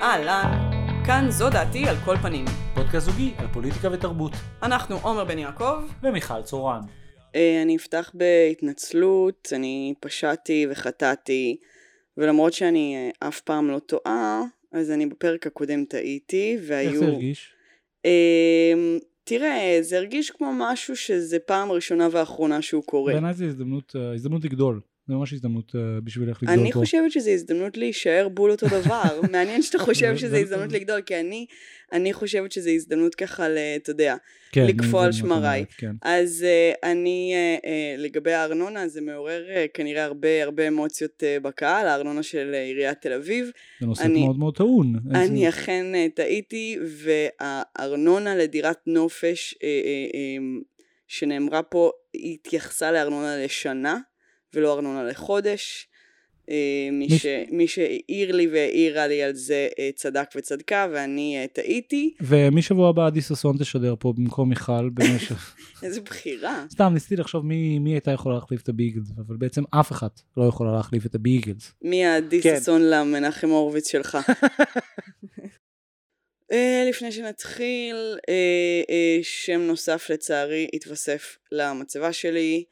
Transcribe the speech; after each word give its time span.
אהלן, 0.00 0.70
כאן 1.06 1.26
זו 1.30 1.50
דעתי 1.50 1.88
על 1.88 1.96
כל 2.04 2.16
פנים. 2.16 2.44
פודקאסט 2.74 3.06
זוגי 3.06 3.32
על 3.38 3.46
פוליטיקה 3.52 3.88
ותרבות. 3.92 4.32
אנחנו 4.62 4.96
עומר 5.02 5.24
בן 5.24 5.38
יעקב. 5.38 5.82
ומיכל 6.02 6.42
צורן. 6.42 6.80
אה, 7.34 7.62
אני 7.62 7.76
אפתח 7.76 8.10
בהתנצלות, 8.14 9.52
אני 9.52 9.94
פשעתי 10.00 10.66
וחטאתי, 10.70 11.56
ולמרות 12.16 12.52
שאני 12.52 12.94
אה, 12.96 13.28
אף 13.28 13.40
פעם 13.40 13.70
לא 13.70 13.78
טועה, 13.78 14.42
אז 14.72 14.90
אני 14.90 15.06
בפרק 15.06 15.46
הקודם 15.46 15.84
טעיתי, 15.84 16.58
והיו... 16.66 16.90
איך 16.90 16.98
זה 16.98 17.06
הרגיש? 17.06 17.52
אה, 18.06 18.72
תראה, 19.24 19.78
זה 19.80 19.96
הרגיש 19.96 20.30
כמו 20.30 20.52
משהו 20.54 20.96
שזה 20.96 21.38
פעם 21.38 21.72
ראשונה 21.72 22.08
ואחרונה 22.12 22.62
שהוא 22.62 22.82
קורה. 22.82 23.12
בעיניי 23.12 23.34
זו 23.34 23.44
הזדמנות, 23.44 23.96
הזדמנות 24.14 24.44
לגדול. 24.44 24.80
זה 25.08 25.14
ממש 25.14 25.32
הזדמנות 25.32 25.72
אה, 25.76 26.00
בשבילך 26.04 26.42
לגדול 26.42 26.58
אני 26.58 26.72
פה. 26.72 26.78
חושבת 26.78 27.12
שזו 27.12 27.30
הזדמנות 27.30 27.76
להישאר 27.76 28.28
בול 28.28 28.50
אותו 28.50 28.66
דבר. 28.68 29.20
מעניין 29.32 29.62
שאתה 29.62 29.78
חושב 29.78 30.16
שזו 30.16 30.36
הזדמנות 30.36 30.72
לגדול, 30.72 31.00
כי 31.00 31.20
אני, 31.20 31.46
אני 31.92 32.12
חושבת 32.12 32.52
שזו 32.52 32.70
הזדמנות 32.70 33.14
ככה, 33.14 33.46
אתה 33.76 33.90
יודע. 33.90 34.16
כן, 34.52 34.66
לקפוא 34.66 35.02
על 35.04 35.12
שמריי. 35.12 35.64
כן. 35.76 35.90
אז 36.02 36.44
uh, 36.46 36.78
אני, 36.88 37.34
uh, 37.34 37.64
uh, 37.64 37.68
לגבי 37.98 38.32
הארנונה, 38.32 38.88
זה 38.88 39.00
מעורר 39.00 39.44
uh, 39.48 39.68
כנראה 39.74 40.04
הרבה 40.04 40.42
הרבה 40.42 40.68
אמוציות 40.68 41.22
uh, 41.22 41.42
בקהל, 41.42 41.86
הארנונה 41.86 42.22
של 42.22 42.50
uh, 42.54 42.56
עיריית 42.56 43.00
תל 43.00 43.12
אביב. 43.12 43.50
זה 43.80 43.86
נושא 43.86 44.02
אני- 44.04 44.24
מאוד 44.24 44.38
מאוד 44.38 44.56
טעון. 44.56 44.94
איזה- 45.14 45.24
אני 45.24 45.48
אכן 45.48 45.86
uh, 45.94 46.14
טעיתי, 46.16 46.78
והארנונה 46.86 48.36
לדירת 48.36 48.78
נופש 48.86 49.54
uh, 49.54 49.56
uh, 49.58 49.60
um, 50.14 50.64
שנאמרה 51.08 51.62
פה, 51.62 51.90
התייחסה 52.14 52.92
לארנונה 52.92 53.44
לשנה, 53.44 53.98
ולא 54.54 54.74
ארנונה 54.74 55.04
לחודש. 55.04 55.88
Uh, 56.46 56.50
מי, 56.92 57.18
ש, 57.18 57.26
מי 57.50 57.68
שהעיר 57.68 58.32
לי 58.32 58.46
והעירה 58.46 59.06
לי 59.06 59.22
על 59.22 59.34
זה 59.34 59.68
uh, 59.70 59.96
צדק 59.96 60.28
וצדקה, 60.36 60.86
ואני 60.92 61.44
uh, 61.44 61.54
טעיתי. 61.54 62.14
ומשבוע 62.20 62.88
הבא 62.88 63.06
עדי 63.06 63.20
ששון 63.20 63.56
תשדר 63.58 63.94
פה 63.98 64.12
במקום 64.16 64.48
מיכל 64.48 64.90
במשך... 64.94 65.56
איזה 65.82 66.00
בחירה. 66.00 66.64
סתם 66.70 66.90
ניסיתי 66.94 67.16
לחשוב 67.16 67.46
מי 67.46 67.78
מי 67.78 67.90
הייתה 67.90 68.10
יכולה 68.10 68.34
להחליף 68.34 68.62
את 68.62 68.68
הביגלס, 68.68 69.12
אבל 69.26 69.36
בעצם 69.36 69.62
אף 69.70 69.92
אחת 69.92 70.20
לא 70.36 70.44
יכולה 70.44 70.72
להחליף 70.72 71.06
את 71.06 71.14
הביגלס. 71.14 71.72
מי 71.82 72.04
העדי 72.04 72.42
כן. 72.42 72.60
ששון 72.60 72.82
למנחם 72.82 73.48
הורוביץ 73.48 73.90
שלך? 73.90 74.18
אה, 76.52 76.84
לפני 76.88 77.12
שנתחיל, 77.12 77.96
אה, 78.28 78.82
אה, 78.90 79.18
שם 79.22 79.60
נוסף 79.60 80.10
לצערי 80.10 80.68
התווסף 80.74 81.36
למצבה 81.52 82.12
שלי. 82.12 82.64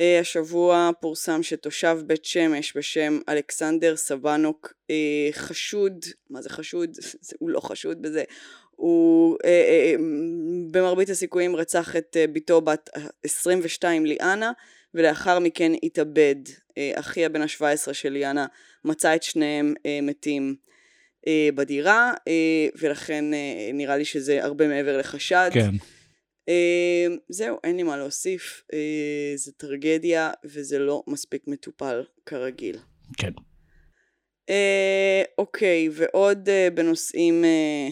אה, 0.00 0.20
השבוע 0.20 0.90
פורסם 1.00 1.42
שתושב 1.42 1.98
בית 2.06 2.24
שמש 2.24 2.76
בשם 2.76 3.18
אלכסנדר 3.28 3.96
סבנוק 3.96 4.72
אה, 4.90 5.28
חשוד, 5.32 6.04
מה 6.30 6.42
זה 6.42 6.50
חשוד? 6.50 6.96
הוא 7.40 7.50
לא 7.50 7.60
חשוד 7.60 8.02
בזה. 8.02 8.24
הוא 8.70 9.36
אה, 9.44 9.94
במרבית 10.70 11.10
הסיכויים 11.10 11.56
רצח 11.56 11.96
את 11.96 12.16
בתו 12.32 12.60
בת 12.60 12.90
22 13.24 14.06
ליאנה 14.06 14.52
ולאחר 14.94 15.38
מכן 15.38 15.72
התאבד. 15.82 16.36
אחיה 16.94 17.28
בן 17.28 17.42
ה-17 17.42 17.92
של 17.92 18.08
ליאנה 18.08 18.46
מצא 18.84 19.14
את 19.14 19.22
שניהם 19.22 19.74
מתים 20.02 20.56
בדירה 21.54 22.12
ולכן 22.78 23.34
אה, 23.34 23.70
נראה 23.74 23.96
לי 23.96 24.04
שזה 24.04 24.44
הרבה 24.44 24.68
מעבר 24.68 24.98
לחשד. 24.98 25.50
כן. 25.52 25.70
אה, 26.48 27.06
זהו, 27.28 27.58
אין 27.64 27.76
לי 27.76 27.82
מה 27.82 27.96
להוסיף. 27.96 28.62
אה, 28.72 29.32
זה 29.36 29.52
טרגדיה 29.52 30.30
וזה 30.44 30.78
לא 30.78 31.02
מספיק 31.06 31.42
מטופל 31.46 32.04
כרגיל. 32.26 32.78
כן. 33.18 33.32
אה, 34.50 35.22
אוקיי, 35.38 35.88
ועוד 35.92 36.48
אה, 36.48 36.68
בנושאים 36.74 37.44
אה, 37.44 37.88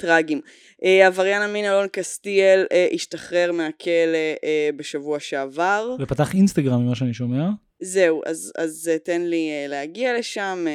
טרגיים. 0.00 0.40
אה, 0.84 1.06
עבריין 1.06 1.42
המין 1.42 1.64
אלון 1.64 1.86
קסטיאל 1.92 2.66
אה, 2.72 2.88
השתחרר 2.92 3.52
מהכלא 3.52 4.34
אה, 4.44 4.70
בשבוע 4.76 5.20
שעבר. 5.20 5.96
ופתח 6.00 6.34
אינסטגרם 6.34 6.80
ממה 6.86 6.94
שאני 6.94 7.14
שומע. 7.14 7.48
זהו, 7.82 8.22
אז, 8.26 8.52
אז 8.58 8.90
תן 9.04 9.22
לי 9.22 9.50
להגיע 9.68 10.18
לשם, 10.18 10.66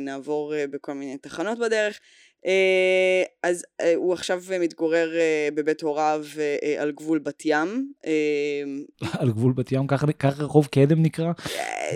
נעבור 0.00 0.54
בכל 0.70 0.92
מיני 0.92 1.18
תחנות 1.18 1.58
בדרך. 1.58 2.00
אה, 2.46 3.22
אז 3.42 3.64
אה, 3.80 3.94
הוא 3.94 4.12
עכשיו 4.12 4.42
מתגורר 4.60 5.10
אה, 5.16 5.48
בבית 5.54 5.82
הוריו 5.82 6.24
על 6.78 6.92
גבול 6.92 7.18
בת 7.18 7.42
ים. 7.44 7.92
על 9.12 9.30
גבול 9.32 9.52
בת 9.52 9.72
ים, 9.72 9.86
ככה 9.86 10.06
רחוב 10.38 10.66
קדם 10.66 11.02
נקרא, 11.02 11.32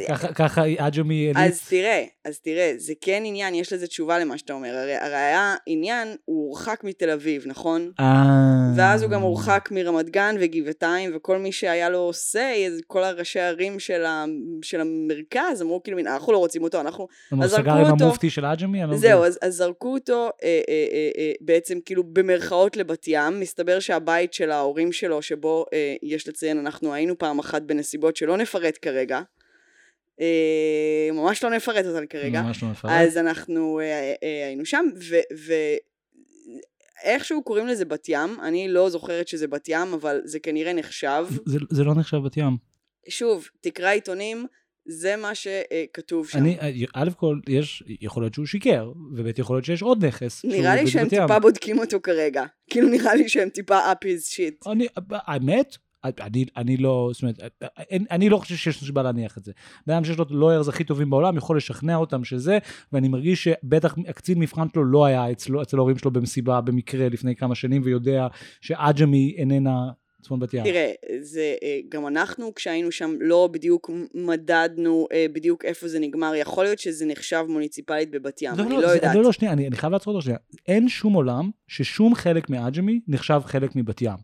ככה- 0.09 0.33
ככה 0.35 0.63
עג'מי 0.79 1.31
אז 1.31 1.37
עילית. 1.37 1.61
תראה, 1.69 2.05
אז 2.31 2.41
תראה, 2.41 2.73
זה 2.77 2.93
כן 3.01 3.23
עניין, 3.27 3.55
יש 3.55 3.73
לזה 3.73 3.87
תשובה 3.87 4.19
למה 4.19 4.39
שאתה 4.39 4.53
אומר. 4.53 4.77
הרי, 4.77 4.97
הרי 4.97 5.17
היה 5.17 5.55
עניין, 5.67 6.09
הוא 6.25 6.47
הורחק 6.47 6.81
מתל 6.85 7.11
אביב, 7.11 7.43
נכון? 7.47 7.91
אה. 8.01 8.73
ואז 8.77 9.03
הוא 9.03 9.11
גם 9.11 9.23
הורחק 9.23 9.69
מרמת 9.73 10.11
גן 10.11 10.37
וגבעתיים, 10.41 11.11
וכל 11.15 11.39
מי 11.39 11.53
שהיה 11.53 11.89
לו 11.89 12.11
say, 12.33 12.83
כל 12.87 13.05
הראשי 13.05 13.41
הערים 13.41 13.81
של, 13.81 14.05
ה, 14.05 14.25
של 14.63 14.81
המרכז 14.81 15.63
אמרו 15.63 15.83
כאילו, 15.83 15.99
"הנה, 15.99 16.15
אנחנו 16.15 16.33
לא 16.33 16.39
רוצים 16.39 16.63
אותו, 16.63 16.81
אנחנו... 16.81 17.09
הוא 17.31 17.45
אז 17.45 17.51
סגר 17.51 17.63
זרקו 17.63 17.71
עם 17.71 17.93
אותו. 17.93 18.05
המופתי 18.05 18.31
של 18.31 18.45
עג'מי? 18.45 18.83
לא 18.87 18.97
זהו. 18.97 19.25
אז, 19.25 19.39
אז 19.43 19.55
זרקו 19.55 19.95
אותו 19.95 20.31
אה, 20.43 20.61
אה, 20.69 20.87
אה, 20.93 21.11
אה, 21.19 21.33
בעצם 21.41 21.79
כאילו 21.85 22.05
במרכאות 22.05 22.77
לבת 22.77 23.05
ים, 23.09 23.41
מסתבר 23.41 23.81
שהבית 23.81 24.33
של 24.33 24.51
ההורים 24.51 24.93
שלו, 24.93 25.23
שבו 25.23 25.65
אה, 25.73 25.95
יש 26.03 26.29
לציין, 26.29 26.59
אנחנו 26.59 26.95
היינו 26.95 27.19
פעם 27.19 27.39
אחת 27.39 27.63
בנסיבות 27.63 28.17
שלא 28.17 28.37
נפרט 28.37 28.79
כרגע, 28.83 29.21
ממש 31.13 31.45
לא 31.45 31.51
נפרט 31.51 31.87
אותן 31.87 32.07
כרגע, 32.07 32.43
ממש 32.43 32.63
לא 32.63 32.69
מפרט. 32.69 32.91
אז 32.95 33.17
אנחנו 33.17 33.81
אה, 33.81 33.85
אה, 34.23 34.47
היינו 34.47 34.65
שם, 34.67 34.85
ואיכשהו 37.07 37.43
קוראים 37.43 37.67
לזה 37.67 37.85
בת 37.85 38.09
ים, 38.09 38.41
אני 38.43 38.69
לא 38.69 38.91
זוכרת 38.91 39.29
שזה 39.29 39.49
בת 39.49 39.69
ים, 39.69 39.93
אבל 39.95 40.21
זה 40.25 40.39
כנראה 40.39 40.73
נחשב. 40.73 41.25
זה- 41.47 41.59
זה 41.71 41.85
לא 41.85 41.95
נחשב 41.95 42.17
בת 42.17 42.37
ים. 42.37 42.57
שוב, 43.09 43.49
תקרא 43.61 43.91
עיתונים, 43.91 44.47
זה 44.87 45.17
מה 45.17 45.33
שכתוב 45.35 46.29
שם. 46.29 46.39
אני, 46.39 46.57
א' 46.95 47.11
כל, 47.17 47.39
יש, 47.49 47.83
יכול 48.01 48.23
להיות 48.23 48.35
שהוא 48.35 48.47
שיקר, 48.47 48.93
וב' 49.17 49.39
יכול 49.39 49.57
להיות 49.57 49.65
שיש 49.65 49.83
עוד 49.83 50.05
נכס. 50.05 50.45
נראה 50.45 50.77
לי 50.77 50.87
שהם 50.87 51.03
ים. 51.03 51.09
טיפה 51.09 51.39
בודקים 51.39 51.79
אותו 51.79 52.01
כרגע. 52.03 52.45
כאילו 52.71 52.89
נראה 52.89 53.15
לי 53.15 53.29
שהם 53.29 53.49
טיפה 53.49 53.93
up 53.93 54.05
his 54.05 54.35
shit. 54.35 54.71
אני, 54.73 54.87
האמת, 55.11 55.77
אני, 56.05 56.45
אני 56.57 56.77
לא, 56.77 57.11
זאת 57.13 57.23
אומרת, 57.23 57.39
אני, 57.91 58.05
אני 58.11 58.29
לא 58.29 58.37
חושב 58.37 58.57
שיש 58.57 58.85
סיבה 58.85 59.03
להניח 59.03 59.39
את 59.39 59.45
זה. 59.45 59.53
בן 59.87 59.95
אדם 59.95 60.05
שיש 60.05 60.19
לו 60.19 60.25
לוירס 60.31 60.69
הכי 60.69 60.85
טובים 60.85 61.11
בעולם, 61.11 61.37
יכול 61.37 61.57
לשכנע 61.57 61.97
אותם 61.97 62.25
שזה, 62.25 62.59
ואני 62.93 63.09
מרגיש 63.09 63.45
שבטח 63.45 63.95
הקצין 64.09 64.39
מבחן 64.39 64.67
שלו 64.73 64.85
לא 64.85 65.05
היה 65.05 65.31
אצלו, 65.31 65.63
אצל 65.63 65.77
ההורים 65.77 65.99
שלו 65.99 66.11
במסיבה 66.11 66.61
במקרה 66.61 67.09
לפני 67.09 67.37
כמה 67.37 67.55
שנים, 67.55 67.83
ויודע 67.85 68.27
שעג'מי 68.61 69.35
איננה 69.37 69.91
צפון 70.23 70.41
בת 70.41 70.55
ים. 70.55 70.65
תראה, 70.65 70.93
זה, 71.21 71.55
אה, 71.63 71.79
גם 71.89 72.07
אנחנו 72.07 72.55
כשהיינו 72.55 72.93
שם 72.93 73.15
לא 73.21 73.49
בדיוק 73.53 73.91
מדדנו 74.15 75.07
אה, 75.13 75.27
בדיוק 75.33 75.65
איפה 75.65 75.89
זה 75.89 75.99
נגמר, 75.99 76.33
יכול 76.35 76.65
להיות 76.65 76.79
שזה 76.79 77.07
נחשב 77.07 77.45
מוניציפלית 77.49 78.11
בבת 78.11 78.43
ים, 78.43 78.53
לא, 78.57 78.63
אני 78.63 78.71
לא, 78.73 78.81
לא 78.83 78.89
זה- 78.89 78.95
יודעת. 78.95 79.15
לא, 79.17 79.23
לא, 79.23 79.33
שנייה, 79.33 79.53
אני, 79.53 79.67
אני 79.69 79.77
חייב 79.77 79.93
לעצור 79.93 80.15
אותך 80.15 80.25
שנייה. 80.25 80.39
אין 80.69 80.89
שום 80.89 81.13
עולם 81.13 81.51
ששום 81.69 82.15
חלק 82.15 82.51
מעג'מי 82.51 83.01
נחשב 83.09 83.41
חלק 83.45 83.77
מבת 83.77 84.03
ים. 84.03 84.17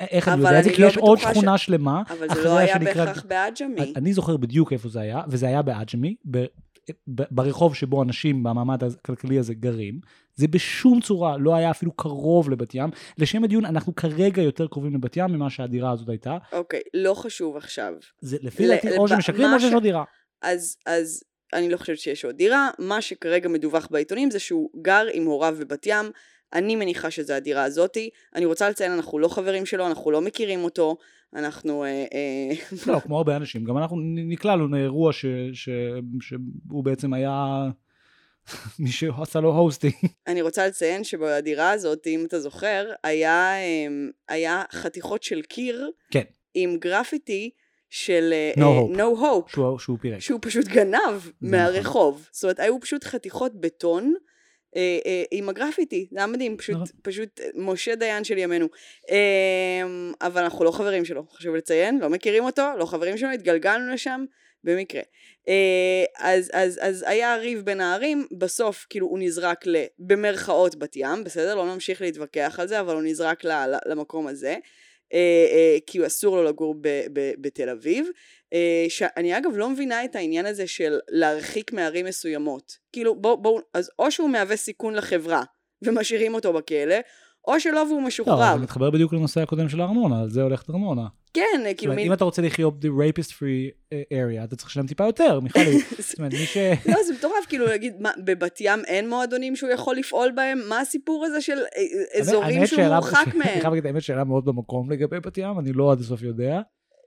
איך 0.00 0.28
אני 0.28 0.36
יודע 0.42 0.58
את 0.58 0.64
זה? 0.64 0.70
כי 0.72 0.82
לא 0.82 0.86
יש 0.86 0.96
עוד 0.96 1.18
בטוחה 1.18 1.34
ש- 1.34 1.36
שכונה 1.36 1.58
שלמה. 1.58 2.02
אבל 2.10 2.26
זה 2.34 2.44
לא 2.44 2.56
היה 2.58 2.74
שנקראת- 2.74 2.84
בהכרח 2.96 3.24
בעג'מי. 3.28 3.92
אני 3.96 4.12
זוכר 4.12 4.36
בדיוק 4.36 4.72
איפה 4.72 4.88
זה 4.88 5.00
היה, 5.00 5.22
וזה 5.28 5.46
היה 5.46 5.62
בעג'מי, 5.62 6.14
ברחוב 7.08 7.74
שבו 7.74 8.02
אנשים 8.02 8.42
במעמד 8.42 8.84
הכלכלי 8.84 9.38
הזה 9.38 9.54
גרים. 9.54 10.00
זה 10.36 10.48
בשום 10.48 11.00
צורה 11.00 11.36
לא 11.36 11.54
היה 11.54 11.70
אפילו 11.70 11.92
קרוב 11.92 12.50
לבת 12.50 12.74
ים. 12.74 12.90
לשם 13.18 13.44
הדיון, 13.44 13.64
אנחנו 13.64 13.94
כרגע 13.94 14.42
יותר 14.42 14.66
קרובים 14.66 14.94
לבת 14.94 15.16
ים 15.16 15.26
ממה 15.30 15.50
שהדירה 15.50 15.90
הזאת 15.90 16.08
הייתה. 16.08 16.36
אוקיי, 16.52 16.80
לא 16.94 17.14
חשוב 17.14 17.56
עכשיו. 17.56 17.92
זה 18.20 18.36
לפי 18.42 18.68
דעתי 18.68 18.98
או 18.98 19.08
שמשקרים 19.08 19.54
או 19.54 19.60
שיש 19.60 19.72
עוד 19.72 19.82
דירה. 19.82 20.04
אז, 20.42 20.76
אז 20.86 21.24
אני 21.52 21.68
לא 21.68 21.76
חושבת 21.76 21.98
שיש 21.98 22.24
עוד 22.24 22.36
דירה, 22.36 22.70
מה 22.78 23.00
שכרגע 23.00 23.48
מדווח 23.48 23.88
בעיתונים 23.90 24.30
זה 24.30 24.38
שהוא 24.38 24.70
גר 24.82 25.06
עם 25.12 25.24
הוריו 25.24 25.56
בבת 25.60 25.86
ים, 25.86 26.06
אני 26.52 26.76
מניחה 26.76 27.10
שזה 27.10 27.36
הדירה 27.36 27.64
הזאתי, 27.64 28.10
אני 28.34 28.44
רוצה 28.44 28.70
לציין, 28.70 28.92
אנחנו 28.92 29.18
לא 29.18 29.28
חברים 29.28 29.66
שלו, 29.66 29.86
אנחנו 29.86 30.10
לא 30.10 30.20
מכירים 30.20 30.64
אותו, 30.64 30.96
אנחנו... 31.34 31.84
אה, 31.84 31.88
אה, 31.88 32.54
לא, 32.86 33.00
כמו 33.00 33.16
הרבה 33.16 33.36
אנשים. 33.36 33.64
גם 33.64 33.78
אנחנו 33.78 33.96
נקלענו 34.02 34.68
לאירוע 34.68 35.12
שהוא 35.12 36.84
בעצם 36.84 37.12
היה 37.12 37.68
מי 38.78 38.90
שעשה 38.90 39.40
לו 39.40 39.52
הוסטינג. 39.52 39.94
אני 40.26 40.42
רוצה 40.42 40.66
לציין 40.66 41.04
שבדירה 41.04 41.70
הזאת, 41.70 42.06
אם 42.06 42.24
אתה 42.28 42.40
זוכר, 42.40 42.92
היה, 43.02 43.56
אמ, 43.58 44.10
היה 44.28 44.62
חתיכות 44.72 45.22
של 45.22 45.42
קיר 45.42 45.90
כן. 46.10 46.22
עם 46.54 46.76
גרפיטי 46.76 47.50
של 47.90 48.32
אה, 48.32 48.52
No 48.56 48.60
אה, 48.60 48.80
hope. 48.80 48.96
no 48.96 49.20
hope, 49.20 49.52
שהוא 49.52 49.78
שהוא 49.78 49.98
פירק. 50.00 50.20
שהוא 50.20 50.38
פשוט 50.42 50.64
גנב 50.66 50.98
נכון. 51.16 51.32
מהרחוב. 51.40 52.28
זאת 52.32 52.44
אומרת, 52.44 52.60
היו 52.60 52.80
פשוט 52.80 53.04
חתיכות 53.04 53.60
בטון. 53.60 54.14
אה, 54.76 54.98
אה, 55.06 55.22
עם 55.30 55.48
הגרפיטי, 55.48 56.08
זה 56.10 56.18
היה 56.18 56.26
מדהים, 56.26 56.56
פשוט, 56.56 56.74
נכון. 56.74 56.86
פשוט 57.02 57.40
משה 57.54 57.94
דיין 57.94 58.24
של 58.24 58.38
ימינו. 58.38 58.66
אה, 59.10 59.82
אבל 60.20 60.42
אנחנו 60.42 60.64
לא 60.64 60.70
חברים 60.70 61.04
שלו, 61.04 61.26
חשוב 61.32 61.54
לציין, 61.54 61.98
לא 61.98 62.10
מכירים 62.10 62.44
אותו, 62.44 62.62
לא 62.78 62.86
חברים 62.86 63.16
שלו, 63.16 63.30
התגלגלנו 63.30 63.92
לשם 63.92 64.24
במקרה. 64.66 65.02
אה, 65.48 66.04
אז, 66.18 66.50
אז, 66.52 66.78
אז 66.82 67.04
היה 67.08 67.36
ריב 67.36 67.60
בין 67.64 67.80
הערים, 67.80 68.26
בסוף 68.38 68.86
כאילו 68.90 69.06
הוא 69.06 69.18
נזרק 69.18 69.66
ל... 69.66 69.84
במרכאות 69.98 70.76
בת 70.76 70.96
ים, 70.96 71.24
בסדר? 71.24 71.54
לא 71.54 71.74
נמשיך 71.74 72.00
להתווכח 72.00 72.56
על 72.60 72.68
זה, 72.68 72.80
אבל 72.80 72.94
הוא 72.94 73.02
נזרק 73.02 73.44
ל, 73.44 73.48
ל, 73.48 73.76
למקום 73.86 74.26
הזה. 74.26 74.56
אה, 75.12 75.46
אה, 75.52 75.78
כי 75.86 76.06
אסור 76.06 76.36
לו 76.36 76.44
לגור 76.44 76.74
ב, 76.80 76.88
ב, 77.12 77.32
בתל 77.38 77.68
אביב. 77.68 78.08
שאני 78.88 79.38
אגב 79.38 79.56
לא 79.56 79.70
מבינה 79.70 80.04
את 80.04 80.16
העניין 80.16 80.46
הזה 80.46 80.66
של 80.66 80.98
להרחיק 81.08 81.72
מערים 81.72 82.06
מסוימות. 82.06 82.78
כאילו 82.92 83.14
בואו, 83.14 83.36
בוא, 83.36 83.60
אז 83.74 83.90
או 83.98 84.10
שהוא 84.10 84.30
מהווה 84.30 84.56
סיכון 84.56 84.94
לחברה 84.94 85.42
ומשאירים 85.82 86.34
אותו 86.34 86.52
בכלא, 86.52 86.96
או 87.46 87.60
שלא 87.60 87.78
והוא 87.78 88.02
משוחרר. 88.02 88.50
לא, 88.50 88.56
זה 88.56 88.62
מתחבר 88.62 88.90
בדיוק 88.90 89.12
לנושא 89.12 89.40
הקודם 89.40 89.68
של 89.68 89.80
הארנונה, 89.80 90.20
על 90.20 90.30
זה 90.30 90.42
הולכת 90.42 90.70
ארנונה. 90.70 91.06
כן, 91.34 91.62
כאילו 91.76 91.94
מין... 91.94 92.06
אם 92.06 92.12
אתה 92.12 92.24
רוצה 92.24 92.42
לחיות 92.42 92.80
ב 92.80 92.86
rapist 92.86 93.30
free 93.30 93.94
area, 93.94 94.44
אתה 94.44 94.56
צריך 94.56 94.70
לשלם 94.70 94.86
טיפה 94.86 95.04
יותר, 95.04 95.40
מיכלי. 95.40 95.78
זאת 95.98 96.18
אומרת, 96.18 96.32
מי 96.32 96.46
ש... 96.46 96.56
לא, 96.92 97.02
זה 97.06 97.14
מטורף, 97.18 97.46
כאילו 97.48 97.66
להגיד, 97.66 97.94
בבת 98.24 98.58
ים 98.60 98.84
אין 98.86 99.08
מועדונים 99.08 99.56
שהוא 99.56 99.70
יכול 99.70 99.96
לפעול 99.96 100.30
בהם? 100.30 100.58
מה 100.68 100.80
הסיפור 100.80 101.24
הזה 101.24 101.40
של 101.40 101.58
אזורים 102.18 102.66
שהוא 102.66 102.82
מורחק 102.82 103.26
מהם? 103.34 103.48
אני 103.52 103.60
חייב 103.60 103.74
להגיד, 103.74 103.86
האמת 103.86 104.02
שאלה 104.02 104.24
מאוד 104.24 104.44
במקום 104.44 104.90
לגבי 104.90 105.20
בת 105.20 105.38
ים, 105.38 105.58
אני 105.58 105.72
לא 105.72 105.92
עד 105.92 106.00
הסוף 106.00 106.22
יודע. 106.22 106.60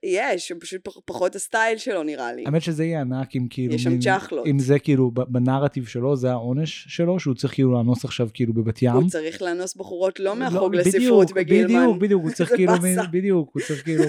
יש, 0.04 0.51
פשוט 0.60 0.88
פחות 1.06 1.36
הסטייל 1.36 1.78
שלו 1.78 2.04
נראה 2.04 2.34
לי. 2.34 2.44
האמת 2.46 2.62
שזה 2.62 2.86
יהיה 2.86 3.01
ענק 3.01 3.36
אם 3.36 3.48
כאילו... 3.50 3.75
יש 3.75 3.84
שם 3.84 4.00
צ'חלות. 4.00 4.48
אם 4.48 4.60
זה 4.60 4.80
כאילו 4.80 5.12
בנרטיב 5.12 5.88
שלו, 5.88 6.16
זה 6.16 6.31
העונש 6.31 6.86
שלו, 6.90 7.19
שהוא 7.19 7.36
צריך 7.36 7.54
כאילו 7.54 7.74
לאנוס 7.74 8.06
עכשיו 8.06 8.30
כאילו 8.34 8.54
בבת 8.54 8.81
ים. 8.81 8.92
הוא 8.92 9.10
צריך 9.10 9.42
לאנוס 9.42 9.75
בחורות 9.75 10.19
לא 10.19 10.36
מהחוג 10.36 10.75
לא, 10.75 10.81
לספרות 10.81 11.31
בגילמן. 11.31 11.80
בדיוק, 11.80 11.98
בדיוק, 12.01 12.24
הוא 12.24 12.31
צריך 12.31 12.50
כאילו, 12.56 12.74
בדיוק, 13.12 13.50
הוא 13.54 13.62
צריך 13.68 13.84
כאילו... 13.84 14.04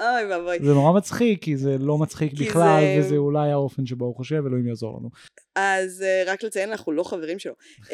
אוי 0.00 0.24
ואבוי. 0.30 0.58
זה 0.62 0.74
נורא 0.74 0.92
מצחיק, 0.92 1.42
כי 1.42 1.56
זה 1.56 1.76
לא 1.78 1.98
מצחיק 1.98 2.32
בכלל, 2.32 2.80
זה... 2.80 3.00
וזה 3.00 3.16
אולי 3.16 3.50
האופן 3.50 3.86
שבו 3.86 4.04
הוא 4.04 4.16
חושב, 4.16 4.42
אלוהים 4.46 4.66
יעזור 4.66 4.98
לנו. 4.98 5.10
אז 5.56 6.04
uh, 6.04 6.30
רק 6.30 6.42
לציין, 6.42 6.70
אנחנו 6.70 6.92
לא 6.92 7.02
חברים 7.02 7.38
שלו. 7.38 7.52
um, 7.80 7.90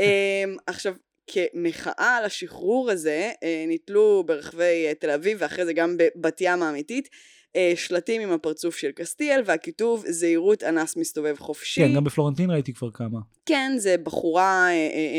עכשיו, 0.66 0.94
כמחאה 1.26 2.16
על 2.16 2.24
השחרור 2.24 2.90
הזה, 2.90 3.32
אה, 3.42 3.64
נתלו 3.68 4.24
ברחבי 4.26 4.86
אה, 4.86 4.92
תל 4.94 5.10
אביב 5.10 5.38
ואחרי 5.40 5.64
זה 5.64 5.72
גם 5.72 5.96
בבת 5.96 6.40
ים 6.40 6.62
האמיתית, 6.62 7.08
אה, 7.56 7.72
שלטים 7.76 8.22
עם 8.22 8.32
הפרצוף 8.32 8.76
של 8.76 8.90
קסטיאל 8.90 9.42
והכיתוב 9.44 10.04
זהירות 10.08 10.62
אנס 10.62 10.96
מסתובב 10.96 11.36
חופשי. 11.38 11.80
כן, 11.80 11.94
גם 11.94 12.04
בפלורנטין 12.04 12.50
ראיתי 12.50 12.72
כבר 12.72 12.90
כמה. 12.90 13.18
כן, 13.46 13.72
זה 13.76 13.96
בחורה, 14.02 14.68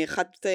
אחת 0.04 0.46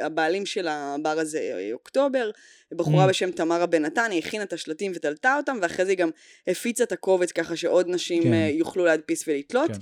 הבעלים 0.00 0.46
של 0.46 0.68
הבר 0.68 1.18
הזה, 1.18 1.68
אוקטובר, 1.72 2.30
בחורה 2.72 3.04
mm. 3.04 3.08
בשם 3.08 3.30
תמרה 3.30 3.66
בן 3.66 3.84
נתן, 3.84 4.10
היא 4.10 4.18
הכינה 4.18 4.44
את 4.44 4.52
השלטים 4.52 4.92
ותלתה 4.94 5.36
אותם, 5.36 5.56
ואחרי 5.62 5.84
זה 5.84 5.90
היא 5.90 5.98
גם 5.98 6.10
הפיצה 6.46 6.84
את 6.84 6.92
הקובץ 6.92 7.32
ככה 7.32 7.56
שעוד 7.56 7.88
נשים 7.88 8.22
כן. 8.22 8.48
יוכלו 8.50 8.84
להדפיס 8.84 9.24
ולתלות. 9.28 9.70
כן. 9.70 9.78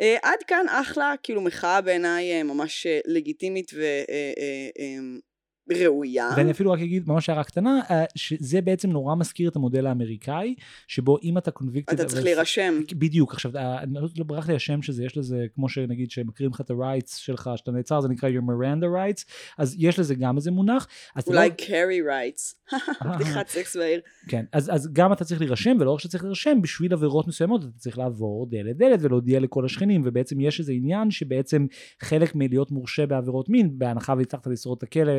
Uh, 0.00 0.04
עד 0.22 0.42
כאן 0.46 0.66
אחלה, 0.68 1.14
כאילו 1.22 1.40
מחאה 1.40 1.80
בעיניי 1.80 2.40
uh, 2.40 2.44
ממש 2.44 2.86
uh, 2.86 3.02
לגיטימית 3.06 3.70
ו... 3.74 3.82
ראויה. 5.70 6.30
ואני 6.36 6.50
אפילו 6.50 6.72
רק 6.72 6.80
אגיד 6.80 7.08
ממש 7.08 7.28
הערה 7.28 7.44
קטנה, 7.44 7.80
אה, 7.90 8.04
שזה 8.14 8.60
בעצם 8.60 8.90
נורא 8.90 9.14
מזכיר 9.14 9.50
את 9.50 9.56
המודל 9.56 9.86
האמריקאי, 9.86 10.54
שבו 10.88 11.18
אם 11.22 11.38
אתה 11.38 11.50
קונביקטד... 11.50 12.00
אתה 12.00 12.04
צריך. 12.04 12.24
להירשם. 12.24 12.74
בדיוק, 12.92 13.32
עכשיו, 13.32 13.56
אה, 13.56 13.82
אני 13.82 13.94
לא, 13.94 14.08
לא 14.18 14.24
ברח 14.24 14.48
לי 14.48 14.54
השם 14.54 14.82
שזה, 14.82 15.04
יש 15.04 15.16
לזה, 15.16 15.46
כמו 15.54 15.68
שנגיד 15.68 16.10
שמקריאים 16.10 16.52
לך 16.52 16.60
את 16.60 16.70
ה-rights 16.70 17.16
שלך, 17.16 17.50
שאתה 17.56 17.70
נעצר, 17.70 18.00
זה 18.00 18.08
נקרא 18.08 18.28
your 18.28 18.42
Miranda 18.42 18.84
rights, 18.84 19.24
אז 19.58 19.76
יש 19.78 19.98
לזה 19.98 20.14
גם 20.14 20.36
איזה 20.36 20.50
מונח. 20.50 20.88
אולי 21.26 21.48
לא... 21.48 21.54
carry 21.54 22.06
rights, 22.08 22.76
בדיחת 23.14 23.48
סקס 23.48 23.76
בעיר. 23.76 24.00
כן, 24.28 24.44
אז, 24.52 24.74
אז 24.74 24.92
גם 24.92 25.12
אתה 25.12 25.24
צריך 25.24 25.40
להירשם, 25.40 25.76
ולא 25.80 25.90
רק 25.90 26.00
שאתה 26.00 26.10
צריך 26.10 26.24
להירשם, 26.24 26.62
בשביל 26.62 26.92
עבירות 26.92 27.28
מסוימות 27.28 27.62
אתה 27.62 27.78
צריך 27.78 27.98
לעבור 27.98 28.46
דלת 28.50 28.76
דלת 28.76 28.98
ולהודיע 29.02 29.40
לכל 29.40 29.64
השכנים, 29.64 30.02
ובעצם 30.04 30.40
יש 30.40 30.60
איזה 30.60 30.72
עניין 30.72 31.10
שבעצם 31.10 31.66
חלק 32.02 32.34
מלהיות 32.34 32.70
מורשה 32.70 33.06
בעבירות 33.06 33.48
מין, 33.48 33.78
בהנחה 33.78 34.14
והצלחת 34.18 34.46
לשרוד 34.46 34.78
את 34.78 34.82
הכלא, 34.82 35.12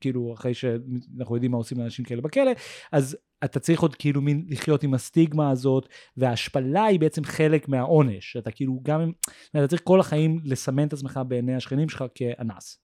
כאילו 0.00 0.34
אחרי 0.34 0.54
שאנחנו 0.54 1.34
יודעים 1.34 1.50
מה 1.52 1.56
עושים 1.56 1.78
לאנשים 1.78 2.04
כאלה 2.04 2.20
בכלא, 2.20 2.52
אז 2.92 3.16
אתה 3.44 3.60
צריך 3.60 3.82
עוד 3.82 3.94
כאילו 3.94 4.20
מין 4.20 4.46
לחיות 4.48 4.82
עם 4.82 4.94
הסטיגמה 4.94 5.50
הזאת, 5.50 5.88
וההשפלה 6.16 6.84
היא 6.84 7.00
בעצם 7.00 7.24
חלק 7.24 7.68
מהעונש, 7.68 8.36
אתה 8.36 8.50
כאילו 8.50 8.80
גם, 8.82 9.12
אתה 9.50 9.68
צריך 9.68 9.82
כל 9.84 10.00
החיים 10.00 10.40
לסמן 10.44 10.86
את 10.86 10.92
עצמך 10.92 11.20
בעיני 11.28 11.54
השכנים 11.54 11.88
שלך 11.88 12.04
כאנס, 12.14 12.78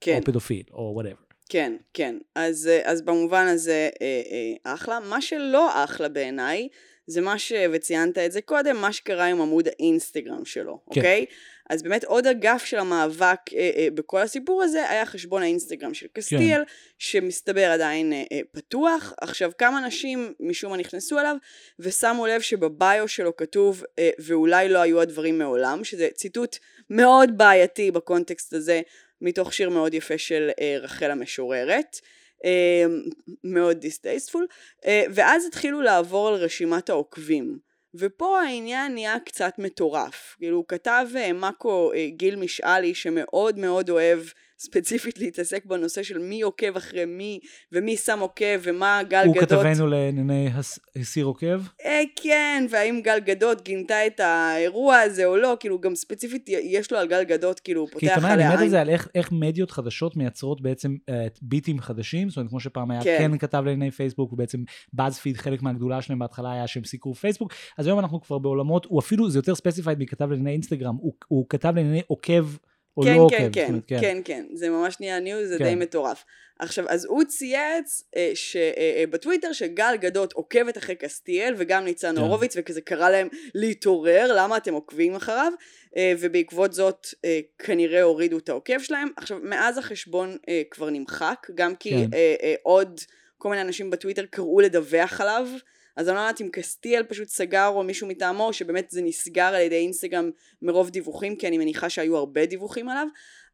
כן. 0.00 0.18
או 0.18 0.24
פדופיל, 0.24 0.62
או 0.72 0.92
whatever. 0.94 1.26
כן, 1.48 1.76
כן, 1.94 2.18
אז, 2.34 2.70
אז 2.84 3.02
במובן 3.02 3.46
הזה 3.46 3.88
אה, 4.02 4.22
אה, 4.30 4.74
אחלה. 4.74 4.98
מה 5.00 5.20
שלא 5.20 5.84
אחלה 5.84 6.08
בעיניי, 6.08 6.68
זה 7.06 7.20
מה 7.20 7.38
ש... 7.38 7.52
וציינת 7.72 8.18
את 8.18 8.32
זה 8.32 8.40
קודם, 8.40 8.76
מה 8.76 8.92
שקרה 8.92 9.26
עם 9.26 9.40
עמוד 9.40 9.68
האינסטגרם 9.68 10.44
שלו, 10.44 10.80
כן. 10.90 11.00
אוקיי? 11.00 11.26
אז 11.70 11.82
באמת 11.82 12.04
עוד 12.04 12.26
אגף 12.26 12.64
של 12.64 12.78
המאבק 12.78 13.40
אה, 13.54 13.70
אה, 13.76 13.88
בכל 13.94 14.20
הסיפור 14.20 14.62
הזה 14.62 14.90
היה 14.90 15.06
חשבון 15.06 15.42
האינסטגרם 15.42 15.94
של 15.94 16.06
קסטיאל, 16.12 16.64
כן. 16.64 16.72
שמסתבר 16.98 17.70
עדיין 17.70 18.12
אה, 18.12 18.24
אה, 18.32 18.40
פתוח. 18.52 19.12
עכשיו 19.20 19.50
כמה 19.58 19.78
אנשים 19.78 20.32
משום 20.40 20.70
מה 20.70 20.76
נכנסו 20.76 21.18
אליו 21.18 21.36
ושמו 21.78 22.26
לב 22.26 22.40
שבביו 22.40 23.08
שלו 23.08 23.36
כתוב 23.36 23.82
אה, 23.98 24.10
ואולי 24.18 24.68
לא 24.68 24.78
היו 24.78 25.00
הדברים 25.00 25.38
מעולם, 25.38 25.84
שזה 25.84 26.08
ציטוט 26.14 26.56
מאוד 26.90 27.38
בעייתי 27.38 27.90
בקונטקסט 27.90 28.52
הזה 28.52 28.80
מתוך 29.20 29.52
שיר 29.52 29.70
מאוד 29.70 29.94
יפה 29.94 30.18
של 30.18 30.50
אה, 30.60 30.76
רחל 30.80 31.10
המשוררת. 31.10 31.96
Uh, 32.36 32.48
מאוד 33.44 33.76
דיסטייסטפול, 33.76 34.46
uh, 34.80 34.86
ואז 35.14 35.46
התחילו 35.46 35.82
לעבור 35.82 36.28
על 36.28 36.34
רשימת 36.34 36.90
העוקבים. 36.90 37.58
ופה 37.98 38.40
העניין 38.40 38.94
נהיה 38.94 39.20
קצת 39.20 39.54
מטורף. 39.58 40.36
כאילו, 40.38 40.56
הוא 40.56 40.64
כתב 40.68 41.06
uh, 41.12 41.32
מאקו 41.32 41.92
uh, 41.92 41.96
גיל 42.16 42.36
משאלי 42.36 42.94
שמאוד 42.94 43.58
מאוד 43.58 43.90
אוהב 43.90 44.20
ספציפית 44.58 45.18
להתעסק 45.18 45.66
בנושא 45.66 46.02
של 46.02 46.18
מי 46.18 46.42
עוקב 46.42 46.76
אחרי 46.76 47.04
מי, 47.04 47.40
ומי 47.72 47.96
שם 47.96 48.18
עוקב, 48.20 48.58
ומה 48.62 49.00
גל 49.08 49.22
הוא 49.26 49.34
גדות... 49.34 49.52
הוא 49.52 49.62
כתבנו 49.62 49.86
לענייני 49.86 50.50
הסיר 50.96 51.24
עוקב? 51.24 51.60
אה, 51.84 52.02
כן, 52.22 52.66
והאם 52.70 53.00
גל 53.04 53.18
גדות 53.20 53.64
גינתה 53.64 54.06
את 54.06 54.20
האירוע 54.20 54.98
הזה 54.98 55.24
או 55.24 55.36
לא, 55.36 55.56
כאילו 55.60 55.80
גם 55.80 55.94
ספציפית 55.94 56.48
יש 56.48 56.92
לו 56.92 56.98
על 56.98 57.06
גל 57.06 57.24
גדות, 57.24 57.60
כאילו 57.60 57.80
הוא 57.80 57.88
פותח 57.88 58.04
עליה 58.04 58.28
עין. 58.28 58.38
כי 58.38 58.44
אני 58.44 58.54
מת 58.54 58.60
על 58.60 58.68
זה, 58.68 58.80
על 58.80 58.88
איך, 58.88 59.08
איך 59.14 59.32
מדיות 59.32 59.70
חדשות 59.70 60.16
מייצרות 60.16 60.60
בעצם 60.60 60.96
uh, 61.10 61.12
ביטים 61.42 61.80
חדשים, 61.80 62.28
זאת 62.28 62.36
אומרת, 62.36 62.50
כמו 62.50 62.60
שפעם 62.60 62.90
היה 62.90 63.02
כן, 63.02 63.18
כן 63.18 63.38
כתב 63.38 63.62
לענייני 63.66 63.90
פייסבוק, 63.90 64.32
ובעצם 64.32 64.64
באזפיד, 64.92 65.36
חלק 65.36 65.62
מהגדולה 65.62 66.02
שלהם 66.02 66.18
בהתחלה 66.18 66.52
היה 66.52 66.66
שהם 66.66 66.84
סיקרו 66.84 67.14
פייסבוק, 67.14 67.52
אז 67.78 67.86
היום 67.86 67.98
אנחנו 67.98 68.20
כבר 68.20 68.38
בעולמות, 68.38 68.84
הוא 68.84 69.00
אפילו, 69.00 69.30
זה 69.30 69.38
יותר 69.38 69.54
ספציפייד 69.54 69.98
מכתב 69.98 70.30
לענייני 70.30 70.52
אינסטגרם, 70.52 70.94
הוא, 70.94 71.12
הוא 71.28 71.46
כתב 71.48 71.72
לענייני 71.76 72.02
עוקב 72.06 72.46
או 72.96 73.02
כן, 73.02 73.16
לא 73.16 73.26
כן, 73.30 73.44
עוקב. 73.44 73.52
כן, 73.52 73.66
אומרת, 73.68 73.82
כן, 73.86 74.00
כן, 74.00 74.18
כן, 74.24 74.44
זה 74.54 74.70
ממש 74.70 75.00
נהיה 75.00 75.20
news, 75.20 75.48
זה 75.48 75.58
כן. 75.58 75.64
די 75.64 75.74
מטורף. 75.74 76.24
עכשיו, 76.58 76.84
אז 76.88 77.04
הוא 77.04 77.24
צייץ 77.24 78.02
אה, 78.16 78.30
ש, 78.34 78.56
אה, 78.56 78.72
אה, 78.76 79.04
בטוויטר 79.10 79.52
שגל 79.52 79.96
גדות 79.96 80.32
עוקבת 80.32 80.78
אחרי 80.78 80.94
קסטיאל 80.94 81.54
וגם 81.56 81.84
ניצן 81.84 82.14
כן. 82.14 82.20
הורוביץ, 82.20 82.54
וכזה 82.56 82.80
קרא 82.80 83.10
להם 83.10 83.28
להתעורר, 83.54 84.32
למה 84.36 84.56
אתם 84.56 84.74
עוקבים 84.74 85.14
אחריו? 85.14 85.52
אה, 85.96 86.12
ובעקבות 86.18 86.72
זאת 86.72 87.06
אה, 87.24 87.40
כנראה 87.58 88.02
הורידו 88.02 88.38
את 88.38 88.48
העוקב 88.48 88.78
שלהם. 88.78 89.08
עכשיו, 89.16 89.38
מאז 89.42 89.78
החשבון 89.78 90.36
אה, 90.48 90.62
כבר 90.70 90.90
נמחק, 90.90 91.46
גם 91.54 91.76
כי 91.76 91.90
כן. 91.90 92.14
אה, 92.14 92.34
אה, 92.42 92.54
עוד 92.62 93.00
כל 93.38 93.48
מיני 93.50 93.62
אנשים 93.62 93.90
בטוויטר 93.90 94.24
קראו 94.30 94.60
לדווח 94.60 95.20
עליו. 95.20 95.48
אז 95.96 96.08
אני 96.08 96.16
לא 96.16 96.20
יודעת 96.20 96.40
אם 96.40 96.48
קסטיאל 96.52 97.02
פשוט 97.02 97.28
סגר 97.28 97.66
או 97.66 97.82
מישהו 97.82 98.08
מטעמו, 98.08 98.52
שבאמת 98.52 98.90
זה 98.90 99.02
נסגר 99.02 99.42
על 99.42 99.60
ידי 99.60 99.76
אינסטגרם 99.76 100.30
מרוב 100.62 100.90
דיווחים, 100.90 101.36
כי 101.36 101.48
אני 101.48 101.58
מניחה 101.58 101.90
שהיו 101.90 102.16
הרבה 102.16 102.46
דיווחים 102.46 102.88
עליו, 102.88 103.06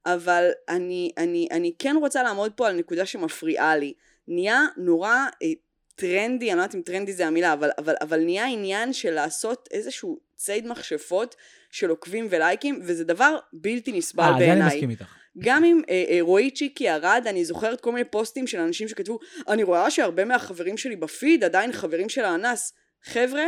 אבל 0.07 0.51
אני, 0.69 1.13
אני, 1.19 1.49
אני 1.51 1.73
כן 1.79 1.97
רוצה 2.01 2.23
לעמוד 2.23 2.53
פה 2.53 2.69
על 2.69 2.77
נקודה 2.77 3.07
שמפריעה 3.07 3.77
לי. 3.77 3.93
נהיה 4.29 4.61
נורא 4.77 5.17
אה, 5.43 5.49
טרנדי, 5.95 6.51
אני 6.51 6.57
לא 6.57 6.63
יודעת 6.63 6.75
אם 6.75 6.83
טרנדי 6.83 7.13
זה 7.13 7.27
המילה, 7.27 7.53
אבל, 7.53 7.71
אבל, 7.79 7.95
אבל 8.01 8.21
נהיה 8.21 8.47
עניין 8.47 8.93
של 8.93 9.11
לעשות 9.11 9.69
איזשהו 9.71 10.21
ציד 10.37 10.67
מכשפות 10.67 11.37
של 11.71 11.91
עוקבים 11.91 12.27
ולייקים, 12.31 12.81
וזה 12.83 13.05
דבר 13.05 13.39
בלתי 13.53 13.93
נסבל 13.93 14.33
בעיניי. 14.39 14.51
אה, 14.51 14.57
זה 14.57 14.63
אני 14.63 14.75
מסכים 14.75 14.91
איתך. 14.91 15.22
גם 15.39 15.65
אם 15.65 15.83
אה, 15.89 16.05
אה, 16.09 16.19
רועי 16.21 16.51
צ'יקי 16.51 16.85
ירד, 16.85 17.25
אני 17.27 17.45
זוכרת 17.45 17.81
כל 17.81 17.93
מיני 17.93 18.05
פוסטים 18.05 18.47
של 18.47 18.59
אנשים 18.59 18.89
שכתבו, 18.89 19.19
אני 19.49 19.63
רואה 19.63 19.91
שהרבה 19.91 20.25
מהחברים 20.25 20.77
שלי 20.77 20.97
בפיד 20.97 21.45
עדיין 21.45 21.73
חברים 21.73 22.09
של 22.09 22.25
האנס. 22.25 22.73
חבר'ה, 23.05 23.45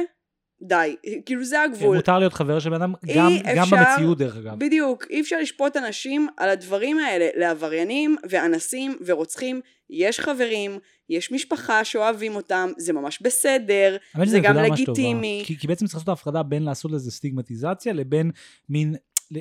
די, 0.62 0.96
כאילו 1.26 1.44
זה 1.44 1.62
הגבול. 1.62 1.96
מותר 1.96 2.18
להיות 2.18 2.32
חבר 2.32 2.58
של 2.58 2.70
בן 2.70 2.76
אדם 2.76 2.92
גם, 3.16 3.32
גם 3.56 3.66
במציאות 3.70 4.18
דרך 4.18 4.36
אגב. 4.36 4.58
בדיוק, 4.58 5.06
אי 5.10 5.20
אפשר 5.20 5.36
לשפוט 5.40 5.76
אנשים 5.76 6.28
על 6.36 6.48
הדברים 6.50 6.98
האלה, 6.98 7.28
לעבריינים 7.34 8.16
ואנסים 8.30 8.96
ורוצחים, 9.06 9.60
יש 9.90 10.20
חברים, 10.20 10.78
יש 11.08 11.32
משפחה 11.32 11.84
שאוהבים 11.84 12.36
אותם, 12.36 12.70
זה 12.78 12.92
ממש 12.92 13.22
בסדר, 13.22 13.96
זה 14.24 14.40
גם 14.40 14.56
לגיטימי. 14.56 15.42
כי, 15.46 15.58
כי 15.58 15.66
בעצם 15.66 15.86
צריך 15.86 15.94
לעשות 15.94 16.04
את 16.04 16.08
ההפרדה 16.08 16.42
בין 16.42 16.62
לעשות 16.62 16.90
לזה 16.92 17.10
סטיגמטיזציה 17.10 17.92
לבין 17.92 18.30
מין 18.68 18.94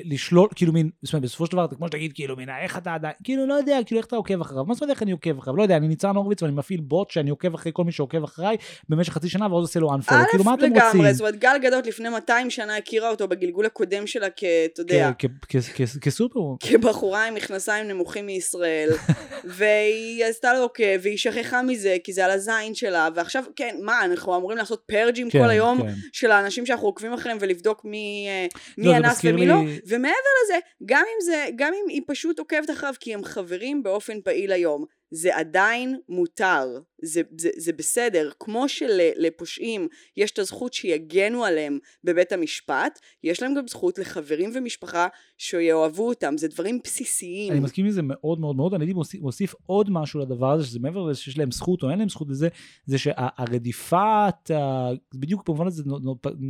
לשלול, 0.04 0.48
כאילו 0.54 0.72
מין, 0.72 0.90
זאת 1.02 1.12
אומרת, 1.12 1.22
בסופו 1.24 1.46
של 1.46 1.52
דבר, 1.52 1.66
כמו 1.76 1.86
שתגיד, 1.86 2.12
כאילו, 2.12 2.36
מין, 2.36 2.48
איך 2.62 2.78
אתה 2.78 2.94
עדיין, 2.94 3.14
כאילו, 3.24 3.46
לא 3.46 3.54
יודע, 3.54 3.78
כאילו, 3.86 3.98
איך 3.98 4.06
אתה 4.06 4.16
עוקב 4.16 4.40
אחריו, 4.40 4.64
מה 4.64 4.74
זאת 4.74 4.82
אומרת 4.82 4.94
איך 4.94 5.02
אני 5.02 5.12
עוקב 5.12 5.38
אחריו, 5.38 5.56
לא 5.56 5.62
יודע, 5.62 5.76
אני 5.76 5.88
ניצן 5.88 6.16
הורוביץ 6.16 6.42
ואני 6.42 6.54
מפעיל 6.54 6.80
בוט 6.80 7.10
שאני 7.10 7.30
עוקב 7.30 7.54
אחרי 7.54 7.72
כל 7.74 7.84
מי 7.84 7.92
שעוקב 7.92 8.24
אחריי 8.24 8.56
במשך 8.88 9.12
חצי 9.12 9.28
שנה 9.28 9.54
ואז 9.54 9.62
עושה 9.62 9.80
לו 9.80 9.88
unfollow, 9.88 10.14
א', 10.14 10.24
כאילו, 10.30 10.44
מה 10.44 10.54
אתם 10.54 10.62
רוצים? 10.62 10.76
לגמרי, 10.76 11.14
זאת 11.14 11.20
אומרת, 11.20 11.38
גל 11.38 11.56
גדות 11.62 11.86
לפני 11.86 12.08
200 12.08 12.50
שנה 12.50 12.76
הכירה 12.76 13.10
אותו 13.10 13.28
בגלגול 13.28 13.66
הקודם 13.66 14.06
שלה 14.06 14.26
כ... 14.36 14.44
אתה 14.72 14.80
יודע, 14.80 15.10
כ- 15.18 15.24
כ- 15.48 15.56
כ- 15.56 15.82
כ- 15.82 15.98
כסופרמן. 16.00 16.56
כבחורה 16.60 17.28
עם 17.28 17.34
מכנסיים 17.34 17.88
נמוכים 17.88 18.26
מישראל, 18.26 18.90
והיא 19.44 20.24
עשתה 20.24 20.54
לו 20.54 20.60
עוקב, 20.60 20.98
והיא 21.02 21.18
שכחה 21.18 21.62
מזה, 21.62 21.96
כי 22.04 22.12
זה 22.12 22.24
על 22.24 22.30
הזין 22.30 22.74
שלה, 22.74 23.08
ועכשיו, 23.14 23.44
כן, 23.56 23.76
מה, 23.82 24.04
אנחנו 24.04 24.36
אמורים 24.36 24.58
לעשות 24.58 24.82
פרג'ים 24.86 25.30
כן, 25.30 25.42
כל 25.42 25.50
היום 25.50 25.82
כן. 25.82 25.94
של 26.12 26.30
האנשים 26.30 26.66
שאנחנו 26.66 26.86
עוקבים 26.86 27.12
אחריהם 27.12 27.38
ולבדוק 27.40 27.84
מי, 27.84 28.26
אה, 28.28 28.46
לא, 28.78 28.96
אנס 28.96 29.20
ומי 29.24 29.46
לא, 29.46 29.54
ומעבר 29.88 30.34
לזה, 30.44 30.58
גם 30.86 31.04
אם 31.14 31.20
זה, 31.20 31.46
גם 31.56 31.72
אם 31.74 31.88
היא 31.88 32.02
פשוט 32.06 32.38
עוקבת 32.38 32.70
אחריו 32.70 32.94
כי 33.00 33.14
הם 33.14 33.24
חברים 33.24 33.82
באופן 33.82 34.20
פעיל 34.20 34.52
היום, 34.52 34.84
זה 35.10 35.36
עדיין 35.36 35.96
מותר, 36.08 36.80
זה, 37.04 37.22
זה, 37.38 37.50
זה 37.56 37.72
בסדר, 37.72 38.30
כמו 38.40 38.68
שלפושעים 38.68 39.88
יש 40.16 40.30
את 40.30 40.38
הזכות 40.38 40.72
שיגנו 40.74 41.44
עליהם 41.44 41.78
בבית 42.04 42.32
המשפט, 42.32 42.98
יש 43.22 43.42
להם 43.42 43.54
גם 43.54 43.68
זכות 43.68 43.98
לחברים 43.98 44.50
ומשפחה 44.54 45.06
שיאהבו 45.38 46.08
אותם, 46.08 46.34
זה 46.38 46.48
דברים 46.48 46.78
בסיסיים. 46.84 47.52
אני 47.52 47.60
מסכים 47.60 47.84
עם 47.84 47.90
זה 47.90 48.00
מאוד 48.04 48.40
מאוד 48.40 48.56
מאוד, 48.56 48.74
אני 48.74 48.84
הייתי 48.84 48.94
מוסיף, 48.94 49.20
מוסיף 49.20 49.54
עוד 49.66 49.90
משהו 49.90 50.20
לדבר 50.20 50.52
הזה, 50.52 50.66
שזה 50.66 50.78
מעבר 50.80 51.02
לזה 51.02 51.20
שיש 51.20 51.38
להם 51.38 51.50
זכות 51.50 51.82
או 51.82 51.90
אין 51.90 51.98
להם 51.98 52.08
זכות 52.08 52.28
לזה, 52.30 52.48
זה 52.86 52.98
שהרדיפת, 52.98 54.50
ה- 54.50 54.90
בדיוק 55.14 55.48
במובן 55.48 55.66
הזה, 55.66 55.82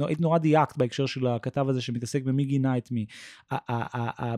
היית 0.07 0.21
נורא 0.21 0.39
דייקת 0.39 0.77
בהקשר 0.77 1.07
של 1.07 1.27
הכתב 1.27 1.69
הזה 1.69 1.81
שמתעסק 1.81 2.23
במי 2.23 2.45
גינה 2.45 2.79
את 2.79 2.91
מי. 2.91 3.07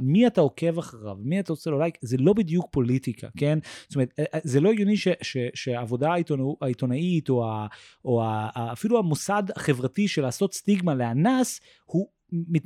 מי 0.00 0.26
אתה 0.26 0.40
עוקב 0.40 0.78
אחריו, 0.78 1.16
מי 1.20 1.40
אתה 1.40 1.52
עושה 1.52 1.70
לו 1.70 1.78
לייק, 1.78 1.99
זה 2.02 2.16
לא 2.20 2.32
בדיוק 2.32 2.66
פוליטיקה, 2.70 3.28
כן? 3.38 3.58
זאת 3.88 3.94
אומרת, 3.94 4.12
זה 4.44 4.61
לא 4.61 4.70
הגיוני 4.70 4.96
ש- 4.96 5.08
העיתונאו- 6.12 6.56
העיתונאית, 6.60 7.28
או, 7.28 7.44
ה- 7.44 7.66
או 8.04 8.22
ה- 8.22 8.48
אפילו 8.72 8.98
המוסד 8.98 9.42
החברתי 9.56 10.08
של 10.08 10.22
לעשות 10.22 10.54
סטיגמה 10.54 10.94
לאנס, 10.94 11.60
הוא 11.84 12.08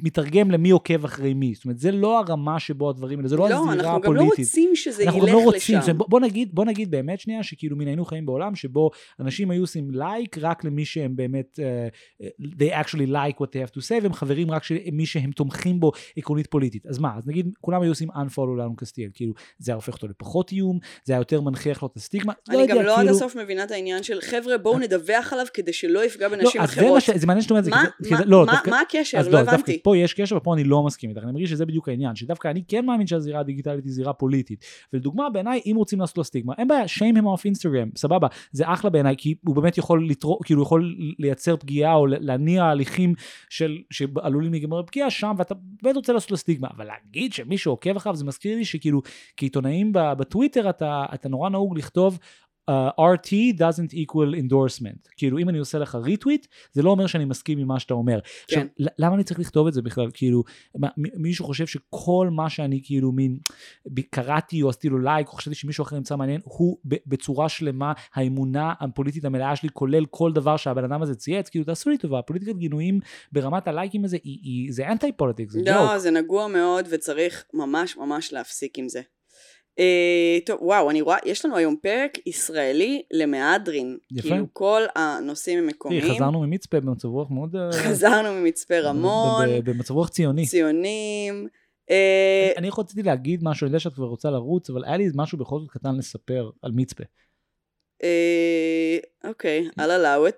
מתרגם 0.02 0.50
למי 0.50 0.70
עוקב 0.70 1.04
אחרי 1.04 1.34
מי. 1.34 1.54
זאת 1.54 1.64
אומרת, 1.64 1.78
זה 1.78 1.92
לא 1.92 2.18
הרמה 2.18 2.60
שבו 2.60 2.90
הדברים 2.90 3.18
האלה, 3.18 3.28
זה 3.28 3.36
לא, 3.36 3.48
לא, 3.50 3.56
הזירה 3.56 3.72
אנחנו 3.72 3.96
הפוליטית. 3.96 4.08
גם 4.08 4.16
לא 4.16 4.30
רוצים 4.38 4.70
שזה 4.76 5.02
אנחנו 5.04 5.18
ילך 5.18 5.28
גם 5.28 5.34
לא 5.34 5.44
רוצים, 5.44 5.78
לשם. 5.78 5.98
בוא, 5.98 6.06
בוא 6.08 6.20
נגיד, 6.20 6.54
בוא 6.54 6.64
נגיד 6.64 6.90
באמת 6.90 7.20
שנייה 7.20 7.42
שכאילו 7.42 7.76
מן 7.76 7.86
היינו 7.86 8.04
חיים 8.04 8.26
בעולם 8.26 8.54
שבו 8.54 8.90
אנשים 9.20 9.50
היו 9.50 9.62
עושים 9.62 9.90
לייק 9.90 10.38
רק 10.38 10.64
למי 10.64 10.84
שהם 10.84 11.16
באמת, 11.16 11.58
uh, 12.22 12.24
they 12.40 12.72
actually 12.84 13.10
like 13.10 13.36
what 13.42 13.46
they 13.46 13.68
have 13.68 13.74
to 13.76 13.82
say, 13.82 14.02
והם 14.02 14.12
חברים 14.12 14.50
רק 14.50 14.62
למי 14.86 15.06
שהם 15.06 15.30
תומכים 15.30 15.80
בו 15.80 15.92
עקרונית 16.16 16.46
פוליטית. 16.46 16.86
אז 16.86 16.98
מה, 16.98 17.12
אז 17.16 17.26
נגיד 17.26 17.50
כולם 17.60 17.82
היו 17.82 17.90
עושים 17.90 18.10
unfollow 18.10 18.56
לאלון 18.58 18.74
קסטיאל, 18.76 19.10
כאילו 19.14 19.32
זה 19.58 19.72
היה 19.72 19.76
הופך 19.76 19.94
אותו 19.94 20.08
לפחות 20.08 20.52
איום, 20.52 20.78
זה 21.04 21.12
היה 21.12 21.20
יותר 21.20 21.40
מנכיח 21.40 21.82
לו 21.82 21.88
את 21.92 21.96
הסטיגמה, 21.96 22.32
אני 22.48 22.56
לא 22.56 22.62
יודע, 22.62 22.74
גם 22.74 22.82
לא 22.82 22.92
עד 22.92 22.98
כאילו... 22.98 23.16
הסוף 23.16 23.36
מבינה 23.36 23.64
את 23.64 23.70
העניין 23.70 24.02
של 24.02 24.20
חבר'ה 24.20 24.58
בואו 24.58 24.78
נדווח 24.78 25.32
עליו 25.32 25.46
כדי 25.54 25.72
שלא 25.72 26.04
יפגע 26.04 26.28
בנשים 26.28 26.60
לא, 26.60 26.64
אחרות. 26.64 26.92
מה 26.94 27.00
ש... 27.00 27.10
זה 27.10 27.26
מעניין 27.26 27.42
שאת 27.42 27.50
אומרת 27.50 27.64
זה, 27.64 27.70
מה- 27.70 27.82
זה- 27.82 27.88
מה- 28.00 28.08
כי 28.08 28.16
זה- 28.16 28.30
לא, 28.30 28.46
מה- 28.46 28.52
דווקא- 28.52 28.70
מה 28.70 28.80
הקשר? 28.80 29.18
לא 29.30 29.30
לא, 29.42 29.49
דווקא. 29.52 29.72
פה 29.82 29.96
יש 29.96 30.14
קשר 30.14 30.36
ופה 30.36 30.54
אני 30.54 30.64
לא 30.64 30.82
מסכים 30.82 31.10
איתך, 31.10 31.22
אני 31.22 31.32
מרגיש 31.32 31.50
שזה 31.50 31.66
בדיוק 31.66 31.88
העניין, 31.88 32.16
שדווקא 32.16 32.48
אני 32.48 32.62
כן 32.68 32.86
מאמין 32.86 33.06
שהזירה 33.06 33.40
הדיגיטלית 33.40 33.84
היא 33.84 33.92
זירה 33.92 34.12
פוליטית. 34.12 34.64
ולדוגמה 34.92 35.30
בעיניי, 35.30 35.60
אם 35.66 35.74
רוצים 35.76 36.00
לעשות 36.00 36.18
לו 36.18 36.24
סטיגמה, 36.24 36.54
אין 36.58 36.68
בעיה, 36.68 36.84
shame 36.84 37.18
him 37.18 37.22
off 37.22 37.42
אינסטגרם, 37.44 37.88
סבבה, 37.96 38.28
זה 38.52 38.64
אחלה 38.72 38.90
בעיניי, 38.90 39.14
כי 39.18 39.34
הוא 39.46 39.56
באמת 39.56 39.78
יכול 39.78 40.08
לתרוא, 40.08 40.38
כאילו 40.44 40.62
יכול 40.62 40.94
לייצר 41.18 41.56
פגיעה 41.56 41.94
או 41.94 42.06
להניע 42.06 42.64
הליכים 42.64 43.14
של, 43.50 43.78
שעלולים 43.90 44.50
להיגמר 44.50 44.82
בפגיעה 44.82 45.10
שם, 45.10 45.34
ואתה 45.36 45.54
באמת 45.82 45.96
רוצה 45.96 46.12
לעשות 46.12 46.30
לו 46.30 46.36
סטיגמה, 46.36 46.68
אבל 46.76 46.84
להגיד 46.84 47.32
שמישהו 47.32 47.72
עוקב 47.72 47.96
אחריו, 47.96 48.16
זה 48.16 48.24
מזכיר 48.24 48.56
לי 48.56 48.64
שכאילו, 48.64 49.02
כעיתונאים 49.36 49.92
בטוויטר 49.92 50.70
אתה, 50.70 51.04
אתה 51.14 51.28
נורא 51.28 51.50
נהוג 51.50 51.78
לכתוב, 51.78 52.18
RT 53.00 53.56
doesn't 53.58 53.92
equal 53.94 54.34
endorsement. 54.34 55.08
כאילו 55.16 55.38
אם 55.38 55.48
אני 55.48 55.58
עושה 55.58 55.78
לך 55.78 55.94
ריטוויט, 55.94 56.46
זה 56.72 56.82
לא 56.82 56.90
אומר 56.90 57.06
שאני 57.06 57.24
מסכים 57.24 57.58
עם 57.58 57.68
מה 57.68 57.80
שאתה 57.80 57.94
אומר. 57.94 58.18
עכשיו, 58.44 58.62
ל- 58.78 58.86
למה 58.98 59.14
אני 59.14 59.24
צריך 59.24 59.40
לכתוב 59.40 59.66
את 59.66 59.72
זה 59.72 59.82
בכלל? 59.82 60.10
כאילו, 60.14 60.42
מישהו 60.96 61.44
חושב 61.44 61.66
שכל 61.66 62.28
מה 62.30 62.50
שאני 62.50 62.80
כאילו 62.84 63.12
מין 63.12 63.38
קראתי 64.10 64.62
או 64.62 64.68
עשיתי 64.68 64.88
לו 64.88 64.98
לייק, 64.98 65.28
או 65.28 65.32
חשבתי 65.32 65.54
שמישהו 65.56 65.82
אחר 65.82 65.96
נמצא 65.96 66.16
מעניין, 66.16 66.40
הוא 66.44 66.78
בצורה 66.84 67.48
שלמה 67.48 67.92
האמונה 68.14 68.72
הפוליטית 68.80 69.24
המלאה 69.24 69.56
שלי, 69.56 69.68
כולל 69.72 70.06
כל 70.06 70.32
דבר 70.32 70.56
שהבן 70.56 70.84
אדם 70.84 71.02
הזה 71.02 71.14
צייץ, 71.14 71.48
כאילו 71.48 71.64
תעשו 71.64 71.90
לי 71.90 71.98
טובה, 71.98 72.22
פוליטיקת 72.22 72.56
גינויים 72.56 73.00
ברמת 73.32 73.68
הלייקים 73.68 74.04
הזה, 74.04 74.16
היא, 74.24 74.38
היא, 74.42 74.72
זה 74.72 74.88
anti 74.88 75.12
politics, 75.12 75.52
זה 75.52 75.60
לא, 75.66 75.72
ג'וק. 75.72 75.98
זה 75.98 76.10
נגוע 76.10 76.48
מאוד 76.48 76.86
וצריך 76.90 77.44
ממש 77.54 77.96
ממש 77.96 78.32
להפסיק 78.32 78.78
עם 78.78 78.88
זה. 78.88 79.00
אה, 79.80 80.38
טוב, 80.46 80.62
וואו, 80.62 80.90
אני 80.90 81.00
רואה, 81.00 81.16
יש 81.24 81.44
לנו 81.44 81.56
היום 81.56 81.76
פרק 81.82 82.18
ישראלי 82.26 83.02
למהדרין. 83.12 83.98
יפה. 84.12 84.28
כאילו 84.28 84.46
כל 84.52 84.82
הנושאים 84.96 85.58
הם 85.58 85.66
מקומיים. 85.66 86.00
תראי, 86.00 86.14
חזרנו 86.14 86.40
ממצפה 86.40 86.80
במצב 86.80 87.08
רוח 87.08 87.30
מאוד... 87.30 87.56
אה, 87.56 87.72
חזרנו 87.72 88.40
ממצפה 88.40 88.80
רמון, 88.80 89.46
במצב 89.64 89.94
רוח 89.94 90.08
ציוני. 90.08 90.46
ציונים. 90.46 91.48
אה, 91.90 92.52
אני 92.56 92.68
רק 92.68 92.78
רציתי 92.78 93.02
להגיד 93.02 93.40
משהו, 93.42 93.64
אני 93.64 93.68
יודע 93.68 93.78
שאת 93.78 93.94
כבר 93.94 94.06
רוצה 94.06 94.30
לרוץ, 94.30 94.70
אבל 94.70 94.84
היה 94.84 94.96
לי 94.96 95.10
משהו 95.14 95.38
בכל 95.38 95.60
זאת 95.60 95.70
קטן 95.70 95.96
לספר 95.96 96.50
על 96.62 96.72
מצפה. 96.74 97.04
אה, 98.02 98.98
אוקיי. 99.28 99.68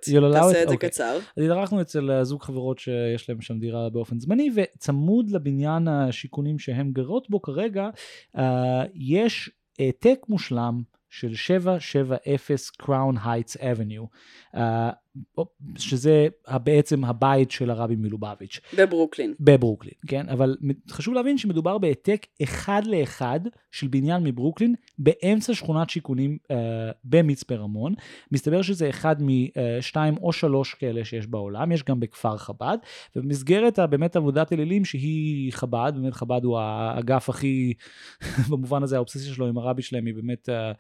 You'll 0.09 0.12
allow 0.12 0.33
תעשה? 0.33 0.62
את 0.62 0.69
זה 0.69 0.75
אוקיי. 0.75 0.90
קצר. 0.90 1.19
אז 1.37 1.45
התארחנו 1.45 1.81
אצל 1.81 2.11
אה, 2.11 2.25
זוג 2.25 2.42
חברות 2.42 2.78
שיש 2.78 3.28
להם 3.28 3.40
שם 3.40 3.59
דירה 3.59 3.90
באופן 3.90 4.21
זמני, 4.21 4.50
וצמוד 4.54 5.31
לבניין 5.31 5.88
השיכונים 5.88 6.59
שהן 6.59 6.92
גרות 6.92 7.31
בו 7.31 7.42
כרגע, 7.42 7.88
אה, 8.38 8.85
יש 8.95 9.50
העתק 9.78 10.19
מושלם 10.28 10.83
של 11.11 11.35
770 11.35 12.59
Crown 12.83 13.16
Heights 13.25 13.61
Avenue, 13.61 14.07
אה, 14.54 14.90
שזה 15.76 16.28
בעצם 16.64 17.04
הבית 17.04 17.50
של 17.50 17.71
הרבי 17.71 17.97
מלובביץ'. 17.97 18.61
בברוקלין. 18.78 19.35
בברוקלין, 19.40 19.95
כן? 20.07 20.28
אבל 20.28 20.57
חשוב 20.90 21.14
להבין 21.14 21.38
שמדובר 21.38 21.78
בהעתק 21.78 22.26
אחד 22.42 22.83
לאחד 22.87 23.40
של 23.71 23.88
בניין 23.88 24.23
מברוקלין 24.25 24.75
באמצע 24.99 25.54
שכונת 25.54 25.90
שיכונים 25.90 26.38
אה, 26.50 26.57
במצפה 27.04 27.54
רמון. 27.54 27.95
מסתבר 28.33 28.62
שזה 28.62 28.88
אחד 28.88 29.16
משתיים 29.21 30.16
או 30.16 30.33
שלוש 30.33 30.75
כאלה 30.75 31.04
שיש 31.04 31.26
בעולם, 31.26 31.73
יש 31.73 31.85
גם 31.85 32.00
בכפר 32.00 32.37
חב"ד, 32.37 32.78
ובמסגרת 33.16 33.78
באמת 33.78 34.16
עבודת 34.16 34.52
אלילים 34.52 34.85
שהיא 34.85 35.52
חב"ד, 35.52 35.92
באמת 35.97 36.14
חב"ד 36.14 36.45
הוא 36.45 36.59
האגף 36.59 37.28
הכי, 37.28 37.75
במובן 38.50 38.83
הזה 38.83 38.97
האובססיה 38.97 39.35
שלו 39.35 39.47
עם 39.49 39.59
הרבי 39.59 39.83
שלהם 39.83 40.07
היא 40.07 40.14
באמת... 40.14 40.49
אה, 40.49 40.62
אה, 40.62 40.73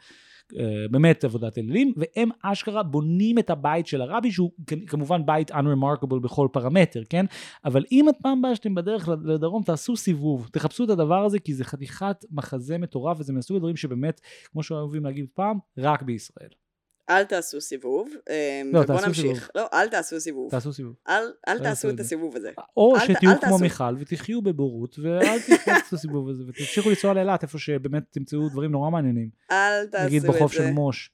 באמת 0.90 1.24
עבודת 1.24 1.58
אלילים, 1.58 1.92
והם 1.96 2.28
אשכרה 2.42 2.82
בונים 2.82 3.38
את 3.38 3.50
הבית 3.50 3.86
של 3.86 4.00
הרבי, 4.00 4.32
שהוא 4.32 4.50
כמובן 4.86 5.26
בית 5.26 5.50
unremarkable 5.50 6.20
בכל 6.22 6.48
פרמטר, 6.52 7.02
כן? 7.10 7.26
אבל 7.64 7.84
אם 7.92 8.08
את 8.08 8.14
פעם 8.22 8.42
באה 8.42 8.56
שאתם 8.56 8.74
בדרך 8.74 9.08
לדרום, 9.24 9.62
תעשו 9.62 9.96
סיבוב, 9.96 10.48
תחפשו 10.52 10.84
את 10.84 10.90
הדבר 10.90 11.24
הזה, 11.24 11.38
כי 11.38 11.54
זה 11.54 11.64
חתיכת 11.64 12.24
מחזה 12.30 12.78
מטורף, 12.78 13.20
וזה 13.20 13.32
מסוג 13.32 13.56
הדברים 13.56 13.76
שבאמת, 13.76 14.20
כמו 14.52 14.62
שאוהבים 14.62 15.04
להגיד 15.04 15.26
פעם, 15.34 15.58
רק 15.78 16.02
בישראל. 16.02 16.61
אל 17.10 17.24
תעשו 17.24 17.60
סיבוב, 17.60 18.10
אה, 18.30 18.62
לא, 18.64 18.80
ובואו 18.80 18.98
תעשו 18.98 19.06
נמשיך. 19.06 19.22
סיבוב. 19.22 19.48
לא, 19.54 19.66
אל 19.72 19.88
תעשו 19.88 20.20
סיבוב. 20.20 20.50
תעשו 20.50 20.72
סיבוב. 20.72 20.94
אל 21.08 21.22
אל 21.48 21.54
לא 21.54 21.62
תעשו 21.62 21.90
את. 21.90 22.00
הסיבוב 22.00 22.36
הזה. 22.36 22.50
או 22.76 22.96
אל 22.96 23.00
שתהיו 23.00 23.30
אל 23.30 23.36
כמו 23.36 23.50
תעשו. 23.50 23.58
מיכל 23.58 23.94
ותחיו 23.98 24.42
בבורות, 24.42 24.98
ואל 24.98 25.38
תעשו 25.64 25.86
את 25.88 25.92
הסיבוב 25.92 26.28
הזה, 26.28 26.42
ותמשיכו 26.48 26.88
לנסוע 26.88 27.14
לאילת, 27.14 27.42
איפה 27.42 27.58
שבאמת 27.58 28.02
תמצאו 28.10 28.48
דברים 28.48 28.72
נורא 28.72 28.90
מעניינים. 28.90 29.28
אל 29.50 29.86
תעשו 29.86 30.06
את 30.06 30.10
זה. 30.10 30.16
נגיד 30.16 30.26
בחוף 30.26 30.52
של 30.52 30.70
מוש. 30.70 31.10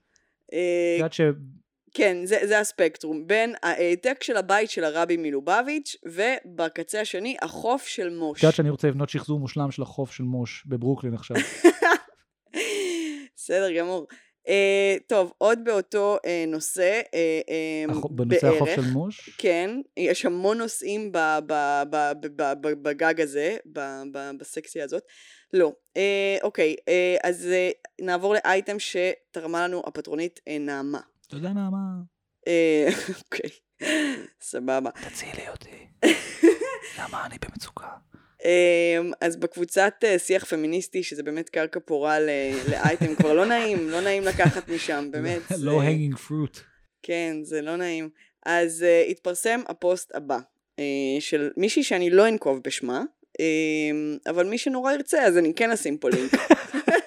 אה, 0.53 0.59
את 0.95 0.99
יודעת 0.99 1.13
ש... 1.13 1.21
כן, 1.95 2.17
זה, 2.25 2.39
זה 2.45 2.59
הספקטרום. 2.59 3.27
בין 3.27 3.55
העתק 3.63 4.23
של 4.23 4.37
הבית 4.37 4.71
של 4.71 4.85
הרבי 4.85 5.17
מלובביץ', 5.17 5.97
ובקצה 6.05 7.01
השני, 7.01 7.37
החוף 7.43 7.87
של 7.87 8.11
מוש. 8.11 8.39
את 8.39 8.43
יודעת 8.43 8.55
שאני 8.55 8.71
רוצה 8.71 8.89
לבנות 8.89 9.09
שחזור 9.09 9.41
מושלם 9.41 9.71
של 9.71 9.83
החוף 9.83 10.13
של 10.13 10.23
מוש 10.23 10.65
בברוקלין 10.67 11.15
עכשיו. 11.15 11.37
בסדר 13.37 13.73
גמור. 13.73 14.07
Uh, 14.49 14.51
טוב, 15.07 15.33
עוד 15.39 15.59
באותו 15.65 16.17
uh, 16.17 16.29
נושא, 16.51 17.01
uh, 17.07 17.11
uh, 17.91 17.93
החו- 17.93 18.09
בנושא 18.09 18.47
החוף 18.49 18.69
של 18.75 18.81
מוש. 18.93 19.31
כן, 19.39 19.71
יש 19.97 20.25
המון 20.27 20.59
נושאים 20.59 21.13
ב, 21.13 21.19
ב, 21.47 21.53
ב, 21.91 22.13
ב, 22.21 22.27
ב, 22.37 22.43
ב, 22.61 22.69
בגג 22.83 23.21
הזה, 23.21 23.57
ב, 23.73 23.81
ב, 24.13 24.31
בסקציה 24.39 24.85
הזאת. 24.85 25.03
לא. 25.53 25.73
אה, 25.97 26.37
אוקיי, 26.43 26.77
אה, 26.89 27.17
אז 27.25 27.47
אה, 27.47 27.71
נעבור 28.01 28.35
לאייטם 28.35 28.77
שתרמה 28.79 29.69
לנו 29.69 29.83
הפטרונית 29.87 30.41
אה, 30.49 30.59
נעמה. 30.59 31.01
תודה 31.29 31.49
נעמה. 31.53 31.79
אה, 32.49 32.89
אוקיי, 33.25 33.51
סבבה. 34.41 34.91
תצילי 34.91 35.49
אותי. 35.49 35.87
למה 36.99 37.27
אני 37.27 37.37
במצוקה? 37.49 37.89
אמ, 38.45 39.11
אז 39.21 39.37
בקבוצת 39.37 39.95
אה, 40.05 40.19
שיח 40.19 40.45
פמיניסטי, 40.45 41.03
שזה 41.03 41.23
באמת 41.23 41.49
קרקע 41.49 41.81
פורה 41.85 42.21
לאייטם, 42.71 43.15
כבר 43.15 43.33
לא 43.35 43.47
נעים, 43.47 43.89
לא 43.91 44.01
נעים 44.01 44.23
לקחת 44.23 44.69
משם, 44.69 45.09
באמת. 45.13 45.43
זה- 45.49 45.65
לא 45.67 45.83
hanging 45.83 46.17
fruit. 46.17 46.59
כן, 47.03 47.37
זה 47.43 47.63
לא 47.63 47.77
נעים. 47.77 48.09
אז 48.47 48.85
uh, 49.07 49.11
התפרסם 49.11 49.61
הפוסט 49.69 50.15
הבא, 50.15 50.39
uh, 50.39 50.81
של 51.21 51.51
מישהי 51.57 51.83
שאני 51.83 52.11
לא 52.11 52.29
אנקוב 52.29 52.61
בשמה, 52.65 53.03
uh, 53.39 53.41
אבל 54.31 54.47
מי 54.47 54.59
שנורא 54.59 54.93
ירצה, 54.93 55.23
אז 55.23 55.39
אני 55.39 55.55
כן 55.55 55.71
אשים 55.71 55.99
פה 55.99 56.09
לינק. 56.11 56.33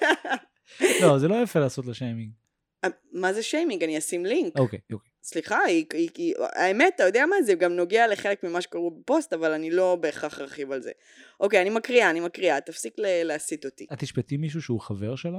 לא, 1.02 1.18
זה 1.18 1.28
לא 1.28 1.42
יפה 1.42 1.60
לעשות 1.60 1.86
לה 1.86 1.94
שיימינג. 1.94 2.30
מה 3.12 3.32
זה 3.32 3.42
שיימינג? 3.42 3.84
אני 3.84 3.98
אשים 3.98 4.26
לינק. 4.26 4.58
אוקיי, 4.58 4.78
אוקיי. 4.92 5.11
סליחה, 5.24 5.58
היא, 5.58 5.84
היא, 5.92 6.08
היא, 6.16 6.34
האמת, 6.54 6.92
אתה 6.94 7.02
יודע 7.04 7.26
מה? 7.26 7.36
זה 7.42 7.54
גם 7.54 7.72
נוגע 7.72 8.06
לחלק 8.06 8.44
ממה 8.44 8.60
שקראו 8.60 8.90
בפוסט, 8.90 9.32
אבל 9.32 9.52
אני 9.52 9.70
לא 9.70 9.96
בהכרח 10.00 10.40
ארחיב 10.40 10.72
על 10.72 10.82
זה. 10.82 10.90
אוקיי, 11.40 11.62
אני 11.62 11.70
מקריאה, 11.70 12.10
אני 12.10 12.20
מקריאה, 12.20 12.60
תפסיק 12.60 12.94
ל- 12.98 13.22
להסית 13.22 13.64
אותי. 13.64 13.86
את 13.92 13.98
תשפטי 13.98 14.36
מישהו 14.36 14.62
שהוא 14.62 14.80
חבר 14.80 15.16
שלה? 15.16 15.38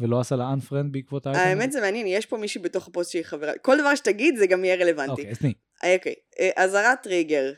ולא 0.00 0.20
עשה 0.20 0.36
לה 0.36 0.54
unfriend 0.54 0.86
בעקבות 0.90 1.26
האייטם? 1.26 1.42
האמת 1.42 1.72
זה 1.72 1.80
מעניין, 1.80 2.06
יש 2.06 2.26
פה 2.26 2.36
מישהי 2.36 2.60
בתוך 2.60 2.88
הפוסט 2.88 3.10
שהיא 3.10 3.22
חברה, 3.24 3.52
כל 3.62 3.78
דבר 3.80 3.94
שתגיד 3.94 4.36
זה 4.36 4.46
גם 4.46 4.64
יהיה 4.64 4.76
רלוונטי. 4.76 5.10
אוקיי, 5.10 5.30
אז 5.30 5.38
תני. 5.38 5.52
אוקיי, 5.94 6.14
אה, 6.40 6.50
אזהרת 6.56 7.02
טריגר. 7.02 7.52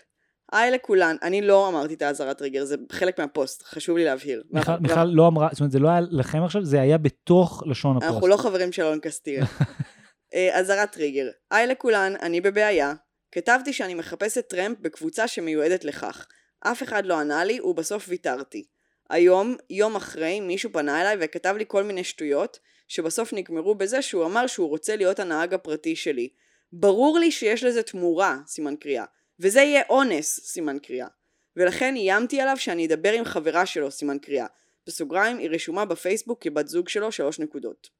היי 0.53 0.71
לכולן, 0.71 1.17
אני 1.23 1.43
לא 1.43 1.69
אמרתי 1.69 1.95
את 1.95 2.03
האזהרת 2.03 2.39
טריגר, 2.39 2.65
זה 2.65 2.77
חלק 2.93 3.21
מהפוסט, 3.21 3.63
חשוב 3.63 3.97
לי 3.97 4.05
להבהיר. 4.05 4.43
מיכל- 4.47 4.55
ואנחנו- 4.71 4.83
מיכל 4.83 5.05
לא 5.05 5.27
אמרה, 5.29 5.49
זאת 5.53 5.61
אומרת, 5.61 5.73
זה 5.73 5.79
לא 5.79 5.89
היה 5.89 6.01
לכם 6.11 6.43
עכשיו, 6.45 6.65
זה 6.65 6.81
היה 6.81 6.99
בתוך 6.99 7.63
לשון 7.67 7.97
הפוסט. 7.97 8.13
אנחנו 8.13 8.27
לא 8.29 8.37
חברים 8.37 8.73
של 8.73 8.83
אלון 8.83 8.99
קסטיאל. 9.01 9.45
אה, 10.35 10.59
אזהרת 10.59 10.93
טריגר. 10.93 11.31
היי 11.51 11.67
לכולן, 11.67 12.15
אני 12.23 12.41
בבעיה. 12.41 12.95
כתבתי 13.33 13.73
שאני 13.73 13.95
מחפשת 13.95 14.49
טרמפ 14.49 14.79
בקבוצה 14.81 15.29
שמיועדת 15.29 15.85
לכך. 15.85 16.27
אף 16.61 16.83
אחד 16.83 17.07
לא 17.07 17.19
ענה 17.19 17.45
לי 17.45 17.61
ובסוף 17.61 18.05
ויתרתי. 18.09 18.65
היום, 19.11 19.57
יום 19.71 19.97
אחרי, 19.97 20.41
מישהו 20.41 20.73
פנה 20.73 21.01
אליי 21.01 21.17
וכתב 21.21 21.55
לי 21.59 21.65
כל 21.69 21.83
מיני 21.83 22.05
שטויות, 22.05 22.59
שבסוף 22.89 23.33
נגמרו 23.33 23.75
בזה 23.75 24.03
שהוא 24.03 24.25
אמר 24.25 24.47
שהוא 24.47 24.69
רוצה 24.69 24.97
להיות 24.97 25.19
הנהג 25.19 25.55
הפרטי 25.55 25.97
שלי. 25.97 26.29
ברור 26.73 27.19
לי 27.19 27.31
שיש 27.31 27.65
לזה 27.65 27.83
תמורה, 27.83 28.39
סימן 28.47 28.77
קריאה. 28.77 29.05
וזה 29.41 29.61
יהיה 29.61 29.83
אונס, 29.91 30.41
סימן 30.41 30.79
קריאה. 30.79 31.09
ולכן 31.57 31.97
איימתי 31.97 32.41
עליו 32.41 32.57
שאני 32.57 32.87
אדבר 32.87 33.13
עם 33.13 33.25
חברה 33.25 33.67
שלו, 33.67 33.91
סימן 33.91 34.19
קריאה. 34.19 34.47
בסוגריים, 34.87 35.39
היא 35.39 35.51
רשומה 35.51 35.85
בפייסבוק 35.85 36.43
כבת 36.43 36.69
זוג 36.69 36.89
שלו, 36.89 37.13
שלוש 37.13 37.39
נקודות. 37.39 37.91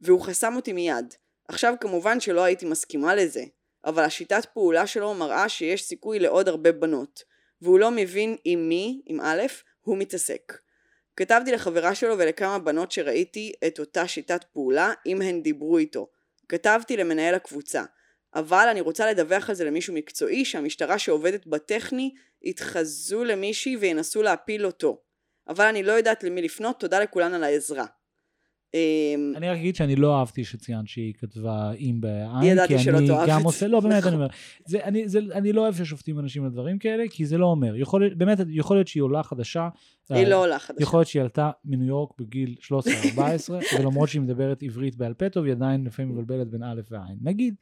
והוא 0.00 0.20
חסם 0.20 0.56
אותי 0.56 0.72
מיד. 0.72 1.14
עכשיו 1.48 1.74
כמובן 1.80 2.20
שלא 2.20 2.44
הייתי 2.44 2.66
מסכימה 2.66 3.14
לזה, 3.14 3.44
אבל 3.84 4.02
השיטת 4.02 4.46
פעולה 4.54 4.86
שלו 4.86 5.14
מראה 5.14 5.48
שיש 5.48 5.84
סיכוי 5.84 6.18
לעוד 6.18 6.48
הרבה 6.48 6.72
בנות, 6.72 7.22
והוא 7.62 7.78
לא 7.78 7.90
מבין 7.90 8.36
עם 8.44 8.68
מי, 8.68 9.02
עם 9.06 9.20
א', 9.20 9.42
הוא 9.80 9.98
מתעסק. 9.98 10.52
כתבתי 11.16 11.52
לחברה 11.52 11.94
שלו 11.94 12.18
ולכמה 12.18 12.58
בנות 12.58 12.92
שראיתי 12.92 13.52
את 13.66 13.78
אותה 13.78 14.08
שיטת 14.08 14.44
פעולה, 14.52 14.92
אם 15.06 15.22
הן 15.22 15.42
דיברו 15.42 15.78
איתו. 15.78 16.08
כתבתי 16.48 16.96
למנהל 16.96 17.34
הקבוצה, 17.34 17.84
אבל 18.34 18.66
אני 18.70 18.80
רוצה 18.80 19.10
לדווח 19.10 19.48
על 19.48 19.54
זה 19.54 19.64
למישהו 19.64 19.94
מקצועי 19.94 20.44
שהמשטרה 20.44 20.98
שעובדת 20.98 21.46
בטכני 21.46 22.14
יתחזו 22.42 23.24
למישהי 23.24 23.76
וינסו 23.76 24.22
להפיל 24.22 24.66
אותו. 24.66 25.02
אבל 25.48 25.64
אני 25.64 25.82
לא 25.82 25.92
יודעת 25.92 26.24
למי 26.24 26.42
לפנות, 26.42 26.80
תודה 26.80 27.00
לכולן 27.00 27.34
על 27.34 27.44
העזרה. 27.44 27.86
אמ, 28.74 29.32
אני 29.36 29.48
רק 29.48 29.56
אגיד 29.58 29.76
שאני 29.76 29.96
לא 29.96 30.18
אהבתי 30.18 30.44
שציינת 30.44 30.88
שהיא 30.88 31.12
כתבה 31.18 31.72
אם 31.72 31.96
בעין, 32.00 32.42
ידעתי 32.52 32.76
כי 32.76 32.82
שלא 32.82 32.98
אני 32.98 33.06
תאהב 33.06 33.28
גם 33.28 33.40
את 33.40 33.44
עושה, 33.44 33.58
זה. 33.58 33.68
לא 33.68 33.80
באמת. 33.80 34.06
אני 34.06 34.14
אומר, 34.14 34.26
זה, 34.66 34.78
אני, 34.84 35.08
זה, 35.08 35.18
אני 35.32 35.52
לא 35.52 35.60
אוהב 35.60 35.74
ששופטים 35.74 36.18
אנשים 36.18 36.44
על 36.44 36.50
דברים 36.50 36.78
כאלה, 36.78 37.04
כי 37.10 37.26
זה 37.26 37.38
לא 37.38 37.46
אומר, 37.46 37.76
יכול, 37.76 38.00
להיות- 38.00 38.18
באמת, 38.18 38.38
יכול 38.48 38.76
להיות 38.76 38.88
שהיא 38.88 39.02
עולה 39.02 39.22
חדשה, 39.22 39.68
היא 40.10 40.24
אה, 40.24 40.28
לא 40.28 40.42
עולה 40.42 40.58
חדשה. 40.58 40.82
יכול 40.82 40.98
להיות 40.98 41.08
שהיא 41.08 41.22
עלתה 41.22 41.50
מניו 41.64 41.86
יורק 41.88 42.10
בגיל 42.20 42.54
13-14, 43.16 43.18
ולמרות 43.78 44.08
שהיא 44.08 44.22
מדברת 44.22 44.62
עברית 44.62 44.96
בעל 44.96 45.14
פה 45.14 45.28
טוב, 45.28 45.44
היא 45.44 45.52
עדיין 45.52 45.84
לפעמים 45.84 46.12
מבלבלת 46.12 46.48
בין 46.50 46.62
א' 46.62 46.80
וע'. 46.90 47.00
נגיד, 47.22 47.54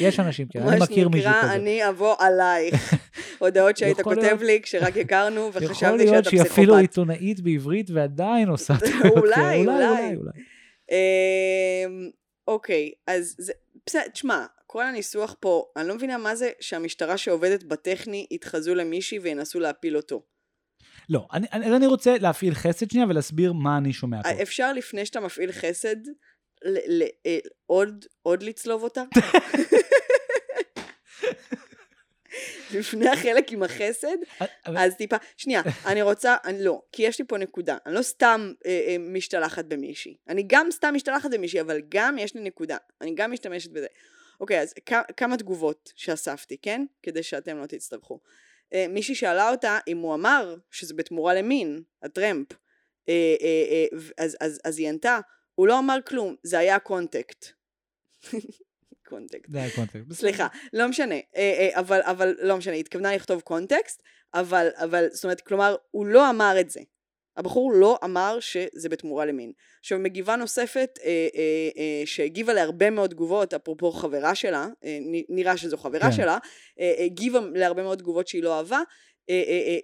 יש 0.00 0.20
אנשים 0.20 0.46
כאלה, 0.48 0.68
אני 0.68 0.80
מכיר 0.80 1.08
מישהו 1.08 1.30
שנקרא, 1.32 1.42
כזה. 1.42 1.54
אני 1.54 1.88
אבוא 1.88 2.14
עלייך. 2.18 2.94
הודעות 3.38 3.76
שהיית 3.76 3.98
יכול 3.98 4.14
כותב 4.14 4.26
להיות- 4.26 4.40
לי 4.42 4.60
כשרק 4.62 4.96
הכרנו 4.96 5.40
יכול 5.48 5.64
וחשבתי 5.64 5.96
להיות 6.04 6.24
שאתה 6.24 6.30
שהיא 6.30 6.40
אפילו 6.42 6.52
פסיכופת. 6.74 6.80
עיתונאית 6.80 7.40
בעברית 7.40 7.90
ועדיין 7.90 8.48
עושה 8.48 8.74
אולי, 9.16 9.34
כאלה. 9.34 9.56
אולי. 9.56 9.88
אולי, 9.88 10.16
אולי. 10.16 10.30
אוקיי, 12.48 12.90
אז 13.06 13.34
זה, 13.38 13.52
בסדר, 13.86 14.08
תשמע, 14.08 14.46
כל 14.66 14.82
הניסוח 14.82 15.36
פה, 15.40 15.64
אני 15.76 15.88
לא 15.88 15.94
מבינה 15.94 16.18
מה 16.18 16.36
זה 16.36 16.50
שהמשטרה 16.60 17.16
שעובדת 17.16 17.62
בטכני 17.62 18.26
יתחזו 18.30 18.74
למישהי 18.74 19.18
וינסו 19.18 19.60
להפיל 19.60 19.96
אותו. 19.96 20.22
לא, 21.08 21.26
אני, 21.32 21.46
אני, 21.52 21.76
אני 21.76 21.86
רוצה 21.86 22.18
להפעיל 22.18 22.54
חסד 22.54 22.90
שנייה 22.90 23.06
ולהסביר 23.08 23.52
מה 23.52 23.78
אני 23.78 23.92
שומע 23.92 24.22
פה. 24.22 24.42
אפשר 24.42 24.72
לפני 24.72 25.06
שאתה 25.06 25.20
מפעיל 25.20 25.52
חסד, 25.52 25.96
ל- 26.64 27.02
ל- 27.02 27.08
אה, 27.26 27.38
עוד, 27.66 28.04
עוד 28.22 28.42
לצלוב 28.42 28.82
אותה? 28.82 29.02
לפני 32.74 33.08
החלק 33.08 33.52
עם 33.52 33.62
החסד, 33.62 34.16
אבל- 34.66 34.76
אז 34.78 34.94
טיפה, 34.94 35.16
שנייה, 35.36 35.62
אני 35.86 36.02
רוצה, 36.02 36.36
אני 36.44 36.64
לא, 36.64 36.82
כי 36.92 37.02
יש 37.02 37.18
לי 37.18 37.24
פה 37.28 37.38
נקודה, 37.38 37.76
אני 37.86 37.94
לא 37.94 38.02
סתם 38.02 38.52
אה, 38.66 38.84
אה, 38.88 38.96
משתלחת 38.98 39.64
במישהי, 39.64 40.16
אני 40.28 40.44
גם 40.46 40.70
סתם 40.70 40.94
משתלחת 40.94 41.30
במישהי, 41.30 41.60
אבל 41.60 41.80
גם 41.88 42.18
יש 42.18 42.34
לי 42.34 42.40
נקודה, 42.40 42.76
אני 43.00 43.14
גם 43.14 43.32
משתמשת 43.32 43.70
בזה. 43.70 43.86
אוקיי, 44.40 44.60
אז 44.60 44.74
כ- 44.86 45.12
כמה 45.16 45.36
תגובות 45.36 45.92
שאספתי, 45.96 46.56
כן? 46.62 46.84
כדי 47.02 47.22
שאתם 47.22 47.58
לא 47.58 47.66
תצטרכו. 47.66 48.20
אה, 48.74 48.86
מישהי 48.88 49.14
שאלה 49.14 49.50
אותה 49.50 49.78
אם 49.88 49.98
הוא 49.98 50.14
אמר 50.14 50.56
שזה 50.70 50.94
בתמורה 50.94 51.34
למין, 51.34 51.82
הטרמפ, 52.02 52.46
אה, 53.08 53.14
אה, 53.40 53.64
אה, 53.70 53.98
אז, 54.24 54.36
אז, 54.40 54.60
אז 54.64 54.78
היא 54.78 54.88
ענתה, 54.88 55.18
הוא 55.54 55.66
לא 55.66 55.78
אמר 55.78 55.98
כלום, 56.06 56.34
זה 56.42 56.58
היה 56.58 56.78
contact. 56.78 57.46
contact. 59.06 59.50
זה 59.52 59.62
הקונטקסט. 59.62 60.12
סליחה, 60.12 60.46
לא 60.72 60.88
משנה, 60.88 61.14
אה, 61.14 61.20
אה, 61.36 61.80
אבל, 61.80 62.00
אבל 62.02 62.34
לא 62.40 62.56
משנה, 62.56 62.74
היא 62.74 62.80
התכוונה 62.80 63.16
לכתוב 63.16 63.40
קונטקסט, 63.40 64.02
אבל, 64.34 64.68
אבל, 64.74 65.06
זאת 65.12 65.24
אומרת, 65.24 65.40
כלומר, 65.40 65.76
הוא 65.90 66.06
לא 66.06 66.30
אמר 66.30 66.56
את 66.60 66.70
זה. 66.70 66.80
הבחור 67.36 67.72
לא 67.72 67.98
אמר 68.04 68.40
שזה 68.40 68.88
בתמורה 68.88 69.24
למין. 69.24 69.52
עכשיו, 69.80 69.98
מגיבה 69.98 70.36
נוספת, 70.36 70.98
אה, 71.04 71.08
אה, 71.08 71.68
אה, 71.76 72.02
שהגיבה 72.06 72.52
להרבה 72.52 72.90
מאוד 72.90 73.10
תגובות, 73.10 73.54
אפרופו 73.54 73.92
חברה 73.92 74.34
שלה, 74.34 74.68
אה, 74.84 74.98
נראה 75.28 75.56
שזו 75.56 75.76
חברה 75.76 76.00
כן. 76.00 76.12
שלה, 76.12 76.38
אה, 76.80 76.94
הגיבה 77.04 77.40
להרבה 77.54 77.82
מאוד 77.82 77.98
תגובות 77.98 78.28
שהיא 78.28 78.42
לא 78.42 78.58
אהבה, 78.58 78.76
אה, 78.76 78.82
אה, 78.82 78.82
אה, 78.82 79.15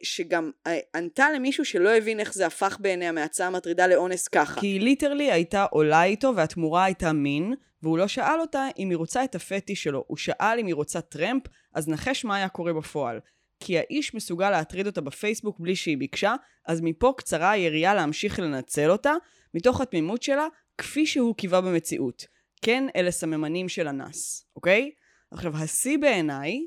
שגם 0.03 0.51
אה, 0.67 0.79
ענתה 0.95 1.31
למישהו 1.31 1.65
שלא 1.65 1.97
הבין 1.97 2.21
איך 2.21 2.35
זה 2.35 2.47
הפך 2.47 2.77
בעיניה 2.81 3.13
מהצעה 3.13 3.51
מטרידה 3.51 3.87
לאונס 3.87 4.29
ככה. 4.29 4.61
כי 4.61 4.67
היא 4.67 4.81
literally 4.81 5.33
הייתה 5.33 5.65
עולה 5.71 6.05
איתו 6.05 6.33
והתמורה 6.37 6.85
הייתה 6.85 7.13
מין, 7.13 7.55
והוא 7.83 7.99
לא 7.99 8.09
שאל 8.09 8.41
אותה 8.41 8.67
אם 8.79 8.91
היא 8.91 8.97
רוצה 8.97 9.25
את 9.25 9.35
הפטי 9.35 9.75
שלו, 9.75 10.05
הוא 10.07 10.17
שאל 10.17 10.59
אם 10.59 10.67
היא 10.67 10.75
רוצה 10.75 11.01
טרמפ, 11.01 11.43
אז 11.75 11.89
נחש 11.89 12.25
מה 12.25 12.37
היה 12.37 12.49
קורה 12.49 12.73
בפועל. 12.73 13.21
כי 13.61 13.79
האיש 13.79 14.15
מסוגל 14.15 14.51
להטריד 14.51 14.87
אותה 14.87 15.01
בפייסבוק 15.01 15.61
בלי 15.61 15.77
שהיא 15.77 15.99
ביקשה, 15.99 16.35
אז 16.67 16.81
מפה 16.81 17.15
קצרה 17.17 17.51
היריעה 17.51 17.95
להמשיך 17.95 18.39
לנצל 18.39 18.91
אותה, 18.91 19.13
מתוך 19.55 19.81
התמימות 19.81 20.23
שלה, 20.23 20.47
כפי 20.79 21.07
שהוא 21.07 21.35
קיווה 21.35 21.61
במציאות. 21.61 22.27
כן, 22.63 22.85
אלה 22.97 23.11
סממנים 23.11 23.69
של 23.69 23.89
אנס, 23.89 24.47
אוקיי? 24.57 24.91
עכשיו, 25.31 25.57
השיא 25.57 25.99
בעיניי, 25.99 26.67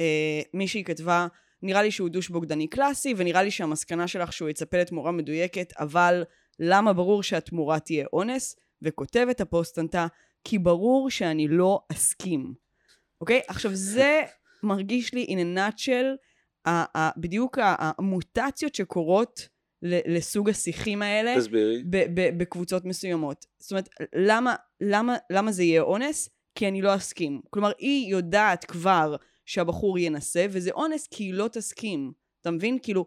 אה, 0.00 0.40
מישהי 0.54 0.84
כתבה, 0.84 1.26
נראה 1.62 1.82
לי 1.82 1.90
שהוא 1.90 2.08
דוש 2.08 2.28
בוגדני 2.28 2.66
קלאסי, 2.66 3.14
ונראה 3.16 3.42
לי 3.42 3.50
שהמסקנה 3.50 4.08
שלך 4.08 4.32
שהוא 4.32 4.48
יצפה 4.48 4.78
לתמורה 4.78 5.12
מדויקת, 5.12 5.72
אבל 5.78 6.24
למה 6.58 6.92
ברור 6.92 7.22
שהתמורה 7.22 7.80
תהיה 7.80 8.06
אונס? 8.12 8.56
וכותבת 8.82 9.40
הפוסטנטה, 9.40 10.06
כי 10.44 10.58
ברור 10.58 11.10
שאני 11.10 11.48
לא 11.48 11.80
אסכים. 11.92 12.54
אוקיי? 13.20 13.40
עכשיו 13.48 13.70
זה 13.74 14.22
מרגיש 14.62 15.14
לי 15.14 15.26
in 15.28 15.58
a 15.58 15.58
nutshell, 15.58 16.70
בדיוק 17.16 17.58
המוטציות 17.62 18.74
שקורות 18.74 19.48
לסוג 19.82 20.50
השיחים 20.50 21.02
האלה 21.02 21.34
תסבירי. 21.38 21.82
בקבוצות 22.36 22.84
מסוימות. 22.84 23.46
זאת 23.58 23.70
אומרת, 23.70 23.88
למה, 24.14 24.54
למה, 24.80 25.16
למה 25.30 25.52
זה 25.52 25.62
יהיה 25.62 25.82
אונס? 25.82 26.28
כי 26.54 26.68
אני 26.68 26.82
לא 26.82 26.94
אסכים. 26.94 27.40
כלומר, 27.50 27.72
היא 27.78 28.10
יודעת 28.10 28.64
כבר 28.64 29.16
שהבחור 29.54 29.98
ינסה, 29.98 30.46
וזה 30.50 30.70
אונס 30.70 31.06
כי 31.06 31.24
היא 31.24 31.34
לא 31.34 31.48
תסכים. 31.52 32.12
אתה 32.40 32.50
מבין? 32.50 32.78
כאילו... 32.82 33.06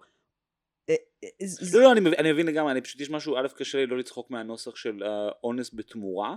אה, 0.90 0.96
אה, 1.24 1.30
זה- 1.48 1.78
לא, 1.78 1.84
לא, 1.84 1.92
אני 1.92 2.00
מבין- 2.00 2.14
אני 2.20 2.32
מבין 2.32 2.48
לגמרי, 2.48 2.72
אני 2.72 2.82
פשוט, 2.82 3.02
יש 3.02 3.10
משהו, 3.10 3.38
א', 3.38 3.48
קשה 3.58 3.78
לי 3.78 3.86
לא 3.86 3.98
לצחוק 3.98 4.32
מהנוסח 4.32 4.76
של 4.76 5.04
אה, 5.04 5.30
אונס 5.44 5.70
בתמורה. 5.74 6.36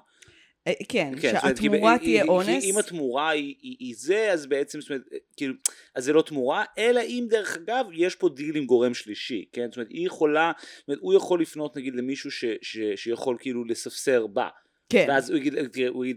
אה, 0.66 0.73
כן, 0.88 1.12
כן, 1.23 1.35
שהתמורה 1.42 1.99
תהיה 1.99 2.25
אונס. 2.25 2.64
אם 2.64 2.79
התמורה 2.79 3.31
היא, 3.31 3.95
זה, 3.99 4.33
אז 4.33 4.47
בעצם, 4.47 4.81
זאת 4.81 4.90
אומרת, 4.90 5.03
כאילו, 5.37 5.55
אז 5.95 6.05
זה 6.05 6.12
לא 6.12 6.23
תמורה, 6.23 6.64
אלא 6.79 7.01
אם 7.01 7.27
דרך 7.31 7.57
אגב, 7.57 7.87
יש 7.92 8.14
פה 8.14 8.29
דיל 8.29 8.57
עם 8.57 8.66
גורם 8.66 8.95
שלישי, 8.95 9.45
כן? 9.53 9.66
זאת 9.71 9.77
אומרת, 9.77 9.90
היא 9.90 10.07
יכולה, 10.07 10.53
זאת 10.79 10.88
אומרת, 10.88 11.01
הוא 11.03 11.14
יכול 11.14 11.40
לפנות 11.42 11.77
נגיד 11.77 11.95
למישהו 11.95 12.31
שיכול 12.97 13.37
כאילו 13.40 13.64
לספסר 13.64 14.27
בה, 14.27 14.49
כן, 14.88 15.07
ואז 15.09 15.31
הוא 15.31 15.38
יגיד, 15.38 15.55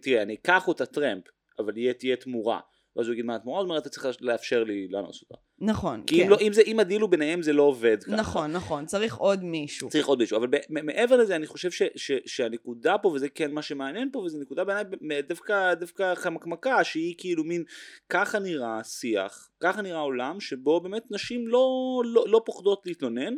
תראה, 0.01 0.21
אני 0.21 0.33
אקח 0.33 0.67
אותה 0.67 0.85
טרמפ, 0.85 1.23
אבל 1.59 1.73
תהיה 1.93 2.15
תמורה. 2.15 2.59
ואז 2.95 3.07
הוא 3.07 3.13
יגיד, 3.13 3.25
מה 3.25 3.35
התמורה? 3.35 3.59
הוא 3.59 3.65
אומר, 3.67 3.77
אתה 3.77 3.89
צריך 3.89 4.05
לאפשר 4.21 4.63
לי 4.63 4.87
לאנוס 4.87 5.21
אותה. 5.21 5.35
נכון, 5.61 6.03
כי 6.07 6.17
כן. 6.17 6.23
אם, 6.23 6.29
לא, 6.29 6.37
אם, 6.41 6.53
זה, 6.53 6.61
אם 6.61 6.79
הדיל 6.79 7.01
הוא 7.01 7.09
ביניהם 7.09 7.41
זה 7.41 7.53
לא 7.53 7.63
עובד 7.63 8.03
ככה. 8.03 8.15
נכון, 8.15 8.51
נכון, 8.51 8.85
צריך 8.85 9.15
עוד 9.15 9.43
מישהו. 9.43 9.89
צריך 9.89 10.07
עוד 10.07 10.19
מישהו, 10.19 10.37
אבל 10.37 10.47
מעבר 10.69 11.17
לזה 11.17 11.35
אני 11.35 11.47
חושב 11.47 11.71
ש, 11.71 11.81
ש, 11.95 12.11
שהנקודה 12.25 12.97
פה, 12.97 13.07
וזה 13.07 13.29
כן 13.29 13.51
מה 13.51 13.61
שמעניין 13.61 14.09
פה, 14.11 14.19
וזו 14.19 14.39
נקודה 14.39 14.63
בעיניי 14.63 15.21
דווקא, 15.21 15.73
דווקא 15.73 16.15
חמקמקה, 16.15 16.83
שהיא 16.83 17.15
כאילו 17.17 17.43
מין, 17.43 17.63
ככה 18.09 18.39
נראה 18.39 18.83
שיח, 18.83 19.49
ככה 19.59 19.81
נראה 19.81 19.99
עולם, 19.99 20.39
שבו 20.39 20.81
באמת 20.81 21.03
נשים 21.11 21.47
לא, 21.47 22.01
לא, 22.05 22.25
לא 22.27 22.41
פוחדות 22.45 22.81
להתלונן, 22.85 23.33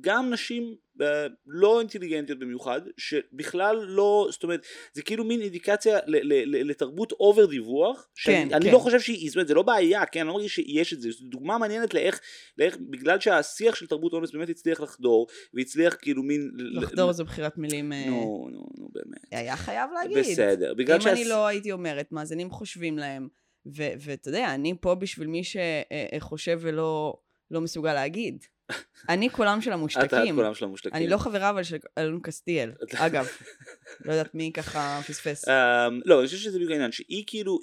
גם 0.00 0.30
נשים 0.30 0.74
אה, 1.02 1.26
לא 1.46 1.80
אינטליגנטיות 1.80 2.38
במיוחד, 2.38 2.80
שבכלל 2.96 3.76
לא, 3.76 4.28
זאת 4.30 4.42
אומרת, 4.42 4.66
זה 4.92 5.02
כאילו 5.02 5.24
מין 5.24 5.40
אינדיקציה 5.40 5.98
ל, 6.06 6.16
ל, 6.16 6.56
ל, 6.56 6.70
לתרבות 6.70 7.12
אובר 7.12 7.46
דיווח, 7.46 8.08
שאני 8.14 8.36
כן, 8.48 8.54
אני 8.54 8.64
כן. 8.64 8.72
לא 8.72 8.78
חושב 8.78 9.00
שהיא, 9.00 9.28
זאת 9.28 9.36
אומרת, 9.36 9.48
זה 9.48 9.54
לא 9.54 9.62
בעיה, 9.62 10.06
כן, 10.06 10.20
אני 10.20 10.28
לא 10.28 10.34
מרגיש 10.34 10.54
שיש 10.54 10.92
את 10.92 11.00
זה, 11.00 11.10
זו 11.10 11.24
דוגמה 11.24 11.58
מעניינת 11.58 11.94
לאיך, 11.94 12.20
לאיך, 12.58 12.76
בגלל 12.90 13.20
שהשיח 13.20 13.74
של 13.74 13.86
תרבות 13.86 14.12
אונס 14.12 14.30
באמת 14.32 14.48
הצליח 14.48 14.80
לחדור, 14.80 15.26
והצליח 15.54 15.96
כאילו 16.02 16.22
מין... 16.22 16.50
לחדור 16.56 17.10
ל- 17.10 17.12
זו 17.12 17.24
בחירת 17.24 17.58
מילים... 17.58 17.92
אה, 17.92 18.04
נו, 18.06 18.48
נו, 18.52 18.66
נו, 18.78 18.88
באמת. 18.92 19.20
היה 19.30 19.56
חייב 19.56 19.90
להגיד. 19.94 20.18
בסדר, 20.18 20.74
בגלל 20.74 20.94
אם 20.96 21.00
שהס- 21.00 21.12
אני 21.12 21.28
לא 21.28 21.46
הייתי 21.46 21.72
אומרת, 21.72 22.12
מאזינים 22.12 22.50
חושבים 22.50 22.98
להם, 22.98 23.28
ואתה 24.00 24.28
יודע, 24.28 24.54
אני 24.54 24.74
פה 24.80 24.94
בשביל 24.94 25.26
מי 25.28 25.42
שחושב 25.44 26.58
ולא 26.62 27.14
לא 27.50 27.60
מסוגל 27.60 27.94
להגיד. 27.94 28.44
אני 29.08 29.28
קולם 29.28 29.60
של 29.60 29.70
את 29.70 29.74
את 29.74 29.78
המושתקים. 29.78 30.34
קולם 30.34 30.54
של 30.54 30.64
המושתקים. 30.64 30.96
אני 30.96 31.08
לא 31.08 31.16
חברה 31.16 31.50
אבל 31.50 31.62
של 31.62 31.76
אלון 31.98 32.20
קסטיאל. 32.22 32.72
אגב, 32.96 33.26
לא 34.04 34.12
יודעת 34.12 34.34
מי 34.34 34.50
ככה 34.54 35.00
פספס. 35.08 35.48
אמ, 35.48 35.52
לא, 36.04 36.18
אני 36.18 36.26
חושב 36.26 36.38
שזה 36.38 36.56
בדיוק 36.58 36.70
העניין, 36.70 36.92
שהיא 36.92 37.24
כאילו, 37.26 37.58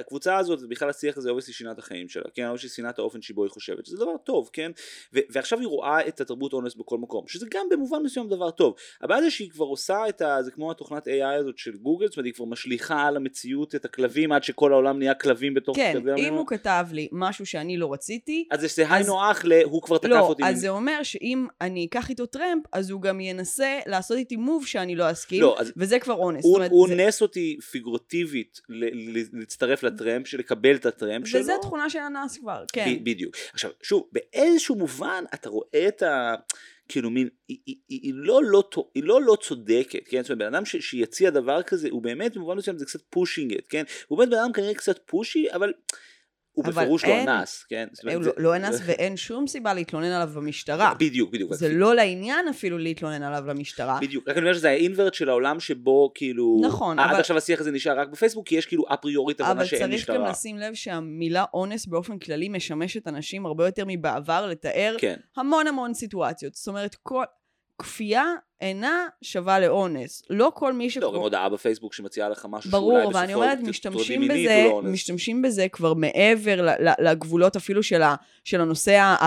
הקבוצה 0.00 0.36
הזאת, 0.36 0.68
בכלל 0.68 0.90
השיח 0.90 1.16
הזה 1.18 1.30
obviously 1.30 1.54
שינה 1.54 1.72
את 1.72 1.78
החיים 1.78 2.08
שלה, 2.08 2.22
כן, 2.34 2.44
obviously 2.46 2.68
שינה 2.68 2.90
את 2.90 2.98
האופן 2.98 3.22
שבו 3.22 3.44
היא 3.44 3.50
חושבת, 3.50 3.86
שזה 3.86 3.96
דבר 3.96 4.16
טוב, 4.24 4.50
כן, 4.52 4.70
ועכשיו 5.12 5.58
היא 5.58 5.68
רואה 5.68 6.08
את 6.08 6.20
התרבות 6.20 6.52
האונס 6.52 6.74
בכל 6.74 6.98
מקום, 6.98 7.24
שזה 7.28 7.46
גם 7.50 7.66
במובן 7.70 7.98
מסוים 8.02 8.28
דבר 8.28 8.50
טוב. 8.50 8.74
הבעיה 9.02 9.22
זה 9.22 9.30
שהיא 9.30 9.50
כבר 9.50 9.64
עושה 9.64 10.08
את 10.08 10.20
ה... 10.20 10.42
זה 10.42 10.50
כמו 10.50 10.70
התוכנת 10.70 11.06
AI 11.08 11.24
הזאת 11.40 11.58
של 11.58 11.76
גוגל, 11.76 12.06
זאת 12.06 12.16
אומרת, 12.16 12.26
היא 12.26 12.34
כבר 12.34 12.44
משליכה 12.44 13.06
על 13.06 13.16
המציאות 13.16 13.74
את 13.74 13.84
הכלבים 13.84 14.32
עד 14.32 14.44
שכל 14.44 14.72
העולם 14.72 14.98
נהיה 14.98 15.14
כלבים 15.14 15.54
בתוך... 15.54 15.76
כן, 15.76 15.96
אם? 16.18 16.34
הוא 16.34 16.46
כתב 16.46 16.86
לי 16.92 17.08
משהו 17.12 17.46
שאני 17.46 17.76
לא 17.76 17.92
רציתי, 17.92 18.44
אז 18.50 18.60
זה 18.60 18.66
אז- 18.66 18.90
היינו 18.92 19.24
הך 19.30 19.44
ל... 19.44 19.52
הוא 19.62 19.82
כבר 19.82 19.98
תקף 19.98 20.08
לא, 20.08 20.20
אותי. 20.20 20.42
אז 20.44 20.48
מין- 20.48 20.56
זה 20.60 20.68
אומר 20.68 21.02
שאם 21.02 21.46
אני 21.60 21.86
אקח 21.86 22.10
איתו 22.10 22.26
טרמפ, 22.26 22.62
אז 22.72 22.90
הוא 22.90 23.02
גם 23.02 23.20
ינסה 23.20 23.78
לעשות 23.86 24.16
איתי 24.18 24.36
move 24.36 24.66
שאני 24.66 24.94
לא 24.96 25.10
אסכים, 25.10 25.42
לא, 25.42 25.56
אז- 25.58 25.67
וזה 25.76 25.98
כבר 25.98 26.14
אונס. 26.14 26.44
הוא, 26.44 26.54
אומרת, 26.54 26.70
הוא 26.70 26.88
זה- 26.88 26.94
אונס 26.94 27.22
אותי 27.22 27.58
פיגורטיבית 27.70 28.60
להצטרף 29.32 29.82
לטרמפ, 29.82 30.34
לקבל 30.34 30.76
את 30.76 30.86
הטרמפ 30.86 31.26
שלו. 31.26 31.40
וזה 31.40 31.52
תכונה 31.62 31.90
של 31.90 31.98
אנס 31.98 32.36
כבר, 32.38 32.64
כן. 32.72 32.96
בדיוק. 33.02 33.34
עכשיו, 33.52 33.70
שוב, 33.82 34.08
באיזשהו 34.12 34.74
מובן 34.74 35.24
אתה 35.34 35.48
רואה 35.48 35.88
את 35.88 36.02
ה... 36.02 36.34
כאילו 36.88 37.10
מין, 37.10 37.28
היא, 37.48 37.58
היא, 37.66 37.76
היא, 37.88 38.00
היא, 38.02 38.12
לא, 38.16 38.44
לא, 38.44 38.62
היא 38.94 39.02
לא 39.04 39.22
לא 39.22 39.36
צודקת, 39.42 40.08
כן? 40.08 40.22
זאת 40.22 40.30
אומרת, 40.30 40.38
בן 40.48 40.54
אדם 40.54 40.64
ש, 40.64 40.76
שיציע 40.76 41.30
דבר 41.30 41.62
כזה, 41.62 41.88
הוא 41.90 42.02
באמת, 42.02 42.36
במובן 42.36 42.56
מסוים 42.56 42.78
זה 42.78 42.84
קצת 42.86 43.00
pushing 43.10 43.54
it, 43.54 43.66
כן? 43.68 43.82
הוא 44.08 44.18
באמת 44.18 44.30
בן 44.30 44.38
אדם 44.38 44.52
כנראה 44.52 44.74
קצת 44.74 44.98
פושי, 45.06 45.46
אבל 45.52 45.72
הוא 46.58 46.72
אבל 46.72 46.82
בפירוש 46.82 47.04
לא 47.04 47.08
אין- 47.10 47.28
אנס, 47.28 47.64
כן? 47.68 47.88
זאת 47.92 48.04
אומרת, 48.04 48.16
הוא 48.16 48.24
זה- 48.24 48.30
לא- 48.36 48.42
לא 48.42 48.56
אנס 48.56 48.80
ואין 48.86 49.16
שום 49.16 49.46
סיבה 49.46 49.74
להתלונן 49.74 50.06
עליו 50.12 50.30
במשטרה. 50.34 50.94
בדיוק, 50.98 51.30
בדיוק. 51.32 51.54
זה 51.54 51.68
לא 51.68 51.94
לעניין 51.94 52.48
אפילו 52.48 52.78
להתלונן 52.78 53.22
עליו 53.22 53.44
למשטרה. 53.46 53.98
בדיוק, 54.02 54.28
רק 54.28 54.36
אני 54.36 54.44
אומר 54.44 54.54
שזה 54.54 54.68
האינברט 54.70 55.14
של 55.14 55.28
העולם 55.28 55.60
שבו 55.60 56.10
כאילו, 56.14 56.60
נכון, 56.64 56.98
עד 56.98 57.10
אבל- 57.10 57.20
עכשיו 57.20 57.36
השיח 57.36 57.60
הזה 57.60 57.70
נשאר 57.70 57.98
רק 57.98 58.08
בפייסבוק, 58.08 58.48
כי 58.48 58.54
יש 58.54 58.66
כאילו 58.66 58.84
אפריורית 58.94 59.40
הבנה 59.40 59.52
אבל 59.52 59.64
שאין 59.64 59.82
צריך 59.82 59.94
משטרה. 59.94 60.16
גם 60.16 60.24
לשים 60.24 60.58
לב 60.58 60.74
שהמילה 60.74 61.44
אונס 61.54 61.86
באופן 61.86 62.18
כללי 62.18 62.48
משמשת 62.48 63.06
אנשים 63.08 63.46
הרבה 63.46 63.66
יותר 63.66 63.84
מבעבר 63.86 64.46
לתאר 64.46 64.96
כן, 64.98 65.16
המון 65.36 65.66
המון 65.66 65.94
סיטואציות. 65.94 66.54
זאת 66.54 66.68
אומרת, 66.68 66.94
כל... 67.02 67.24
כפייה 67.82 68.24
אינה 68.60 69.06
שווה 69.22 69.60
לאונס. 69.60 70.22
לא 70.30 70.52
כל 70.54 70.72
מי 70.72 70.90
ש... 70.90 70.96
לא, 70.96 71.12
גם 71.14 71.20
הודעה 71.20 71.48
בפייסבוק 71.48 71.94
שמציעה 71.94 72.28
לך 72.28 72.46
משהו 72.50 72.70
ברור, 72.70 72.92
שאולי 72.92 73.06
אבל 73.06 73.16
אני 73.16 73.26
בסופו 73.26 73.44
אומרת, 73.44 73.58
משתמשים 73.60 74.28
בזה, 74.28 74.64
לא. 74.68 74.82
משתמשים 74.84 75.42
בזה 75.42 75.66
כבר 75.68 75.94
מעבר 75.94 76.68
לגבולות 76.98 77.56
אפילו 77.56 77.82
של, 77.82 78.02
ה, 78.02 78.14
של 78.44 78.60
הנושא 78.60 79.14
כן. 79.20 79.24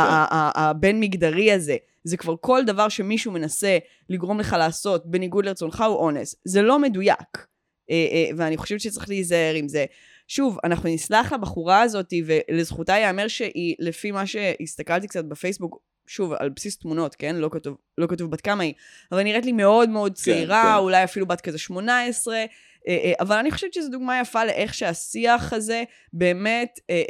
הבין-מגדרי 0.56 1.52
הזה. 1.52 1.76
זה 2.04 2.18
כבר 2.18 2.36
כל 2.42 2.62
דבר 2.66 2.90
שמישהו 2.90 3.32
מנסה 3.32 3.78
לגרום 4.10 4.40
לך 4.40 4.56
לעשות 4.60 5.06
בניגוד 5.06 5.46
לרצונך 5.46 5.84
הוא 5.88 5.98
אונס. 5.98 6.36
זה 6.46 6.62
לא 6.62 6.80
מדויק. 6.80 7.48
אה, 7.90 8.08
אה, 8.12 8.30
ואני 8.38 8.58
חושבת 8.58 8.82
שצריך 8.82 9.10
להיזהר 9.10 9.56
עם 9.56 9.68
זה. 9.68 9.86
שוב, 10.28 10.58
אנחנו 10.64 10.90
נסלח 10.90 11.34
לבחורה 11.34 11.82
הזאת, 11.82 12.14
ולזכותה 12.26 12.94
ייאמר 12.94 13.28
שהיא, 13.28 13.76
לפי 13.80 14.12
מה 14.12 14.26
שהסתכלתי 14.26 15.08
קצת 15.08 15.26
בפייסבוק, 15.26 15.80
שוב, 16.12 16.34
על 16.34 16.50
בסיס 16.50 16.78
תמונות, 16.78 17.16
כן? 17.16 17.36
לא 17.36 17.50
כתוב, 17.52 17.78
לא 17.98 18.08
כתוב 18.08 18.32
בת 18.32 18.42
כמה 18.42 18.64
היא, 18.64 18.74
אבל 19.12 19.24
נראית 19.24 19.46
לי 19.46 19.52
מאוד 19.52 19.90
מאוד 19.90 20.14
צעירה, 20.14 20.74
כן. 20.76 20.84
אולי 20.84 21.04
אפילו 21.04 21.26
בת 21.26 21.42
כזה 21.42 21.58
18, 21.58 22.36
אה, 22.36 22.46
אה, 22.88 23.14
אבל 23.20 23.38
אני 23.38 23.52
חושבת 23.52 23.74
שזו 23.74 23.90
דוגמה 23.90 24.20
יפה 24.20 24.46
לאיך 24.46 24.74
שהשיח 24.74 25.54
הזה 25.54 25.84
באמת, 26.14 26.80
אה, 26.90 27.04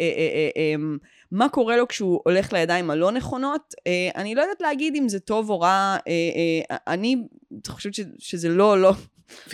אה, 0.58 0.76
מה 1.32 1.50
קורה 1.50 1.78
לו 1.78 1.88
כשהוא 1.88 2.22
הולך 2.26 2.54
לידיים 2.54 2.90
הלא 2.90 3.12
נכונות. 3.12 3.74
אני 4.16 4.36
לא 4.36 4.42
יודעת 4.42 4.62
להגיד 4.62 4.96
אם 4.96 5.10
זה 5.10 5.20
טוב 5.20 5.50
או 5.50 5.60
רע, 5.60 5.98
אני 6.88 7.16
חושבת 7.68 7.94
שזה 8.18 8.50
לא, 8.50 8.82
לא, 8.82 8.94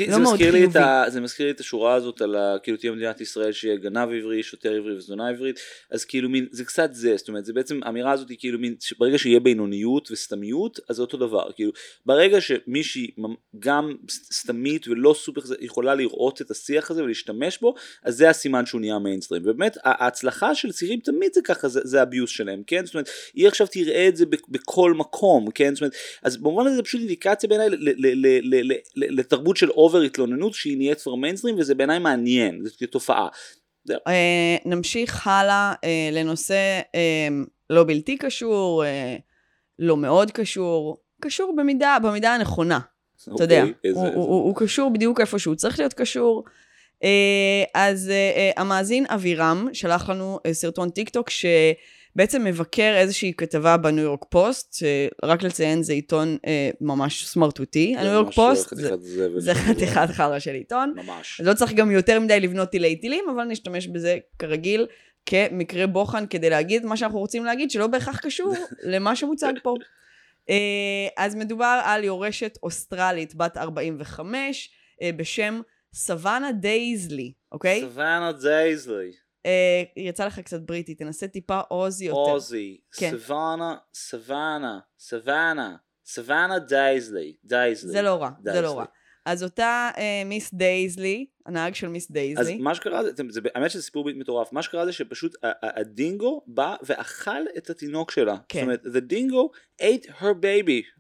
לא 0.08 0.20
מאוד 0.20 0.38
חיובי. 0.38 0.80
ה... 0.80 1.04
זה 1.10 1.22
מזכיר 1.22 1.46
לי 1.46 1.52
את 1.52 1.60
השורה 1.60 1.94
הזאת 1.94 2.22
על 2.22 2.36
ה... 2.36 2.56
כאילו 2.64 2.78
תהיה 2.78 2.92
מדינת 2.92 3.22
ישראל 3.22 3.52
שיהיה 3.52 3.76
גנב 3.76 4.10
עברי, 4.12 4.44
שוטר 4.44 4.74
עברי 4.74 4.98
וזונה 4.98 5.30
עברית, 5.30 5.60
אז 5.92 6.06
כאילו 6.06 6.30
מין, 6.30 6.48
זה 6.52 6.66
קצת 6.66 6.90
זה, 6.94 7.18
זאת 7.18 7.28
אומרת, 7.28 7.46
זה 7.46 7.54
בעצם, 7.54 7.80
האמירה 7.84 8.12
הזאת 8.12 8.30
היא 8.30 8.38
כאילו 8.40 8.60
מין, 8.60 8.76
ברגע 9.00 9.18
שיהיה 9.18 9.40
בינוניות 9.40 10.12
וסתמיות, 10.12 10.80
אז 10.90 10.96
זה 10.96 11.02
אותו 11.02 11.18
דבר, 11.18 11.52
כאילו, 11.56 11.72
ברגע 12.06 12.42
שמישהי 12.42 13.12
גם 13.60 13.96
סתמית 14.32 14.88
ולא 14.88 15.16
סופר 15.18 15.42
יכולה 15.60 15.96
לראות 15.96 16.42
את 16.42 16.52
השיח 16.52 16.92
הזה 16.92 17.04
ולהשתמש 17.04 17.58
בו, 17.62 17.76
אז 18.04 18.16
זה 18.16 18.30
הסימן 18.30 18.66
שהוא 18.66 18.82
נהיה 18.82 19.00
מיינסטרים, 19.00 19.42
ובאמת, 19.46 19.78
ההצלחה 19.84 20.56
של 20.56 20.72
צעירים 20.72 21.00
תמיד 21.00 21.34
זה 21.34 21.42
ככה, 21.44 21.68
זה, 21.68 21.80
זה 21.84 22.02
ה 22.02 22.07
bias 22.07 22.30
שלהם, 22.30 22.64
כן? 22.68 22.86
זאת 22.86 22.96
אומרת, 22.96 23.10
היא 23.34 23.48
עכשיו 23.48 23.68
תראה 23.68 24.08
את 24.08 24.18
זה 24.18 24.26
בכ- 24.26 24.50
בכל 24.50 24.94
מקום, 24.94 25.52
כן? 25.52 25.76
זאת 25.76 25.82
אומרת, 25.82 25.94
אז 26.24 26.38
במובן 26.38 26.68
הזה 26.68 26.76
זה 26.76 26.84
פשוט 26.84 27.00
אינדיקציה 27.02 27.50
בעיניי 27.50 27.70
לתרבות 28.96 29.58
של 29.58 29.67
over 29.70 30.02
התלוננות 30.02 30.54
שהיא 30.54 30.78
נהיית 30.78 31.02
כבר 31.02 31.16
מיינסטרים 31.16 31.56
וזה 31.60 31.76
בעיניי 31.76 32.00
מעניין, 32.00 32.62
זו 32.66 32.88
תופעה. 32.88 33.28
אה, 34.08 34.56
נמשיך 34.66 35.28
הלאה 35.28 35.74
אה, 35.84 36.10
לנושא 36.12 36.80
אה, 36.96 37.28
לא 37.70 37.84
בלתי 37.84 38.18
קשור, 38.18 38.84
לא 39.80 39.98
מאוד 39.98 40.32
קשור, 40.32 40.98
קשור 41.22 41.56
במידה, 41.58 41.98
במידה 42.04 42.36
הנכונה. 42.36 42.80
אתה 43.36 43.44
יודע, 43.44 43.62
אוקיי, 43.62 43.74
איזה- 43.84 44.00
הוא, 44.00 44.06
איזה- 44.08 44.18
הוא, 44.18 44.26
הוא, 44.28 44.44
הוא 44.44 44.56
קשור 44.56 44.90
בדיוק 44.94 45.22
איפה 45.22 45.40
שהוא 45.40 45.56
צריך 45.56 45.80
להיות 45.80 45.94
קשור. 45.94 46.44
אז 47.74 48.12
המאזין 48.58 49.06
אבירם 49.10 49.68
שלח 49.74 50.10
לנו 50.10 50.40
סרטון 50.52 50.90
טיק 50.90 51.10
טוק 51.10 51.30
שבעצם 52.18 52.44
מבקר 52.44 52.94
איזושהי 52.98 53.34
כתבה 53.38 53.78
בניו 53.78 54.04
יורק 54.04 54.26
פוסט, 54.30 54.84
אה, 54.84 55.08
רק 55.24 55.44
לציין 55.44 55.84
זה 55.84 55.94
עיתון 55.94 56.38
אה, 56.46 56.70
ממש 56.82 57.26
סמרטוטי, 57.26 57.94
זה 57.96 58.02
הניו 58.02 58.14
יורק 58.14 58.26
ממש 58.26 58.36
פוסט, 58.36 58.76
זה, 58.76 58.92
זה 59.38 59.54
חתיכת 59.54 60.08
חרא 60.12 60.40
של 60.40 60.54
עיתון. 60.54 60.94
ממש. 60.96 61.42
לא 61.44 61.54
צריך 61.54 61.74
גם 61.74 61.92
יותר 61.92 62.20
מדי 62.20 62.40
לבנות 62.40 62.70
תילי 62.70 62.96
תילים, 62.96 63.26
אבל 63.36 63.44
נשתמש 63.44 63.88
בזה 63.88 64.18
כרגיל 64.40 64.88
כמקרה 65.26 65.88
בוחן 65.88 66.28
כדי 66.28 66.50
להגיד 66.50 66.86
מה 66.86 66.98
שאנחנו 66.98 67.20
רוצים 67.20 67.46
להגיד, 67.46 67.72
שלא 67.72 67.88
בהכרח 67.88 68.20
קשור 68.20 68.54
למה 68.94 69.16
שמוצג 69.16 69.54
פה. 69.64 69.76
אה, 70.50 71.08
אז 71.18 71.36
מדובר 71.36 71.82
על 71.84 72.04
יורשת 72.04 72.58
אוסטרלית 72.64 73.36
בת 73.36 73.58
45 73.58 74.70
אה, 75.02 75.10
בשם 75.18 75.62
סוואנה 75.94 76.52
דייזלי, 76.52 77.34
אוקיי? 77.52 77.82
סוואנה 77.82 78.32
דייזלי, 78.32 79.12
אה, 79.48 79.84
יצא 79.98 80.26
לך 80.26 80.40
קצת 80.40 80.62
בריטי, 80.62 80.96
תנסה 80.96 81.28
טיפה 81.28 81.60
עוזי 81.60 82.06
יותר. 82.06 82.18
אוזי, 82.18 82.78
כן. 82.98 83.12
סוואנה, 83.12 83.76
סוואנה, 83.94 84.80
סוואנה, 85.00 85.76
סוואנה 86.06 86.60
דייזלי, 86.60 87.36
דייזלי. 87.44 87.92
זה 87.92 88.02
לא 88.02 88.22
רע, 88.22 88.30
זה 88.38 88.52
דייזלי. 88.52 88.64
לא 88.64 88.78
רע. 88.78 88.86
אז 89.26 89.44
אותה 89.44 89.90
אה, 89.98 90.24
מיס 90.26 90.54
דייזלי, 90.54 91.26
הנהג 91.46 91.76
של 91.76 91.88
מיס 91.88 92.04
אז 92.04 92.14
דייזלי, 92.14 92.58
מה 92.58 92.76
שקרה 92.76 93.04
זה, 93.04 93.12
זה, 93.30 93.42
האמת 93.56 93.72
שזה 93.72 93.84
סיפור 93.84 94.10
מטורף, 94.16 94.54
מה 94.54 94.62
שקרה 94.62 94.86
זה 94.86 94.92
שפשוט 94.92 95.36
הדינגו 95.64 96.42
בא 96.48 96.76
ואכל 96.84 97.46
את 97.58 97.70
התינוק 97.70 98.12
שלה. 98.12 98.36
כן. 98.50 98.60
זאת 98.60 98.64
אומרת, 98.64 98.84
the 98.84 99.14
dingo 99.14 99.58
ate 99.82 100.22
her 100.22 100.34
baby. 100.42 100.98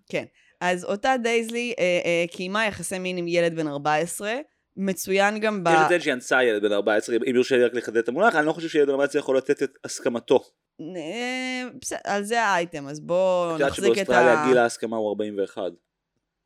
אז 0.62 0.84
אותה 0.84 1.16
דייזלי 1.24 1.74
אה, 1.80 2.00
אה, 2.06 2.26
קיימה 2.32 2.66
יחסי 2.66 3.00
מין 3.00 3.18
עם 3.18 3.28
ילד 3.28 3.56
בן 3.56 3.68
14, 3.68 4.34
מצוין 4.78 5.40
גם 5.40 5.64
ב... 5.64 5.68
יש 5.68 5.76
לציין 5.86 6.02
שהיא 6.02 6.14
אנסה 6.14 6.44
ילד 6.44 6.62
בן 6.62 6.72
14, 6.72 7.16
אם 7.16 7.36
יורשה 7.36 7.58
לי 7.58 7.64
רק 7.64 7.74
לחדד 7.74 7.98
את 7.98 8.10
המונח, 8.10 8.36
אני 8.36 8.46
לא 8.46 8.54
חושב 8.54 8.68
שילד 8.68 8.88
בן 8.88 8.94
14 8.94 9.20
יכול 9.20 9.38
לתת 9.38 9.64
את 9.64 9.78
הסכמתו. 9.84 10.44
אה, 10.82 11.64
בסדר, 11.82 12.00
על 12.04 12.24
זה 12.24 12.44
האייטם, 12.44 12.88
אז 12.88 13.00
בואו 13.00 13.48
את 13.50 13.60
יודעת 13.60 13.72
נחזיק 13.72 13.92
את 13.92 13.96
שבאוסטרליה 13.96 14.44
ה... 14.44 14.48
גיל 14.48 14.58
ההסכמה 14.58 14.98
הוא 14.98 15.10
41. 15.10 15.62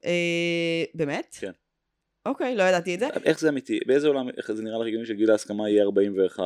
אה, 0.05 0.83
באמת? 0.93 1.37
כן. 1.39 1.51
אוקיי, 2.25 2.55
לא 2.55 2.63
ידעתי 2.63 2.95
את 2.95 2.99
זה. 2.99 3.07
איך 3.25 3.39
זה 3.39 3.49
אמיתי? 3.49 3.79
באיזה 3.87 4.07
עולם, 4.07 4.29
איך 4.37 4.51
זה 4.51 4.63
נראה 4.63 4.77
לך 4.77 4.87
הגיוני 4.87 5.05
שגיל 5.05 5.31
ההסכמה 5.31 5.69
יהיה 5.69 5.83
41? 5.83 6.43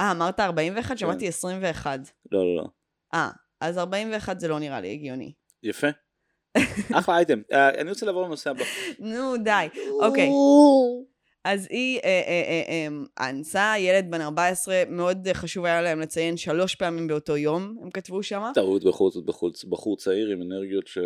אה, 0.00 0.10
אמרת 0.10 0.40
41? 0.40 0.88
כן. 0.88 0.96
שמעתי 0.96 1.28
21. 1.28 2.00
לא, 2.32 2.44
לא, 2.44 2.56
לא. 2.56 2.68
אה, 3.14 3.30
אז 3.60 3.78
41 3.78 4.40
זה 4.40 4.48
לא 4.48 4.58
נראה 4.58 4.80
לי 4.80 4.92
הגיוני. 4.92 5.32
יפה. 5.62 5.86
אחלה 6.98 7.16
אייטם. 7.16 7.40
אה, 7.52 7.68
אני 7.68 7.90
רוצה 7.90 8.06
לעבור 8.06 8.22
לנושא 8.22 8.50
הבא. 8.50 8.64
נו, 8.98 9.36
די. 9.36 9.68
אוקיי. 10.00 10.28
אז 11.44 11.66
היא 11.70 12.00
אה, 12.04 12.22
אה, 12.26 12.42
אה, 12.48 12.88
אה, 13.18 13.28
אנסה 13.30 13.74
ילד 13.78 14.10
בן 14.10 14.20
14, 14.20 14.82
מאוד 14.88 15.28
חשוב 15.32 15.64
היה 15.64 15.82
להם 15.82 16.00
לציין 16.00 16.36
שלוש 16.36 16.74
פעמים 16.74 17.06
באותו 17.06 17.36
יום, 17.36 17.76
הם 17.82 17.90
כתבו 17.90 18.22
שם. 18.22 18.42
טעות 18.54 18.84
בחוץ, 18.84 19.16
בחוץ, 19.16 19.64
בחור 19.64 19.96
צעיר 19.96 20.28
עם 20.28 20.42
אנרגיות 20.42 20.86
ש... 20.86 20.98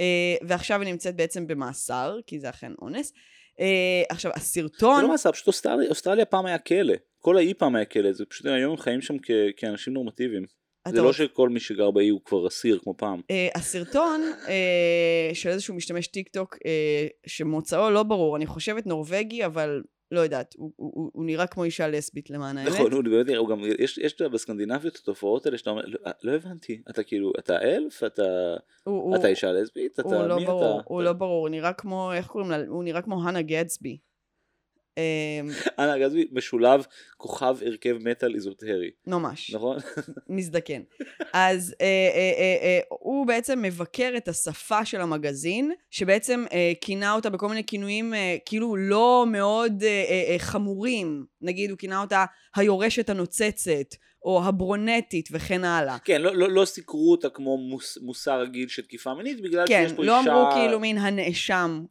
אה, 0.00 0.36
ועכשיו 0.48 0.80
היא 0.80 0.90
נמצאת 0.92 1.16
בעצם 1.16 1.46
במאסר, 1.46 2.18
כי 2.26 2.40
זה 2.40 2.50
אכן 2.50 2.72
אונס. 2.82 3.12
אה, 3.60 4.02
עכשיו, 4.08 4.32
הסרטון... 4.34 4.96
זה 4.96 5.02
לא 5.02 5.08
מאסר, 5.08 5.32
פשוט 5.32 5.46
אוסטרליה, 5.46 5.88
אוסטרליה 5.88 6.24
פעם 6.24 6.46
היה 6.46 6.58
כלא. 6.58 6.94
כל 7.18 7.36
האי 7.36 7.54
פעם 7.54 7.76
היה 7.76 7.84
כלא, 7.84 8.12
זה 8.12 8.24
פשוט 8.24 8.46
היום 8.46 8.70
הם 8.70 8.76
חיים 8.76 9.00
שם 9.00 9.18
כ- 9.18 9.56
כאנשים 9.56 9.92
נורמטיביים. 9.92 10.44
זה 10.88 11.02
לא 11.02 11.12
שכל 11.12 11.48
מי 11.48 11.60
שגר 11.60 11.90
באי 11.90 12.08
הוא 12.08 12.20
כבר 12.24 12.46
אסיר 12.46 12.78
כמו 12.82 12.94
פעם. 12.96 13.20
אה, 13.30 13.48
הסרטון 13.54 14.20
אה, 14.48 15.30
של 15.34 15.48
איזשהו 15.48 15.74
משתמש 15.74 16.06
טיק 16.06 16.28
טוק 16.28 16.56
אה, 16.66 17.06
שמוצאו 17.26 17.90
לא 17.90 18.02
ברור, 18.02 18.36
אני 18.36 18.46
חושבת 18.46 18.86
נורבגי, 18.86 19.46
אבל 19.46 19.82
לא 20.12 20.20
יודעת, 20.20 20.54
הוא, 20.56 20.72
הוא, 20.76 20.92
הוא, 20.94 21.10
הוא 21.12 21.24
נראה 21.24 21.46
כמו 21.46 21.64
אישה 21.64 21.88
לסבית 21.88 22.30
למען 22.30 22.58
האמת. 22.58 22.72
נכון, 22.72 22.92
הוא 22.92 23.02
באמת 23.04 23.26
נראה, 23.26 23.38
הוא 23.38 23.48
גם, 23.48 23.60
יש, 23.78 23.98
יש 23.98 24.22
בסקנדינביות 24.22 24.96
התופעות 24.96 25.46
האלה 25.46 25.58
שאתה 25.58 25.70
אומר, 25.70 25.82
לא, 25.86 25.98
לא 26.22 26.32
הבנתי, 26.32 26.82
אתה 26.90 27.02
כאילו, 27.02 27.32
אתה 27.38 27.62
אלף, 27.62 28.04
אתה, 28.04 28.22
הוא, 28.84 29.02
הוא, 29.02 29.16
אתה 29.16 29.28
אישה 29.28 29.52
לסבית, 29.52 30.00
אתה, 30.00 30.02
הוא 30.02 30.26
לא 30.26 30.36
מי 30.36 30.46
ברור, 30.46 30.80
אתה? 30.80 30.88
הוא 30.88 31.02
לא 31.02 31.12
ברור, 31.12 31.40
הוא 31.40 31.48
נראה 31.48 31.72
כמו, 31.72 32.12
איך 32.12 32.26
קוראים 32.26 32.50
לה? 32.50 32.58
הוא 32.68 32.84
נראה 32.84 33.02
כמו 33.02 33.28
הנה 33.28 33.42
גדסבי. 33.42 33.98
אה, 34.98 35.40
אנה 35.78 35.98
גזבי 35.98 36.24
משולב 36.32 36.86
כוכב 37.16 37.56
הרכב 37.66 37.96
מטאל 38.00 38.34
איזוטרי, 38.34 38.90
ממש. 39.06 39.54
נכון? 39.54 39.76
מזדקן. 40.28 40.82
אז 41.32 41.74
אה, 41.80 41.86
אה, 42.14 42.56
אה, 42.62 42.80
הוא 42.88 43.26
בעצם 43.26 43.62
מבקר 43.62 44.12
את 44.16 44.28
השפה 44.28 44.84
של 44.84 45.00
המגזין, 45.00 45.72
שבעצם 45.90 46.44
כינה 46.80 47.12
אותה 47.12 47.30
בכל 47.30 47.48
מיני 47.48 47.64
כינויים 47.64 48.14
כאילו 48.46 48.76
לא 48.76 49.24
מאוד 49.28 49.82
חמורים. 50.38 51.24
נגיד 51.40 51.70
הוא 51.70 51.78
כינה 51.78 52.00
אותה 52.00 52.24
היורשת 52.56 53.10
הנוצצת, 53.10 53.94
או 54.24 54.44
הברונטית 54.44 55.28
וכן 55.32 55.64
הלאה. 55.64 55.98
כן, 55.98 56.22
לא, 56.22 56.36
לא, 56.36 56.50
לא 56.50 56.64
סיקרו 56.64 57.10
אותה 57.10 57.28
כמו 57.28 57.58
מוס, 57.58 57.98
מוסר 58.02 58.40
רגיל 58.40 58.68
של 58.68 58.82
תקיפה 58.82 59.14
מינית, 59.14 59.40
בגלל 59.40 59.64
כן, 59.68 59.84
שיש 59.88 59.96
פה 59.96 60.04
לא 60.04 60.20
אישה... 60.20 60.32
אמרו 60.32 60.50
כאילו 60.52 60.80
מין 60.80 60.98
הנאשם 60.98 61.84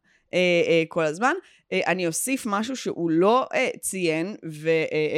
כל 0.88 1.04
הזמן. 1.04 1.34
אה, 1.74 1.82
אני 1.88 2.08
אוסיף 2.08 2.46
משהו 2.46 2.76
שהוא 2.76 3.12
לא 3.12 3.48
אה, 3.54 3.70
ציין, 3.80 4.36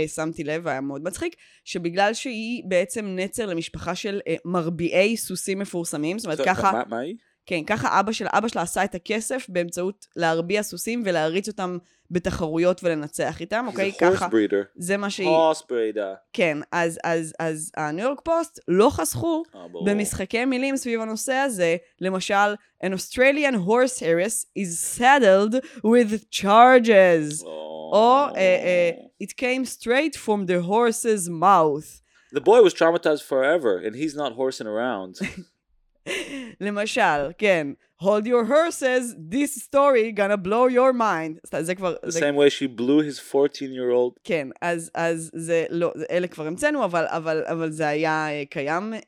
ושמתי 0.05 0.43
לב, 0.43 0.61
והיה 0.65 0.81
מאוד 0.81 1.03
מצחיק, 1.03 1.35
שבגלל 1.65 2.13
שהיא 2.13 2.63
בעצם 2.67 3.05
נצר 3.05 3.45
למשפחה 3.45 3.95
של 3.95 4.19
אה, 4.27 4.35
מרביעי 4.45 5.17
סוסים 5.17 5.59
מפורסמים, 5.59 6.19
זאת 6.19 6.25
אומרת 6.25 6.41
ככה, 6.45 6.81
מה 6.89 6.99
היא? 6.99 7.15
כן, 7.45 7.63
ככה 7.63 7.99
אבא 7.99 8.11
של 8.11 8.25
אבא 8.29 8.47
שלה 8.47 8.61
עשה 8.61 8.83
את 8.83 8.95
הכסף 8.95 9.45
באמצעות 9.49 10.07
להרביע 10.15 10.63
סוסים 10.63 11.03
ולהריץ 11.05 11.47
אותם 11.47 11.77
בתחרויות 12.11 12.83
ולנצח 12.83 13.41
איתם, 13.41 13.65
אוקיי? 13.67 13.91
זה 13.91 13.97
ככה, 13.99 14.27
breeder. 14.27 14.65
זה 14.75 14.97
מה 14.97 15.09
שהיא... 15.09 15.27
horse 15.27 15.61
breeder. 15.61 16.15
כן, 16.33 16.57
אז, 16.71 16.99
אז, 17.03 17.33
אז 17.39 17.71
הניו 17.77 18.05
יורק 18.05 18.21
פוסט 18.21 18.59
לא 18.67 18.89
חסכו 18.89 19.43
אה, 19.55 19.67
ברור. 19.67 19.85
במשחקי 19.85 20.45
מילים 20.45 20.77
סביב 20.77 21.01
הנושא 21.01 21.33
הזה, 21.33 21.75
למשל, 22.01 22.53
an 22.83 22.87
Australian 22.87 23.55
horse 23.67 23.99
harris 23.99 24.45
is 24.59 24.99
saddled 24.99 25.55
with 25.85 26.29
charges, 26.31 27.43
או 27.45 28.25
uh, 28.29 28.35
uh, 28.35 29.23
it 29.23 29.35
came 29.37 29.65
straight 29.65 30.15
from 30.15 30.45
the 30.45 30.61
horse's 30.61 31.29
mouth. 31.29 32.01
The 32.35 32.41
boy 32.41 32.61
was 32.63 32.73
traumatized 32.73 33.23
forever, 33.23 33.77
and 33.85 33.95
he's 33.95 34.15
not 34.15 34.31
horsing 34.33 34.67
around. 34.67 35.19
למשל, 36.61 37.31
כן, 37.37 37.67
hold 38.01 38.25
your 38.25 38.45
horses, 38.45 39.15
this 39.29 39.63
story 39.63 40.11
gonna 40.11 40.37
blow 40.37 40.67
your 40.67 40.93
mind. 40.99 41.59
זה 41.61 41.75
כבר, 41.75 41.95
The 42.05 42.09
זה, 42.09 42.19
same 42.19 42.33
way 42.33 42.49
she 42.49 42.79
blew 42.79 43.01
his 43.01 43.33
14-year-old. 43.33 44.19
כן, 44.23 44.47
אז, 44.61 44.91
אז 44.95 45.31
זה 45.33 45.65
לא, 45.69 45.93
אלה 46.11 46.27
כבר 46.27 46.47
המצאנו, 46.47 46.85
אבל, 46.85 47.05
אבל, 47.07 47.43
אבל 47.45 47.71
זה 47.71 47.87
היה 47.87 48.27
אה, 48.29 48.43
קיים, 48.49 48.93
אה, 48.93 48.99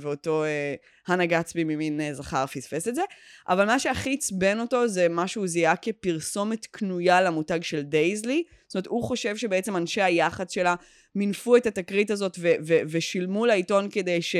ואותו 0.00 0.44
אה, 0.44 0.74
הנה 1.08 1.26
גצבי 1.26 1.64
ממין 1.64 2.00
אה, 2.00 2.14
זכר 2.14 2.46
פספס 2.46 2.88
את 2.88 2.94
זה. 2.94 3.02
אבל 3.48 3.66
מה 3.66 3.78
שהכי 3.78 4.14
עצבן 4.14 4.60
אותו 4.60 4.88
זה 4.88 5.08
מה 5.08 5.28
שהוא 5.28 5.46
זיהה 5.46 5.76
כפרסומת 5.76 6.66
קנויה 6.66 7.22
למותג 7.22 7.62
של 7.62 7.82
דייזלי. 7.82 8.42
זאת 8.66 8.74
אומרת, 8.74 8.86
הוא 8.86 9.02
חושב 9.02 9.36
שבעצם 9.36 9.76
אנשי 9.76 10.02
היח"צ 10.02 10.52
שלה 10.52 10.74
מינפו 11.14 11.56
את 11.56 11.66
התקרית 11.66 12.10
הזאת 12.10 12.38
ושילמו 12.88 13.46
לעיתון 13.46 13.88
כדי 13.90 14.22
ש... 14.22 14.36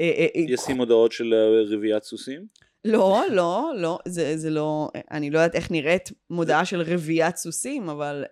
אה, 0.00 0.12
אה, 0.18 0.26
אה, 0.36 0.40
ישים 0.48 0.76
מודעות 0.76 1.12
של 1.12 1.34
רביעיית 1.70 2.02
סוסים. 2.02 2.46
לא, 2.84 3.22
לא, 3.30 3.72
לא, 3.76 3.98
זה, 4.08 4.36
זה 4.36 4.50
לא, 4.50 4.88
אני 5.10 5.30
לא 5.30 5.38
יודעת 5.38 5.54
איך 5.54 5.70
נראית 5.70 6.12
מודעה 6.30 6.64
של 6.64 6.80
רביעיית 6.80 7.36
סוסים, 7.36 7.88
אבל... 7.88 8.24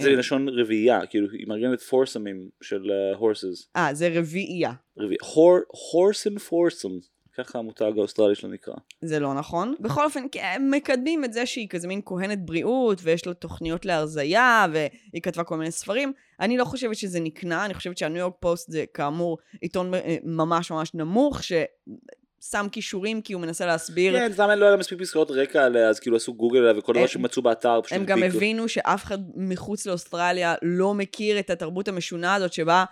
זה 0.00 0.10
לשון 0.10 0.48
רביעייה, 0.48 1.06
כאילו 1.06 1.26
היא 1.32 1.46
מארגנת 1.46 1.80
פורסמים 1.80 2.48
של 2.62 2.82
uh, 2.82 3.18
horses. 3.20 3.66
אה, 3.76 3.94
זה 3.94 4.08
רביעייה. 4.14 4.72
רביעייה. 4.98 5.18
Horse 5.22 6.32
and 6.32 6.40
foursome. 6.50 7.17
ככה 7.38 7.58
המותג 7.58 7.92
האוסטרלי 7.96 8.34
שלו 8.34 8.50
נקרא. 8.50 8.74
זה 9.02 9.20
לא 9.20 9.34
נכון. 9.34 9.74
בכל 9.80 10.04
אופן, 10.04 10.24
הם 10.40 10.70
מקדמים 10.70 11.24
את 11.24 11.32
זה 11.32 11.46
שהיא 11.46 11.68
כזה 11.68 11.88
מין 11.88 12.00
כהנת 12.04 12.38
בריאות, 12.46 12.98
ויש 13.02 13.26
לה 13.26 13.34
תוכניות 13.34 13.84
להרזייה, 13.84 14.66
והיא 14.72 15.22
כתבה 15.22 15.44
כל 15.44 15.56
מיני 15.56 15.70
ספרים. 15.70 16.12
אני 16.40 16.56
לא 16.56 16.64
חושבת 16.64 16.96
שזה 16.96 17.20
נקנה, 17.20 17.64
אני 17.64 17.74
חושבת 17.74 17.98
שהניו 17.98 18.18
יורק 18.18 18.34
פוסט 18.40 18.70
זה 18.70 18.84
כאמור 18.94 19.38
עיתון 19.60 19.94
אה, 19.94 20.16
ממש 20.24 20.70
ממש 20.70 20.94
נמוך, 20.94 21.40
ששם 21.42 22.66
כישורים 22.72 23.22
כי 23.22 23.32
הוא 23.32 23.42
מנסה 23.42 23.66
להסביר. 23.66 24.18
כן, 24.18 24.32
סתם 24.32 24.48
לא 24.56 24.64
היה 24.64 24.70
לה 24.70 24.76
מספיק 24.76 25.00
פסקאות 25.00 25.30
רקע 25.30 25.64
עליה, 25.64 25.88
אז 25.88 26.00
כאילו 26.00 26.16
עשו 26.16 26.34
גוגל 26.34 26.58
עליה, 26.58 26.78
וכל 26.78 26.92
דבר 26.92 27.06
שמצאו 27.06 27.42
באתר 27.42 27.80
פשוט 27.82 27.98
הם 27.98 28.04
גם. 28.04 28.22
הבינו 28.22 28.68
שאף 28.68 29.04
אחד 29.04 29.18
מחוץ 29.34 29.86
לאוסטרליה 29.86 30.54
לא 30.62 30.94
מכיר 30.94 31.38
את 31.38 31.50
התרבות 31.50 31.88
המשונה 31.88 32.34
הזאת, 32.34 32.52
שבה 32.52 32.84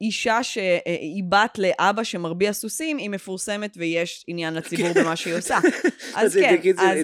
אישה 0.00 0.42
שהיא 0.42 1.24
בת 1.28 1.58
לאבא 1.58 2.04
שמרביע 2.04 2.52
סוסים, 2.52 2.96
היא 2.96 3.10
מפורסמת 3.10 3.74
ויש 3.76 4.24
עניין 4.28 4.54
לציבור 4.54 4.88
במה 4.94 5.16
שהיא 5.16 5.34
עושה. 5.34 5.58
אז 6.14 6.34
כן, 6.34 6.50
זה 6.56 6.58
כאילו- 6.62 6.80
אז... 6.80 6.98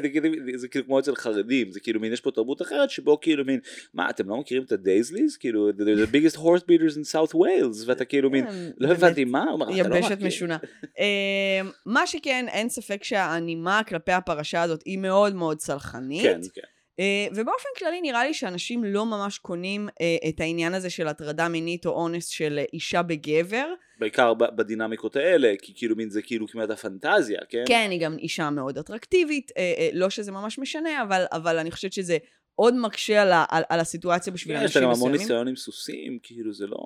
זה 0.57 0.59
זה 0.59 0.69
כמו 0.69 0.99
אצל 0.99 1.15
חרדים, 1.15 1.73
זה 1.73 1.81
כאילו 1.81 2.01
מין, 2.01 2.13
יש 2.13 2.21
פה 2.21 2.31
תרבות 2.31 2.63
אחרת 2.63 2.91
שבו 2.91 3.21
כאילו 3.21 3.45
מין, 3.45 3.61
מה, 3.95 4.11
אתם 4.11 4.29
לא 4.29 4.37
מכירים 4.37 4.65
את 4.65 4.73
הדייזליז? 4.73 5.37
כאילו, 5.37 5.71
the 5.71 6.07
biggest 6.13 6.37
horse 6.37 6.63
breeders 6.63 6.97
in 6.97 7.13
South 7.13 7.35
Wales, 7.35 7.85
ואתה 7.87 8.05
כאילו 8.05 8.31
מין, 8.31 8.47
הם 8.47 8.71
לא 8.79 8.93
הבנתי 8.93 9.25
מה, 9.25 9.43
הוא 9.45 9.53
אומר, 9.53 9.81
"אתה 9.81 9.89
לא 9.89 9.95
יבשת 9.97 10.13
מכיר." 10.13 10.27
משונה. 10.27 10.59
אה, 10.99 11.61
מה 11.87 12.07
שכן, 12.07 12.47
אין 12.49 12.69
ספק 12.69 13.05
שהנימה 13.05 13.81
כלפי 13.89 14.13
הפרשה 14.13 14.63
הזאת 14.63 14.83
היא 14.85 14.99
מאוד 14.99 15.35
מאוד 15.35 15.57
סולחנית. 15.59 16.23
כן, 16.23 16.41
כן. 16.55 16.80
אה, 17.01 17.27
ובאופן 17.31 17.69
כללי 17.79 18.01
נראה 18.01 18.25
לי 18.25 18.35
שאנשים 18.35 18.85
לא 18.85 19.07
ממש 19.07 19.39
קונים 19.39 19.89
אה, 20.01 20.29
את 20.29 20.41
העניין 20.41 20.75
הזה 20.75 20.91
של 20.91 21.09
הטרדה 21.09 21.49
מינית 21.49 21.87
או 21.87 21.91
אונס 21.91 22.27
של 22.27 22.61
אישה 22.73 23.03
בגבר. 23.03 23.67
בעיקר 23.99 24.35
בדינמיקות 24.35 25.17
האלה, 25.17 25.55
כי 25.63 25.73
כאילו 25.77 25.97
מין 25.97 26.11
זה 26.11 26.23
כאילו 26.23 26.49
כמעט 26.49 26.71
הפנטזיה, 26.71 27.41
כן? 27.49 27.65
כן, 27.67 27.89
היא 27.91 28.01
גם 28.01 28.19
אישה 28.19 28.51
מאוד 28.51 28.79
אטרקטיבית, 28.79 29.53
אה, 29.57 29.89
לא 29.93 30.11
שזה 30.11 30.33
ממש 30.33 30.59
משנה, 30.59 31.03
אבל, 31.03 31.25
אבל 31.33 31.59
אני 31.59 31.71
חושבת 31.71 31.93
שזה 31.93 32.19
עוד 32.55 32.75
מקשה 32.75 33.23
על, 33.23 33.33
על, 33.49 33.63
על 33.69 33.81
הסיטואציה 33.81 34.33
בשביל 34.33 34.57
יש 34.57 34.63
אנשים 34.63 34.83
לה 34.83 34.87
גם 34.87 34.93
מסוימים. 34.93 35.15
המון 35.15 35.23
ניסיון 35.23 35.49
עם 35.49 35.57
סוסים, 35.57 36.19
כאילו 36.23 36.53
זה 36.53 36.67
לא... 36.67 36.77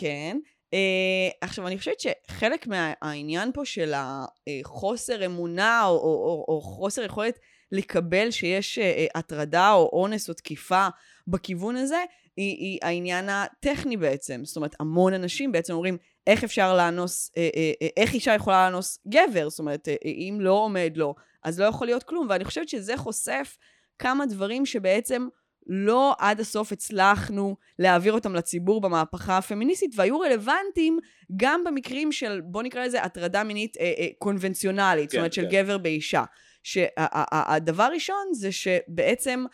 כן. 0.00 0.38
Uh, 0.74 1.36
עכשיו, 1.40 1.66
אני 1.66 1.78
חושבת 1.78 2.00
שחלק 2.00 2.66
מהעניין 2.66 3.52
פה 3.52 3.64
של 3.64 3.92
החוסר 3.96 5.26
אמונה 5.26 5.86
או, 5.86 5.90
או, 5.90 5.94
או, 5.98 6.44
או 6.48 6.60
חוסר 6.60 7.02
יכולת 7.02 7.38
לקבל 7.72 8.30
שיש 8.30 8.78
uh, 8.78 8.82
הטרדה 9.14 9.72
או 9.72 9.90
אונס 9.92 10.28
או 10.28 10.34
תקיפה 10.34 10.88
בכיוון 11.28 11.76
הזה, 11.76 12.04
היא, 12.36 12.56
היא 12.56 12.78
העניין 12.82 13.28
הטכני 13.28 13.96
בעצם. 13.96 14.40
זאת 14.44 14.56
אומרת, 14.56 14.74
המון 14.80 15.14
אנשים 15.14 15.52
בעצם 15.52 15.72
אומרים, 15.72 15.96
איך 16.26 16.44
אפשר 16.44 16.76
לאנוס, 16.76 17.30
uh, 17.30 17.86
איך 17.96 18.14
אישה 18.14 18.34
יכולה 18.34 18.70
לאנוס 18.70 18.98
גבר? 19.08 19.48
זאת 19.48 19.58
אומרת, 19.58 19.88
אם 20.04 20.38
לא 20.40 20.52
עומד 20.52 20.92
לו, 20.96 21.14
אז 21.44 21.60
לא 21.60 21.64
יכול 21.64 21.86
להיות 21.86 22.02
כלום. 22.02 22.26
ואני 22.30 22.44
חושבת 22.44 22.68
שזה 22.68 22.96
חושף 22.96 23.56
כמה 23.98 24.26
דברים 24.26 24.66
שבעצם 24.66 25.28
לא 25.68 26.14
עד 26.18 26.40
הסוף 26.40 26.72
הצלחנו 26.72 27.56
להעביר 27.78 28.12
אותם 28.12 28.34
לציבור 28.34 28.80
במהפכה 28.80 29.38
הפמיניסטית, 29.38 29.90
והיו 29.96 30.20
רלוונטיים 30.20 30.98
גם 31.36 31.64
במקרים 31.64 32.12
של, 32.12 32.40
בוא 32.44 32.62
נקרא 32.62 32.84
לזה, 32.84 33.02
הטרדה 33.02 33.44
מינית 33.44 33.76
אה, 33.76 33.92
אה, 33.98 34.06
קונבנציונלית, 34.18 35.10
זאת 35.10 35.12
כן, 35.12 35.18
אומרת 35.18 35.32
של 35.32 35.42
כן. 35.42 35.48
גבר 35.50 35.78
באישה. 35.78 36.24
שהדבר 36.68 37.82
הראשון 37.82 38.26
זה 38.32 38.52
שבעצם 38.52 39.44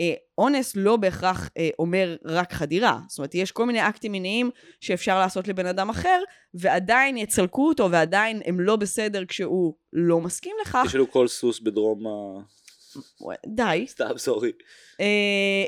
אה, 0.00 0.14
אונס 0.38 0.76
לא 0.76 0.96
בהכרח 0.96 1.50
אה, 1.58 1.68
אומר 1.78 2.16
רק 2.24 2.52
חדירה. 2.52 2.98
זאת 3.08 3.18
אומרת, 3.18 3.34
יש 3.34 3.52
כל 3.52 3.66
מיני 3.66 3.88
אקטים 3.88 4.12
מיניים 4.12 4.50
שאפשר 4.80 5.18
לעשות 5.18 5.48
לבן 5.48 5.66
אדם 5.66 5.90
אחר, 5.90 6.22
ועדיין 6.54 7.16
יצלקו 7.16 7.68
אותו, 7.68 7.90
ועדיין 7.90 8.42
הם 8.44 8.60
לא 8.60 8.76
בסדר 8.76 9.24
כשהוא 9.24 9.74
לא 9.92 10.20
מסכים 10.20 10.52
לכך. 10.62 10.84
תשאלו 10.86 11.10
כל 11.10 11.28
סוס 11.28 11.60
בדרום 11.60 12.06
ה... 12.06 12.10
די. 13.46 13.84
סתם, 13.88 14.18
סורי. 14.18 14.52
אה, 15.00 15.06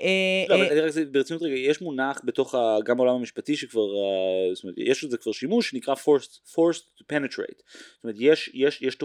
אה, 0.02 0.44
לא, 0.48 0.54
אה, 0.54 0.72
אבל 0.72 0.88
רק 0.88 1.06
ברצינות 1.10 1.42
רגע, 1.42 1.54
יש 1.54 1.80
מונח 1.80 2.20
בתוך 2.24 2.54
גם 2.84 2.96
בעולם 2.96 3.14
המשפטי 3.14 3.56
שכבר, 3.56 3.86
זאת 4.54 4.64
אומרת, 4.64 4.76
יש 4.78 5.04
לזה 5.04 5.16
כבר 5.18 5.32
שימוש 5.32 5.70
שנקרא 5.70 5.94
forced, 5.94 6.82
to 6.98 7.02
penetrate. 7.12 7.62
זאת 7.94 8.04
אומרת, 8.04 8.16
יש, 8.18 8.50
יש, 8.54 8.82
יש, 8.82 8.96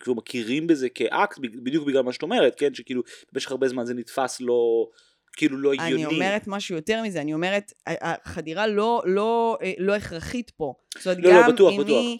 כבר 0.00 0.14
מכירים 0.14 0.66
בזה 0.66 0.88
כאקט, 0.88 1.38
בדיוק 1.38 1.86
בגלל 1.86 2.02
מה 2.02 2.12
שאת 2.12 2.22
אומרת, 2.22 2.54
כן, 2.58 2.74
שכאילו 2.74 3.02
במשך 3.32 3.50
הרבה 3.50 3.68
זמן 3.68 3.86
זה 3.86 3.94
נתפס 3.94 4.40
לא, 4.40 4.88
כאילו 5.32 5.58
לא 5.58 5.72
הגיוני. 5.72 6.04
אני 6.04 6.14
אומרת 6.14 6.42
משהו 6.46 6.76
יותר 6.76 7.02
מזה, 7.02 7.20
אני 7.20 7.34
אומרת, 7.34 7.72
החדירה 7.86 8.66
לא, 8.66 9.02
לא, 9.06 9.58
לא 9.78 9.94
הכרחית 9.94 10.50
פה. 10.50 10.74
זאת 10.98 11.06
אומרת, 11.06 11.18
לא, 11.24 11.30
לא, 11.30 11.42
גם 11.42 11.52
בטוח, 11.52 11.72
אם 11.72 11.80
בטוח. 11.80 11.88
היא, 11.88 12.18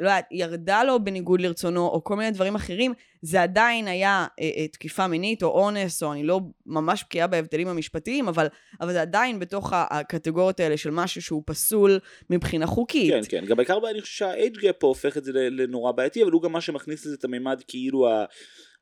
לא 0.00 0.08
יודעת, 0.08 0.28
ירדה 0.30 0.84
לו 0.84 1.04
בניגוד 1.04 1.40
לרצונו, 1.40 1.86
או 1.86 2.04
כל 2.04 2.16
מיני 2.16 2.30
דברים 2.30 2.54
אחרים, 2.54 2.92
זה 3.22 3.42
עדיין 3.42 3.88
היה 3.88 4.26
אה, 4.40 4.50
אה, 4.56 4.68
תקיפה 4.68 5.06
מינית 5.06 5.42
או 5.42 5.48
אונס, 5.48 6.02
או 6.02 6.12
אני 6.12 6.22
לא 6.22 6.40
ממש 6.66 7.04
בקיאה 7.04 7.26
בהבדלים 7.26 7.68
המשפטיים, 7.68 8.28
אבל, 8.28 8.46
אבל 8.80 8.92
זה 8.92 9.02
עדיין 9.02 9.38
בתוך 9.38 9.72
הקטגוריות 9.72 10.60
האלה 10.60 10.76
של 10.76 10.90
משהו 10.90 11.22
שהוא 11.22 11.42
פסול 11.46 11.98
מבחינה 12.30 12.66
חוקית. 12.66 13.12
כן, 13.12 13.20
כן, 13.28 13.44
גם 13.44 13.56
בעיקר 13.56 13.78
אני 13.90 14.00
חושב 14.00 14.14
שה-age 14.14 14.72
פה 14.78 14.86
הופך 14.86 15.16
את 15.16 15.24
זה 15.24 15.32
לנורא 15.34 15.92
בעייתי, 15.92 16.22
אבל 16.22 16.32
הוא 16.32 16.42
גם 16.42 16.52
מה 16.52 16.60
שמכניס 16.60 17.06
לזה 17.06 17.14
את 17.18 17.24
הממד 17.24 17.62
כאילו 17.68 18.08
ה... 18.08 18.24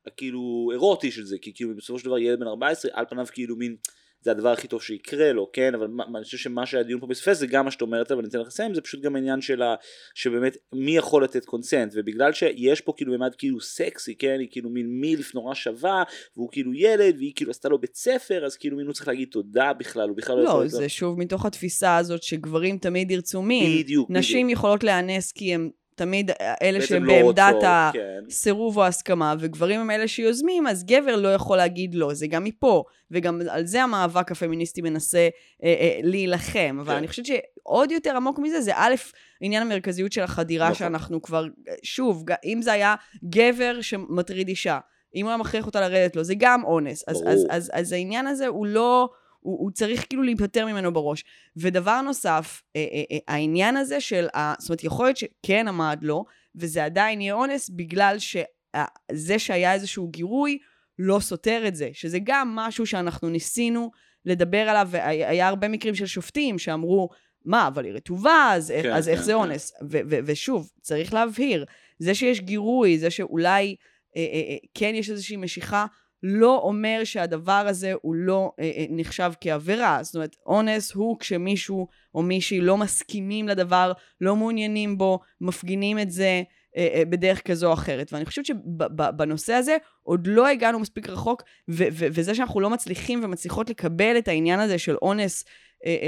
הכאילו 0.07 0.69
אירוטי 0.71 1.11
של 1.11 1.25
זה, 1.25 1.37
כי 1.41 1.51
כאילו 1.55 1.75
בסופו 1.75 1.99
של 1.99 2.05
דבר 2.05 2.17
ילד 2.17 2.39
בן 2.39 2.47
14 2.47 2.91
על 2.93 3.05
פניו 3.09 3.25
כאילו 3.31 3.55
מין 3.55 3.75
זה 4.21 4.31
הדבר 4.31 4.49
הכי 4.49 4.67
טוב 4.67 4.81
שיקרה 4.81 5.31
לו, 5.33 5.49
כן, 5.53 5.75
אבל 5.75 5.87
מה, 5.87 6.03
אני 6.17 6.23
חושב 6.23 6.37
שמה 6.37 6.65
שהדיון 6.65 6.99
פה 6.99 7.07
מספס 7.07 7.37
זה 7.37 7.47
גם 7.47 7.65
מה 7.65 7.71
שאת 7.71 7.81
אומרת, 7.81 8.11
אבל 8.11 8.19
אני 8.21 8.29
אתן 8.29 8.39
לך 8.39 8.47
לסיים, 8.47 8.73
זה 8.73 8.81
פשוט 8.81 9.01
גם 9.01 9.15
העניין 9.15 9.41
של 9.41 9.61
ה... 9.61 9.75
שבאמת 10.15 10.57
מי 10.73 10.97
יכול 10.97 11.23
לתת 11.23 11.45
קונסנט, 11.45 11.91
ובגלל 11.95 12.33
שיש 12.33 12.81
פה 12.81 12.93
כאילו 12.97 13.17
ממד 13.17 13.35
כאילו 13.35 13.61
סקסי, 13.61 14.15
כן, 14.15 14.37
היא 14.39 14.47
כאילו 14.51 14.69
מין 14.69 14.87
מילף 15.01 15.35
נורא 15.35 15.53
שווה, 15.53 16.03
והוא 16.37 16.49
כאילו 16.51 16.73
ילד, 16.73 17.15
והיא 17.17 17.31
כאילו 17.35 17.51
עשתה 17.51 17.69
לו 17.69 17.79
בית 17.79 17.95
ספר, 17.95 18.45
אז 18.45 18.55
כאילו 18.55 18.77
מין 18.77 18.85
הוא 18.85 18.93
צריך 18.93 19.07
להגיד 19.07 19.27
תודה 19.31 19.73
בכלל, 19.73 20.09
הוא 20.09 20.17
בכלל 20.17 20.35
לא 20.35 20.41
יכול... 20.43 20.59
לא, 20.59 20.63
לתת 20.65 20.73
לו- 20.73 20.79
זה 20.79 20.89
שוב 20.89 21.19
מתוך 21.19 21.45
התפיסה 21.45 21.97
הזאת 21.97 22.23
שגברים 22.23 22.77
תמיד 22.77 23.11
ירצו 23.11 23.41
מין. 23.41 23.79
בדיוק, 23.83 24.09
נשים 24.11 24.47
בדיוק. 24.47 24.59
יכולות 24.59 24.83
להיאנס 24.83 25.31
כי 25.31 25.53
הם 25.53 25.69
תמיד 25.97 26.31
אלה 26.61 26.79
בעצם 26.79 26.87
שהם 26.87 27.05
לא 27.05 27.13
בעמדת 27.13 27.53
רוצות, 27.53 27.63
ה... 27.63 27.89
כן. 27.93 28.51
או 28.51 28.85
הסכמה, 28.85 29.35
וגברים 29.39 29.79
הם 29.79 29.91
אלה 29.91 30.07
שיוזמים, 30.07 30.67
אז 30.67 30.83
גבר 30.85 31.15
לא 31.15 31.33
יכול 31.33 31.57
להגיד 31.57 31.95
לא, 31.95 32.13
זה 32.13 32.27
גם 32.27 32.43
מפה. 32.43 32.83
וגם 33.11 33.41
על 33.49 33.65
זה 33.65 33.83
המאבק 33.83 34.31
הפמיניסטי 34.31 34.81
מנסה 34.81 35.29
אה, 35.63 35.75
אה, 35.79 35.99
להילחם. 36.03 36.77
אבל 36.81 36.91
כן. 36.91 36.97
אני 36.97 37.07
חושבת 37.07 37.25
שעוד 37.25 37.91
יותר 37.91 38.15
עמוק 38.15 38.39
מזה, 38.39 38.61
זה 38.61 38.71
א', 38.75 38.95
עניין 39.41 39.61
המרכזיות 39.61 40.11
של 40.11 40.21
החדירה, 40.21 40.65
נכון. 40.65 40.75
שאנחנו 40.75 41.21
כבר, 41.21 41.45
שוב, 41.83 42.23
ג- 42.25 42.35
אם 42.45 42.61
זה 42.61 42.71
היה 42.71 42.95
גבר 43.29 43.81
שמטריד 43.81 44.47
אישה, 44.47 44.79
אם 45.15 45.25
הוא 45.25 45.29
היה 45.29 45.37
מכריח 45.37 45.65
אותה 45.65 45.81
לרדת 45.81 46.15
לו, 46.15 46.23
זה 46.23 46.33
גם 46.37 46.63
אונס. 46.63 47.03
אז, 47.07 47.21
ברור. 47.21 47.33
אז, 47.33 47.47
אז, 47.49 47.71
אז 47.73 47.91
העניין 47.91 48.27
הזה 48.27 48.47
הוא 48.47 48.65
לא... 48.65 49.09
הוא, 49.47 49.59
הוא 49.59 49.71
צריך 49.71 50.05
כאילו 50.09 50.23
להיפטר 50.23 50.65
ממנו 50.65 50.93
בראש. 50.93 51.23
ודבר 51.57 52.01
נוסף, 52.01 52.63
אה, 52.75 52.85
אה, 52.93 53.03
אה, 53.11 53.17
העניין 53.27 53.77
הזה 53.77 54.01
של, 54.01 54.27
ה, 54.35 54.53
זאת 54.59 54.69
אומרת, 54.69 54.83
יכול 54.83 55.05
להיות 55.05 55.17
שכן 55.17 55.67
עמד 55.67 55.99
לו, 56.01 56.25
וזה 56.55 56.85
עדיין 56.85 57.21
יהיה 57.21 57.33
אונס 57.33 57.69
בגלל 57.69 58.15
שזה 58.19 59.39
שהיה 59.39 59.73
איזשהו 59.73 60.07
גירוי 60.07 60.57
לא 60.99 61.19
סותר 61.19 61.67
את 61.67 61.75
זה, 61.75 61.89
שזה 61.93 62.17
גם 62.23 62.55
משהו 62.55 62.85
שאנחנו 62.85 63.29
ניסינו 63.29 63.91
לדבר 64.25 64.69
עליו, 64.69 64.87
והיה 64.91 65.47
הרבה 65.47 65.67
מקרים 65.67 65.95
של 65.95 66.05
שופטים 66.05 66.59
שאמרו, 66.59 67.09
מה, 67.45 67.67
אבל 67.67 67.85
היא 67.85 67.93
רטובה, 67.93 68.51
אז, 68.53 68.73
כן, 68.75 68.83
כן, 68.83 68.93
אז 68.93 69.09
איך 69.09 69.19
כן, 69.19 69.25
זה 69.25 69.31
כן. 69.31 69.37
אונס? 69.37 69.73
ו- 69.81 69.99
ו- 70.09 70.19
ושוב, 70.25 70.71
צריך 70.81 71.13
להבהיר, 71.13 71.65
זה 71.99 72.15
שיש 72.15 72.41
גירוי, 72.41 72.97
זה 72.99 73.09
שאולי 73.09 73.75
אה, 74.17 74.21
אה, 74.33 74.41
אה, 74.49 74.57
כן 74.73 74.95
יש 74.95 75.09
איזושהי 75.09 75.37
משיכה, 75.37 75.85
לא 76.23 76.57
אומר 76.63 77.01
שהדבר 77.03 77.63
הזה 77.67 77.93
הוא 78.01 78.15
לא 78.15 78.51
אה, 78.59 78.71
אה, 78.77 78.85
נחשב 78.89 79.31
כעבירה. 79.41 79.99
זאת 80.03 80.15
אומרת, 80.15 80.35
אונס 80.45 80.93
הוא 80.93 81.19
כשמישהו 81.19 81.87
או 82.15 82.21
מישהי 82.21 82.61
לא 82.61 82.77
מסכימים 82.77 83.47
לדבר, 83.47 83.91
לא 84.21 84.35
מעוניינים 84.35 84.97
בו, 84.97 85.19
מפגינים 85.41 85.99
את 85.99 86.11
זה 86.11 86.43
אה, 86.77 87.03
בדרך 87.09 87.41
כזו 87.47 87.67
או 87.67 87.73
אחרת. 87.73 88.13
ואני 88.13 88.25
חושבת 88.25 88.45
שבנושא 88.45 89.53
הזה 89.53 89.77
עוד 90.03 90.27
לא 90.27 90.47
הגענו 90.47 90.79
מספיק 90.79 91.09
רחוק, 91.09 91.43
וזה 91.67 92.35
שאנחנו 92.35 92.59
לא 92.59 92.69
מצליחים 92.69 93.23
ומצליחות 93.23 93.69
לקבל 93.69 94.17
את 94.17 94.27
העניין 94.27 94.59
הזה 94.59 94.77
של 94.77 94.95
אונס, 95.01 95.45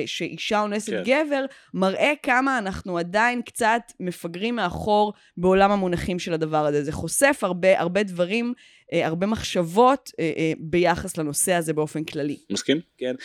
שאישה 0.05 0.61
אונסת 0.61 0.93
כן. 0.93 1.03
גבר, 1.05 1.45
מראה 1.73 2.13
כמה 2.23 2.57
אנחנו 2.57 2.97
עדיין 2.97 3.41
קצת 3.41 3.81
מפגרים 3.99 4.55
מאחור 4.55 5.13
בעולם 5.37 5.71
המונחים 5.71 6.19
של 6.19 6.33
הדבר 6.33 6.65
הזה. 6.65 6.83
זה 6.83 6.91
חושף 6.91 7.39
הרבה, 7.41 7.79
הרבה 7.79 8.03
דברים, 8.03 8.53
אה, 8.93 9.07
הרבה 9.07 9.27
מחשבות 9.27 10.11
אה, 10.19 10.31
אה, 10.37 10.51
ביחס 10.59 11.17
לנושא 11.17 11.53
הזה 11.53 11.73
באופן 11.73 12.03
כללי. 12.03 12.37
מסכים? 12.51 12.79
כן. 12.97 13.15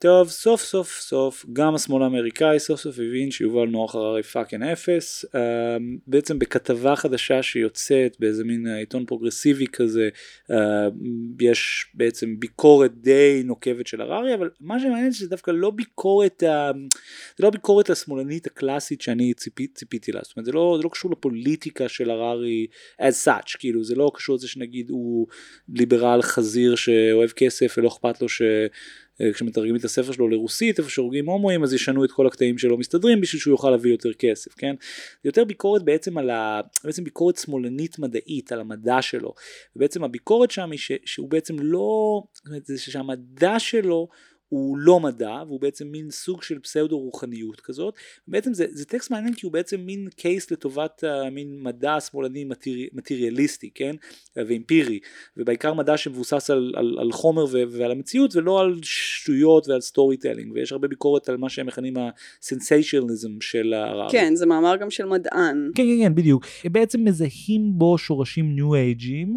טוב, 0.00 0.28
סוף 0.28 0.62
סוף 0.62 1.00
סוף, 1.00 1.46
גם 1.52 1.74
השמאל 1.74 2.02
האמריקאי 2.02 2.58
סוף 2.58 2.80
סוף 2.80 2.98
הבין 2.98 3.30
שיובל 3.30 3.68
נוח 3.68 3.94
הררי 3.94 4.22
fucking 4.22 4.62
אפס. 4.62 5.24
Uh, 5.24 5.28
בעצם 6.06 6.38
בכתבה 6.38 6.96
חדשה 6.96 7.42
שיוצאת 7.42 8.16
באיזה 8.20 8.44
מין 8.44 8.66
אה, 8.66 8.76
עיתון 8.76 9.06
פרוגרסיבי 9.06 9.66
כזה, 9.66 10.08
uh, 10.50 10.54
יש 11.40 11.86
בעצם 11.94 12.40
ביקורת 12.40 12.90
די 12.94 13.42
נוקבת 13.44 13.86
של 13.86 14.00
הררי, 14.00 14.34
אבל 14.34 14.50
מה 14.60 14.80
שמעניין 14.80 15.10
זה 15.10 15.28
דווקא 15.28 15.50
לא 15.50 15.70
ביקורת, 15.70 16.42
uh, 16.42 16.76
זה 17.36 17.42
לא 17.42 17.48
הביקורת 17.48 17.90
השמאלנית 17.90 18.46
הקלאסית 18.46 19.00
שאני 19.00 19.34
ציפי, 19.34 19.66
ציפיתי 19.66 20.12
לה. 20.12 20.20
זאת 20.22 20.36
אומרת, 20.36 20.46
זה 20.46 20.52
לא, 20.52 20.74
זה 20.78 20.84
לא 20.84 20.88
קשור 20.88 21.10
לפוליטיקה 21.10 21.88
של 21.88 22.10
הררי 22.10 22.66
as 23.00 23.26
such, 23.26 23.56
כאילו, 23.58 23.84
זה 23.84 23.94
לא 23.94 24.10
קשור 24.14 24.36
לזה 24.36 24.48
שנגיד 24.48 24.90
הוא 24.90 25.26
ליברל 25.68 26.22
חזיר 26.22 26.76
שאוהב 26.76 27.30
כסף 27.30 27.74
ולא 27.78 27.88
אכפת 27.88 28.22
לו 28.22 28.28
ש... 28.28 28.42
אה, 29.20 29.32
כשמתרגמים 29.32 29.76
את 29.76 29.84
הספר 29.84 30.12
שלו 30.12 30.28
לרוסית 30.28 30.78
איפה 30.78 30.90
שהורגים 30.90 31.28
הומואים 31.28 31.62
אז 31.62 31.74
ישנו 31.74 32.04
את 32.04 32.12
כל 32.12 32.26
הקטעים 32.26 32.58
שלא 32.58 32.76
מסתדרים 32.76 33.20
בשביל 33.20 33.40
שהוא 33.40 33.52
יוכל 33.52 33.70
להביא 33.70 33.90
יותר 33.90 34.12
כסף 34.12 34.54
כן? 34.54 34.74
יותר 35.24 35.44
ביקורת 35.44 35.82
בעצם 35.82 36.18
על 36.18 36.30
ה... 36.30 36.60
בעצם 36.84 37.04
ביקורת 37.04 37.36
שמאלנית 37.36 37.98
מדעית 37.98 38.52
על 38.52 38.60
המדע 38.60 39.02
שלו. 39.02 39.34
ובעצם 39.76 40.04
הביקורת 40.04 40.50
שם 40.50 40.70
היא 40.70 40.78
ש... 40.78 40.92
שהוא 41.04 41.30
בעצם 41.30 41.58
לא 41.58 42.22
זאת 42.32 42.46
אומרת, 42.46 42.66
זה 42.66 42.78
שהמדע 42.78 43.58
שלו 43.58 44.08
הוא 44.48 44.78
לא 44.78 45.00
מדע 45.00 45.42
והוא 45.46 45.60
בעצם 45.60 45.86
מין 45.86 46.10
סוג 46.10 46.42
של 46.42 46.58
פסאודו 46.58 46.98
רוחניות 46.98 47.60
כזאת 47.60 47.94
בעצם 48.28 48.54
זה, 48.54 48.66
זה 48.70 48.84
טקסט 48.84 49.10
מעניין 49.10 49.34
כי 49.34 49.46
הוא 49.46 49.52
בעצם 49.52 49.80
מין 49.80 50.08
case 50.16 50.50
לטובת 50.50 51.04
uh, 51.04 51.30
מין 51.30 51.62
מדע 51.62 52.00
שמאלני 52.00 52.44
מטרי, 52.44 52.88
מטריאליסטי 52.92 53.70
כן 53.74 53.96
ואימפירי 54.36 54.98
ובעיקר 55.36 55.74
מדע 55.74 55.96
שמבוסס 55.96 56.50
על, 56.50 56.72
על, 56.76 56.96
על 57.00 57.12
חומר 57.12 57.44
ו, 57.44 57.62
ועל 57.70 57.90
המציאות 57.90 58.36
ולא 58.36 58.60
על 58.60 58.80
שטויות 58.82 59.68
ועל 59.68 59.80
storytelling 59.80 60.52
ויש 60.52 60.72
הרבה 60.72 60.88
ביקורת 60.88 61.28
על 61.28 61.36
מה 61.36 61.48
שהם 61.48 61.66
מכנים 61.66 61.94
ה 62.40 62.47
sensationalism 62.47 63.40
של 63.40 63.74
הררי. 63.74 64.10
כן, 64.10 64.34
זה 64.34 64.46
מאמר 64.46 64.76
גם 64.76 64.90
של 64.90 65.04
מדען. 65.04 65.70
כן, 65.74 65.82
כן, 65.82 66.04
כן, 66.04 66.14
בדיוק. 66.14 66.46
בעצם 66.64 67.04
מזהים 67.04 67.72
בו 67.78 67.98
שורשים 67.98 68.54
ניו 68.54 68.74
אייג'ים, 68.74 69.36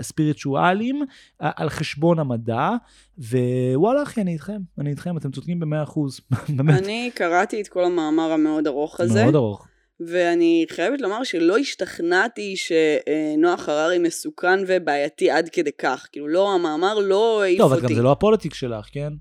ספיריטואליים, 0.00 1.02
אה, 1.42 1.50
על 1.56 1.68
חשבון 1.68 2.18
המדע, 2.18 2.70
ווואלה 3.18 4.02
אחי, 4.02 4.20
אני 4.20 4.32
איתכם, 4.32 4.60
אני 4.78 4.90
איתכם, 4.90 5.16
אתם 5.16 5.30
צודקים 5.30 5.60
במאה 5.60 5.82
אחוז, 5.82 6.20
באמת, 6.56 6.82
אני 6.82 7.10
קראתי 7.14 7.60
את 7.60 7.68
כל 7.68 7.84
המאמר 7.84 8.32
המאוד 8.32 8.66
ארוך 8.66 9.00
הזה, 9.00 9.22
מאוד 9.22 9.34
ארוך. 9.34 9.66
ואני 10.08 10.66
חייבת 10.70 11.00
לומר 11.00 11.24
שלא 11.24 11.56
השתכנעתי 11.58 12.54
שנוח 12.56 13.68
הררי 13.68 13.98
מסוכן 13.98 14.60
ובעייתי 14.66 15.30
עד 15.30 15.48
כדי 15.48 15.70
כך. 15.78 16.06
כאילו, 16.12 16.28
לא, 16.28 16.54
המאמר 16.54 16.98
לא 16.98 17.42
העיף 17.42 17.58
טוב, 17.58 17.72
אבל 17.72 17.80
אותי. 17.82 17.94
גם 17.94 17.98
זה 17.98 18.02
לא 18.02 18.12
ה 18.12 18.17
politics 18.17 18.56
שלך, 18.56 18.86
כן? 18.92 19.12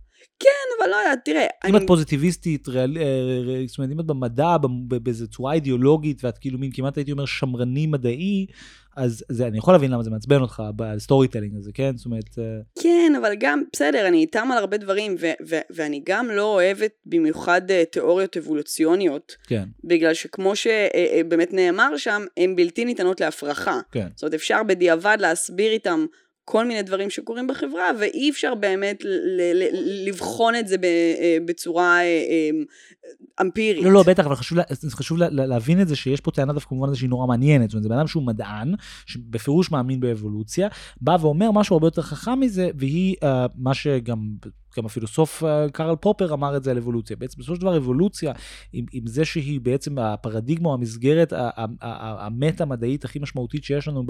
אבל 0.82 0.92
לא 0.92 0.96
יודעת, 0.96 1.20
תראה, 1.26 1.46
אם 1.66 1.76
אני... 1.76 1.84
את 1.84 1.88
פוזיטיביסטית, 1.88 2.68
ריאל- 2.68 2.98
אה, 2.98 3.64
זאת 3.68 3.78
אומרת, 3.78 3.92
אם 3.92 4.00
את 4.00 4.06
במדע, 4.06 4.56
באיזו 4.88 5.28
צורה 5.28 5.54
אידיאולוגית, 5.54 6.24
ואת 6.24 6.38
כאילו 6.38 6.60
מין 6.60 6.72
כמעט 6.74 6.98
הייתי 6.98 7.12
אומר 7.12 7.26
שמרני 7.26 7.88
מדעי, 7.88 8.46
אז 8.96 9.24
זה, 9.30 9.48
אני 9.48 9.58
יכול 9.58 9.74
להבין 9.74 9.92
למה 9.92 10.04
זה 10.04 10.10
מעצבן 10.10 10.42
אותך 10.42 10.64
ב 10.76 11.28
storytelling 11.28 11.56
הזה, 11.58 11.72
כן? 11.74 11.98
זאת 11.98 12.06
אומרת, 12.06 12.30
אה, 12.38 12.44
כן, 12.84 13.14
אבל 13.22 13.34
גם, 13.40 13.64
בסדר, 13.74 14.08
אני 14.08 14.18
איתם 14.18 14.48
על 14.52 14.58
הרבה 14.58 14.78
דברים, 14.78 15.16
ו- 15.20 15.50
ו- 15.50 15.60
ואני 15.70 16.02
גם 16.06 16.32
לא 16.32 16.54
אוהבת 16.54 16.92
במיוחד 17.06 17.72
אה, 17.72 17.84
תיאוריות 17.92 18.38
אבולוציוניות, 18.38 19.36
כן, 19.48 19.64
בגלל 19.84 20.14
שכמו 20.14 20.56
שבאמת 20.56 21.54
נאמר 21.54 21.98
שם, 21.98 22.26
הן 22.38 22.56
בלתי 22.56 22.86
ניתנות 22.86 23.22
להפרחה. 23.22 23.80
כן. 23.92 24.08
זאת 24.16 24.24
אומרת, 24.24 24.34
אפשר 24.34 24.64
בדיעבד 24.64 25.18
להסביר 25.20 25.72
איתם 25.72 26.06
כל 26.46 26.66
מיני 26.68 26.82
דברים 26.82 27.10
שקורים 27.10 27.48
בחברה, 27.48 27.90
ואי 28.00 28.30
אפשר 28.30 28.56
באמת 28.56 29.04
ל- 29.04 29.54
ל- 29.54 30.08
לבחון 30.08 30.56
את 30.56 30.68
זה 30.68 30.76
אה, 30.84 31.38
בצורה 31.46 32.00
אה, 32.00 32.04
אה, 32.04 32.50
אמפירית. 33.42 33.84
לא, 33.86 33.92
לא, 33.92 34.04
בטח, 34.04 34.26
אבל 34.26 34.36
חשוב, 34.36 34.58
לה- 34.58 34.64
חשוב 34.92 35.18
לה- 35.18 35.30
להבין 35.30 35.82
את 35.82 35.88
זה 35.88 35.96
שיש 35.96 36.22
פה 36.22 36.32
טענה 36.32 36.54
דווקא 36.54 36.76
במובן 36.76 36.90
הזה 36.90 36.98
שהיא 36.98 37.10
נורא 37.10 37.28
מעניינת. 37.28 37.70
זאת 37.70 37.74
אומרת, 37.74 37.84
זה 37.84 37.90
בן 37.90 37.98
אדם 37.98 38.08
שהוא 38.08 38.24
מדען, 38.24 38.74
שבפירוש 39.06 39.72
מאמין 39.72 40.00
באבולוציה, 40.00 40.68
בא 41.02 41.18
ואומר 41.22 41.52
משהו 41.52 41.74
הרבה 41.76 41.88
יותר 41.88 42.02
חכם 42.02 42.40
מזה, 42.40 42.70
והיא, 42.76 43.16
uh, 43.24 43.26
מה 43.56 43.74
שגם 43.74 44.30
גם 44.78 44.86
הפילוסוף 44.86 45.44
אה, 45.44 45.70
קרל 45.70 45.96
פופר 45.96 46.34
אמר 46.34 46.58
את 46.58 46.64
זה 46.64 46.72
על 46.72 46.78
אבולוציה. 46.78 47.16
בעצם 47.16 47.40
בסופו 47.40 47.56
של 47.56 47.62
דבר 47.62 47.78
אבולוציה, 47.78 48.34
עם, 48.74 48.86
עם 48.92 49.08
זה 49.08 49.26
שהיא 49.26 49.62
בעצם 49.62 49.98
הפרדיגמה 49.98 50.70
או 50.70 50.74
המסגרת 50.74 51.34
המטה-מדעית 51.82 53.06
הכי 53.06 53.20
משמעותית 53.20 53.64
שיש 53.64 53.88
לנו 53.88 54.04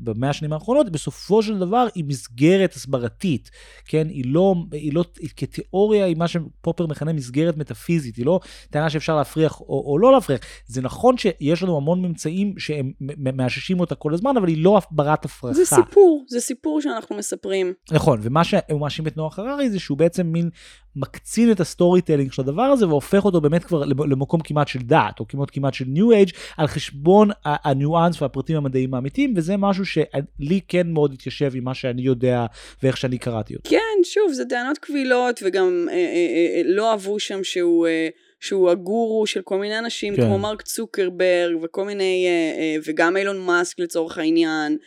במאה 0.00 0.30
השנים 0.30 0.52
האחרונות, 0.52 0.90
בסופו 0.90 1.42
של 1.42 1.58
דבר 1.58 1.86
היא 1.94 2.04
מסגרת 2.04 2.72
הסברתית, 2.72 3.50
כן? 3.84 4.08
היא 4.08 4.24
לא, 4.26 4.54
היא 4.72 4.92
לא, 4.94 5.04
היא 5.18 5.30
כתיאוריה 5.36 6.04
היא 6.04 6.16
מה 6.16 6.28
שפופר 6.28 6.86
מכנה 6.86 7.12
מסגרת 7.12 7.56
מטאפיזית, 7.56 8.16
היא 8.16 8.26
לא 8.26 8.40
טענה 8.70 8.90
שאפשר 8.90 9.16
להפריח 9.16 9.60
או, 9.60 9.84
או 9.86 9.98
לא 9.98 10.12
להפריח. 10.12 10.40
זה 10.66 10.82
נכון 10.82 11.18
שיש 11.18 11.62
לנו 11.62 11.76
המון 11.76 12.02
ממצאים 12.02 12.58
שהם 12.58 12.92
מאששים 13.32 13.80
אותה 13.80 13.94
כל 13.94 14.14
הזמן, 14.14 14.36
אבל 14.36 14.48
היא 14.48 14.64
לא 14.64 14.80
ברת 14.90 15.24
הפרכה. 15.24 15.54
זה 15.54 15.64
סיפור, 15.64 16.24
זה 16.28 16.40
סיפור 16.40 16.80
שאנחנו 16.80 17.16
מספרים. 17.16 17.72
נכון, 17.92 18.20
ומה 18.22 18.44
שהוא 18.44 18.80
מאשים 18.80 19.06
את 19.06 19.16
נוח 19.16 19.38
הררי 19.38 19.57
זה 19.68 19.78
שהוא 19.78 19.98
בעצם 19.98 20.26
מין 20.26 20.50
מקצין 20.96 21.52
את 21.52 21.60
ה 21.60 22.00
storytelling 22.00 22.32
של 22.32 22.42
הדבר 22.42 22.62
הזה 22.62 22.88
והופך 22.88 23.24
אותו 23.24 23.40
באמת 23.40 23.64
כבר 23.64 23.84
למקום 23.84 24.40
כמעט 24.40 24.68
של 24.68 24.78
דת, 24.78 25.20
או 25.20 25.28
כמעט 25.28 25.48
כמעט 25.52 25.74
של 25.74 25.84
ניו 25.88 26.12
אייג' 26.12 26.30
על 26.56 26.66
חשבון 26.66 27.30
הניואנס 27.44 28.22
והפרטים 28.22 28.56
המדעיים 28.56 28.94
האמיתיים, 28.94 29.34
וזה 29.36 29.56
משהו 29.56 29.86
שלי 29.86 30.60
כן 30.68 30.86
מאוד 30.90 31.12
התיישב 31.12 31.50
עם 31.54 31.64
מה 31.64 31.74
שאני 31.74 32.02
יודע 32.02 32.46
ואיך 32.82 32.96
שאני 32.96 33.18
קראתי 33.18 33.54
אותו. 33.54 33.70
כן, 33.70 34.04
שוב, 34.04 34.32
זה 34.32 34.44
טענות 34.44 34.78
קבילות, 34.78 35.40
וגם 35.44 35.86
אה, 35.90 35.94
אה, 35.94 35.98
אה, 35.98 36.62
לא 36.64 36.90
אהבו 36.90 37.18
שם 37.18 37.44
שהוא... 37.44 37.86
אה... 37.86 38.08
שהוא 38.40 38.70
הגורו 38.70 39.26
של 39.26 39.42
כל 39.42 39.58
מיני 39.58 39.78
אנשים, 39.78 40.16
כן. 40.16 40.22
כמו 40.22 40.38
מרק 40.38 40.62
צוקרברג 40.62 41.56
וכל 41.62 41.84
מיני, 41.84 42.26
אה, 42.26 42.60
אה, 42.60 42.76
וגם 42.84 43.16
אילון 43.16 43.38
מאסק 43.38 43.78
לצורך 43.78 44.18
העניין, 44.18 44.78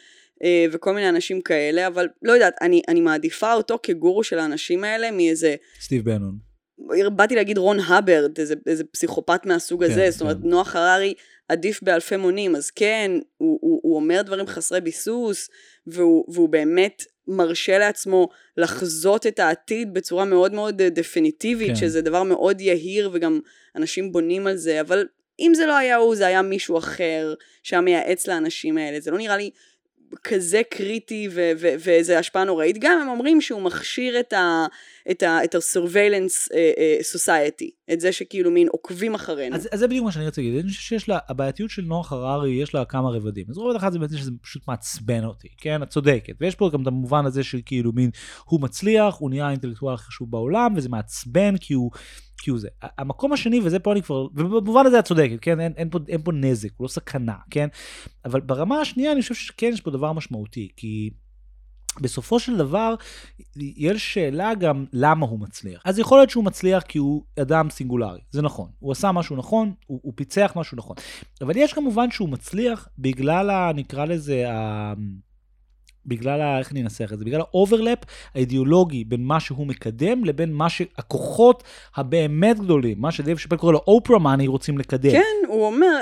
וכל 0.71 0.93
מיני 0.93 1.09
אנשים 1.09 1.41
כאלה, 1.41 1.87
אבל 1.87 2.07
לא 2.21 2.31
יודעת, 2.31 2.53
אני, 2.61 2.81
אני 2.87 3.01
מעדיפה 3.01 3.53
אותו 3.53 3.79
כגורו 3.83 4.23
של 4.23 4.39
האנשים 4.39 4.83
האלה 4.83 5.11
מאיזה... 5.11 5.55
סטיב 5.79 6.05
בנון. 6.05 6.51
באתי 7.15 7.35
להגיד 7.35 7.57
רון 7.57 7.79
הברד, 7.79 8.39
איזה, 8.39 8.55
איזה 8.67 8.83
פסיכופת 8.83 9.45
מהסוג 9.45 9.85
כן, 9.85 9.91
הזה, 9.91 10.01
כן. 10.01 10.11
זאת 10.11 10.21
אומרת, 10.21 10.37
נוח 10.43 10.75
הררי 10.75 11.13
עדיף 11.49 11.83
באלפי 11.83 12.17
מונים, 12.17 12.55
אז 12.55 12.71
כן, 12.71 13.11
הוא, 13.37 13.59
הוא, 13.61 13.79
הוא 13.83 13.95
אומר 13.95 14.21
דברים 14.21 14.47
חסרי 14.47 14.81
ביסוס, 14.81 15.49
והוא, 15.87 16.25
והוא 16.33 16.49
באמת 16.49 17.03
מרשה 17.27 17.77
לעצמו 17.77 18.29
לחזות 18.57 19.27
את 19.27 19.39
העתיד 19.39 19.93
בצורה 19.93 20.25
מאוד 20.25 20.53
מאוד 20.53 20.81
דפיניטיבית, 20.81 21.67
כן. 21.67 21.75
שזה 21.75 22.01
דבר 22.01 22.23
מאוד 22.23 22.61
יהיר 22.61 23.09
וגם 23.13 23.39
אנשים 23.75 24.11
בונים 24.11 24.47
על 24.47 24.57
זה, 24.57 24.81
אבל 24.81 25.05
אם 25.39 25.51
זה 25.55 25.65
לא 25.65 25.77
היה 25.77 25.95
הוא, 25.95 26.15
זה 26.15 26.27
היה 26.27 26.41
מישהו 26.41 26.77
אחר 26.77 27.33
שהיה 27.63 27.81
מייעץ 27.81 28.27
לאנשים 28.27 28.77
האלה. 28.77 28.99
זה 28.99 29.11
לא 29.11 29.17
נראה 29.17 29.37
לי 29.37 29.49
כזה 30.23 30.61
קריטי 30.69 31.29
ואיזה 31.79 32.19
השפעה 32.19 32.43
נוראית. 32.43 32.77
גם 32.79 32.99
הם 33.01 33.07
אומרים 33.09 33.41
שהוא 33.41 33.61
מכשיר 33.61 34.19
את 34.19 34.33
ה... 34.33 34.65
את 35.11 35.23
ה-surveillance 35.23 36.47
uh, 36.47 36.51
uh, 36.51 37.15
society, 37.15 37.93
את 37.93 37.99
זה 37.99 38.11
שכאילו 38.11 38.51
מין 38.51 38.67
עוקבים 38.67 39.15
אחרינו. 39.15 39.55
אז, 39.55 39.69
אז 39.71 39.79
זה 39.79 39.87
בדיוק 39.87 40.05
מה 40.05 40.11
שאני 40.11 40.25
רוצה 40.25 40.41
להגיד, 40.41 40.59
אני 40.59 40.69
חושב 40.69 40.81
שיש 40.81 41.09
לה, 41.09 41.19
הבעייתיות 41.29 41.69
של 41.69 41.81
נוח 41.81 42.13
הררי, 42.13 42.51
יש 42.51 42.73
לה 42.73 42.85
כמה 42.85 43.09
רבדים. 43.09 43.45
אז 43.49 43.57
רובד 43.57 43.75
אחד 43.75 43.91
זה 43.91 43.99
בעצם 43.99 44.17
שזה 44.17 44.31
פשוט 44.41 44.67
מעצבן 44.67 45.23
אותי, 45.23 45.47
כן? 45.57 45.83
את 45.83 45.89
צודקת. 45.89 46.33
ויש 46.41 46.55
פה 46.55 46.69
גם 46.73 46.81
את 46.81 46.87
המובן 46.87 47.25
הזה 47.25 47.43
של 47.43 47.59
כאילו 47.65 47.91
מין, 47.91 48.09
הוא 48.45 48.61
מצליח, 48.61 49.15
הוא 49.19 49.29
נהיה 49.29 49.47
האינטלקטואל 49.47 49.93
הכי 49.93 50.05
חשוב 50.05 50.31
בעולם, 50.31 50.73
וזה 50.75 50.89
מעצבן 50.89 51.57
כי 51.57 51.73
הוא... 51.73 51.91
כי 52.43 52.49
הוא 52.49 52.59
זה. 52.59 52.67
המקום 52.81 53.33
השני, 53.33 53.59
וזה 53.63 53.79
פה 53.79 53.91
אני 53.91 54.01
כבר, 54.01 54.23
ובמובן 54.23 54.85
הזה 54.85 54.99
את 54.99 55.05
צודקת, 55.05 55.37
כן? 55.41 55.59
אין, 55.59 55.73
אין, 55.77 55.89
פה, 55.89 55.99
אין 56.07 56.21
פה 56.23 56.31
נזק, 56.31 56.69
הוא 56.77 56.85
לא 56.85 56.89
סכנה, 56.89 57.35
כן? 57.49 57.67
אבל 58.25 58.41
ברמה 58.41 58.81
השנייה 58.81 59.11
אני 59.11 59.21
חושב 59.21 59.35
שכן 59.35 59.69
יש 59.73 59.81
פה 59.81 59.91
דבר 59.91 60.13
משמעותי, 60.13 60.67
כי 60.75 61.09
בסופו 61.99 62.39
של 62.39 62.57
דבר, 62.57 62.95
יש 63.55 64.13
שאלה 64.13 64.55
גם 64.55 64.85
למה 64.93 65.25
הוא 65.25 65.39
מצליח. 65.39 65.81
אז 65.85 65.99
יכול 65.99 66.17
להיות 66.17 66.29
שהוא 66.29 66.43
מצליח 66.43 66.83
כי 66.83 66.97
הוא 66.97 67.23
אדם 67.41 67.69
סינגולרי, 67.69 68.19
זה 68.31 68.41
נכון. 68.41 68.69
הוא 68.79 68.91
עשה 68.91 69.11
משהו 69.11 69.35
נכון, 69.35 69.73
הוא, 69.87 69.99
הוא 70.03 70.13
פיצח 70.15 70.53
משהו 70.55 70.77
נכון. 70.77 70.95
אבל 71.41 71.57
יש 71.57 71.73
כמובן 71.73 72.11
שהוא 72.11 72.29
מצליח 72.29 72.87
בגלל, 72.99 73.49
ה, 73.49 73.71
נקרא 73.75 74.05
לזה, 74.05 74.51
ה... 74.51 74.93
בגלל, 76.05 76.41
ה, 76.41 76.59
איך 76.59 76.71
אני 76.71 76.81
אנסח 76.81 77.13
את 77.13 77.19
זה? 77.19 77.25
בגלל 77.25 77.39
ה 77.39 77.47
overlap 77.47 77.99
האידיאולוגי 78.35 79.03
בין 79.03 79.23
מה 79.23 79.39
שהוא 79.39 79.67
מקדם 79.67 80.25
לבין 80.25 80.53
מה 80.53 80.69
שהכוחות 80.69 81.63
הבאמת 81.95 82.59
גדולים, 82.59 82.97
מה 82.99 83.11
שדייב 83.11 83.37
שאפל 83.37 83.57
קורא 83.57 83.71
לו 83.71 83.81
Oprah 83.87 84.19
money 84.19 84.47
רוצים 84.47 84.77
לקדם. 84.77 85.11
כן, 85.11 85.47
הוא 85.47 85.65
אומר, 85.65 85.99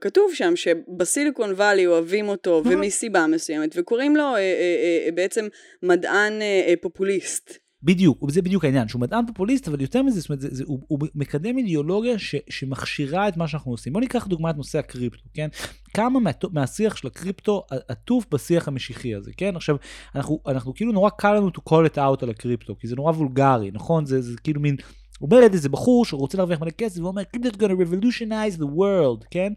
כתוב 0.00 0.30
שם 0.34 0.56
שבסיליקון 0.56 1.50
וואלי 1.52 1.86
אוהבים 1.86 2.28
אותו 2.28 2.62
ומסיבה 2.64 3.26
מסוימת, 3.26 3.74
וקוראים 3.76 4.16
לו 4.16 4.24
אה, 4.24 4.36
אה, 4.36 5.04
אה, 5.06 5.10
בעצם 5.14 5.46
מדען 5.82 6.32
פופוליסט. 6.80 7.67
בדיוק, 7.82 8.22
וזה 8.22 8.42
בדיוק 8.42 8.64
העניין, 8.64 8.88
שהוא 8.88 9.00
מדען 9.00 9.26
פופוליסט, 9.26 9.68
אבל 9.68 9.80
יותר 9.80 10.02
מזה, 10.02 10.20
זאת 10.20 10.28
אומרת, 10.28 10.40
זה, 10.40 10.48
זה, 10.50 10.64
הוא, 10.66 10.80
הוא 10.88 10.98
מקדם 11.14 11.58
אידיאולוגיה 11.58 12.18
ש, 12.18 12.34
שמכשירה 12.50 13.28
את 13.28 13.36
מה 13.36 13.48
שאנחנו 13.48 13.70
עושים. 13.70 13.92
בואו 13.92 14.00
ניקח 14.00 14.26
דוגמא 14.26 14.50
את 14.50 14.56
נושא 14.56 14.78
הקריפטו, 14.78 15.28
כן? 15.34 15.48
כמה 15.94 16.20
מה, 16.20 16.30
מהשיח 16.52 16.96
של 16.96 17.06
הקריפטו 17.06 17.66
עטוף 17.88 18.26
בשיח 18.30 18.68
המשיחי 18.68 19.14
הזה, 19.14 19.30
כן? 19.36 19.56
עכשיו, 19.56 19.76
אנחנו, 20.14 20.40
אנחנו 20.46 20.74
כאילו 20.74 20.92
נורא 20.92 21.10
קל 21.10 21.34
לנו 21.34 21.48
to 21.48 21.70
call 21.70 21.92
it 21.92 21.96
out 21.96 22.22
על 22.22 22.30
הקריפטו, 22.30 22.78
כי 22.78 22.88
זה 22.88 22.96
נורא 22.96 23.12
וולגרי, 23.12 23.70
נכון? 23.70 24.06
זה, 24.06 24.22
זה 24.22 24.36
כאילו 24.44 24.60
מין... 24.60 24.76
אומר 25.22 25.42
איזה 25.42 25.68
בחור 25.68 26.04
שרוצה 26.04 26.38
להרוויח 26.38 26.60
מלא 26.60 26.70
כסף, 26.70 26.98
והוא 26.98 27.08
אומר, 27.08 27.22
Crypto 27.36 27.48
is 27.48 27.56
gonna 27.56 27.82
revolutionize 27.82 28.58
the 28.58 28.66
world, 28.78 29.26
כן? 29.30 29.52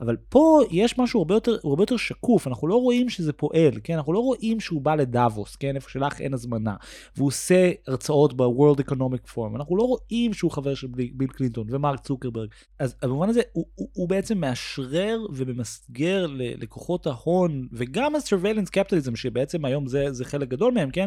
אבל 0.00 0.16
פה 0.28 0.60
יש 0.70 0.98
משהו 0.98 1.20
הרבה 1.20 1.34
יותר, 1.34 1.56
הרבה 1.64 1.82
יותר 1.82 1.96
שקוף, 1.96 2.46
אנחנו 2.46 2.68
לא 2.68 2.74
רואים 2.74 3.08
שזה 3.08 3.32
פועל, 3.32 3.72
כן? 3.84 3.94
אנחנו 3.94 4.12
לא 4.12 4.18
רואים 4.18 4.60
שהוא 4.60 4.80
בא 4.80 4.94
לדאבוס, 4.94 5.56
כן? 5.56 5.76
איפה 5.76 5.90
שלך 5.90 6.20
אין 6.20 6.34
הזמנה, 6.34 6.74
והוא 7.16 7.28
עושה 7.28 7.72
הרצאות 7.86 8.36
ב-World 8.36 8.90
Economic 8.90 9.34
Forum, 9.34 9.56
אנחנו 9.56 9.76
לא 9.76 9.82
רואים 9.82 10.32
שהוא 10.32 10.50
חבר 10.50 10.74
של 10.74 10.86
ביל 11.12 11.28
קלינטון 11.28 11.66
ומרק 11.70 12.00
צוקרברג. 12.00 12.48
אז 12.78 12.94
במובן 13.02 13.28
הזה, 13.28 13.40
הוא, 13.52 13.64
הוא, 13.74 13.88
הוא 13.92 14.08
בעצם 14.08 14.38
מאשרר 14.38 15.26
וממסגר 15.32 16.26
לכוחות 16.36 17.06
ההון, 17.06 17.68
וגם 17.72 18.16
ה-surveillance 18.16 18.70
capitalism, 18.76 19.16
שבעצם 19.16 19.64
היום 19.64 19.86
זה, 19.86 20.12
זה 20.12 20.24
חלק 20.24 20.48
גדול 20.48 20.72
מהם, 20.72 20.90
כן? 20.90 21.06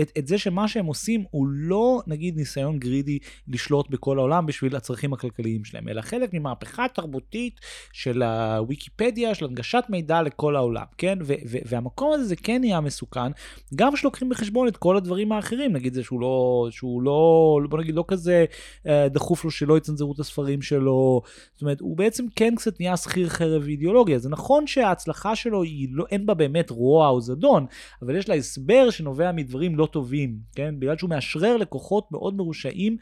את, 0.00 0.12
את 0.18 0.26
זה 0.26 0.38
שמה 0.38 0.68
שהם 0.68 0.86
עושים 0.86 1.24
הוא 1.30 1.46
לא, 1.50 2.02
נגיד, 2.06 2.36
ניסיון 2.36 2.78
גרידי 2.78 3.18
לשלוט 3.48 3.90
בכל 3.90 4.18
העולם 4.18 4.46
בשביל 4.46 4.76
הצרכים 4.76 5.12
הכלכליים 5.12 5.64
שלהם, 5.64 5.88
אלא 5.88 6.00
חלק 6.00 6.30
ממהפכה 6.32 6.86
תרבותית 6.88 7.60
של 7.92 8.22
הוויקיפדיה, 8.22 9.34
של 9.34 9.44
הנגשת 9.44 9.84
מידע 9.88 10.22
לכל 10.22 10.56
העולם, 10.56 10.84
כן? 10.98 11.18
ו- 11.22 11.34
ו- 11.50 11.58
והמקום 11.66 12.12
הזה 12.12 12.24
זה 12.24 12.36
כן 12.36 12.60
נהיה 12.60 12.80
מסוכן, 12.80 13.30
גם 13.74 13.94
כשלוקחים 13.94 14.28
בחשבון 14.28 14.68
את 14.68 14.76
כל 14.76 14.96
הדברים 14.96 15.32
האחרים, 15.32 15.72
נגיד 15.72 15.94
זה 15.94 16.02
שהוא 16.02 16.20
לא, 16.20 16.68
שהוא 16.70 17.02
לא, 17.02 17.60
בוא 17.68 17.78
נגיד 17.78 17.94
לא 17.94 18.04
כזה 18.08 18.44
אה, 18.86 19.08
דחוף 19.08 19.44
לו 19.44 19.50
שלא 19.50 19.76
יצנזרו 19.76 20.12
את 20.12 20.20
הספרים 20.20 20.62
שלו, 20.62 21.22
זאת 21.52 21.62
אומרת, 21.62 21.80
הוא 21.80 21.96
בעצם 21.96 22.24
כן 22.36 22.54
קצת 22.54 22.80
נהיה 22.80 22.96
שכיר 22.96 23.28
חרב 23.28 23.62
אידיאולוגיה, 23.62 24.18
זה 24.18 24.28
נכון 24.28 24.66
שההצלחה 24.66 25.36
שלו 25.36 25.62
היא 25.62 25.88
לא, 25.92 26.04
אין 26.10 26.26
בה 26.26 26.34
באמת 26.34 26.70
רוע 26.70 27.08
או 27.08 27.20
זדון, 27.20 27.66
אבל 28.02 28.16
יש 28.16 28.28
לה 28.28 28.34
הסבר 28.34 28.90
שנובע 28.90 29.32
מדברים 29.32 29.76
לא 29.76 29.86
טובים, 29.86 30.38
כן? 30.54 30.74
בגלל 30.78 30.98
שהוא 30.98 31.10
מאשרר 31.10 31.56
לכוחות 31.56 32.12
מאוד 32.12 32.36
מרושעים 32.36 32.96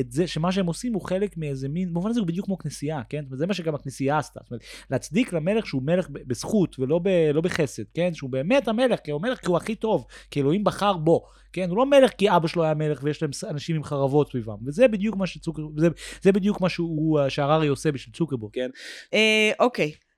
את 0.00 0.12
זה 0.12 0.26
שמה 0.26 0.52
שהם 0.52 0.66
עושים 0.66 0.94
הוא 0.94 1.02
חלק 1.02 1.36
מאיזה 1.36 1.68
מין, 1.68 1.88
במובן 1.88 2.10
הזה 2.10 2.20
הוא 2.20 2.28
בדיוק 2.28 2.46
כמו 2.46 2.58
כנסייה, 2.58 3.02
כן? 3.08 3.24
וזה 3.30 3.46
מה 3.46 3.54
שגם 3.54 3.74
הכנסייה 3.74 4.18
עשתה. 4.18 4.40
זאת 4.42 4.50
אומרת, 4.50 4.64
להצדיק 4.90 5.32
למלך 5.32 5.66
שהוא 5.66 5.82
מלך 5.82 6.08
בזכות 6.10 6.78
ולא 6.78 6.98
ב, 6.98 7.08
לא 7.34 7.40
בחסד, 7.40 7.82
כן? 7.94 8.14
שהוא 8.14 8.30
באמת 8.30 8.68
המלך, 8.68 9.00
כי 9.04 9.10
הוא 9.10 9.22
מלך 9.22 9.40
כי 9.40 9.46
הוא 9.46 9.56
הכי 9.56 9.74
טוב, 9.74 10.06
כי 10.30 10.40
אלוהים 10.40 10.64
בחר 10.64 10.96
בו, 10.96 11.24
כן? 11.52 11.70
הוא 11.70 11.78
לא 11.78 11.86
מלך 11.86 12.10
כי 12.18 12.36
אבא 12.36 12.48
שלו 12.48 12.64
היה 12.64 12.74
מלך 12.74 13.00
ויש 13.02 13.22
להם 13.22 13.30
אנשים 13.50 13.76
עם 13.76 13.84
חרבות 13.84 14.30
סביבם. 14.30 14.56
וזה 14.66 14.88
בדיוק 14.88 15.16
מה 15.16 15.26
שצוקר, 15.26 15.62
זה, 15.76 15.88
זה 16.22 16.32
בדיוק 16.32 16.60
מה 16.60 16.68
שהוא, 16.68 17.20
אה, 17.20 17.30
שהררי 17.30 17.68
עושה 17.68 17.92
בשביל 17.92 18.14
צוקרבורג. 18.14 18.52
כן. 18.54 18.70
אה, 19.14 19.52
אוקיי. 19.58 19.92
Uh, 19.94 20.13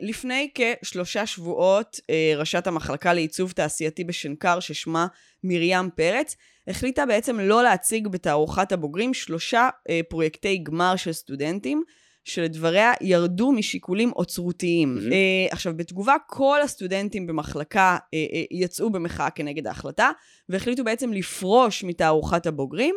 לפני 0.00 0.50
כשלושה 0.54 1.26
שבועות, 1.26 1.96
uh, 1.96 2.38
ראשת 2.38 2.66
המחלקה 2.66 3.12
לעיצוב 3.12 3.52
תעשייתי 3.52 4.04
בשנקר, 4.04 4.60
ששמה 4.60 5.06
מרים 5.44 5.90
פרץ, 5.94 6.36
החליטה 6.68 7.06
בעצם 7.06 7.40
לא 7.40 7.62
להציג 7.62 8.08
בתערוכת 8.08 8.72
הבוגרים 8.72 9.14
שלושה 9.14 9.68
אה, 9.90 10.00
פרויקטי 10.08 10.58
גמר 10.58 10.96
של 10.96 11.12
סטודנטים, 11.12 11.82
שלדבריה 12.24 12.92
ירדו 13.00 13.52
משיקולים 13.52 14.12
אוצרותיים. 14.12 14.98
Mm-hmm. 14.98 15.12
אה, 15.12 15.46
עכשיו, 15.50 15.76
בתגובה 15.76 16.16
כל 16.26 16.60
הסטודנטים 16.62 17.26
במחלקה 17.26 17.96
אה, 18.14 18.26
אה, 18.32 18.42
יצאו 18.50 18.90
במחאה 18.90 19.30
כנגד 19.30 19.66
ההחלטה, 19.66 20.10
והחליטו 20.48 20.84
בעצם 20.84 21.12
לפרוש 21.12 21.84
מתערוכת 21.84 22.46
הבוגרים. 22.46 22.94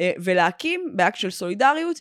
אה, 0.00 0.12
ולהקים 0.18 0.92
באקט 0.96 1.18
של 1.18 1.30
סולידריות 1.30 2.00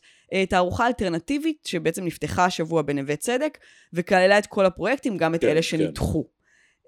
תערוכה 0.49 0.88
אלטרנטיבית 0.88 1.57
שבעצם 1.65 2.05
נפתחה 2.05 2.45
השבוע 2.45 2.81
בנווה 2.81 3.15
צדק 3.15 3.57
וכללה 3.93 4.38
את 4.38 4.45
כל 4.45 4.65
הפרויקטים, 4.65 5.17
גם 5.17 5.36
את 5.36 5.41
כן, 5.41 5.47
אלה. 5.47 5.61
שנדחו. 5.61 6.23
כן. 6.23 6.29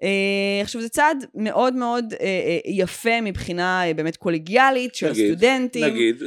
Uh, 0.06 0.62
עכשיו 0.62 0.80
זה 0.82 0.88
צעד 0.88 1.24
מאוד 1.34 1.74
מאוד 1.74 2.04
uh, 2.12 2.16
יפה 2.64 3.20
מבחינה 3.20 3.82
באמת 3.96 4.16
קולגיאלית 4.16 4.94
של 4.94 5.10
נגיד, 5.10 5.24
הסטודנטים. 5.24 5.84
נגיד. 5.84 6.22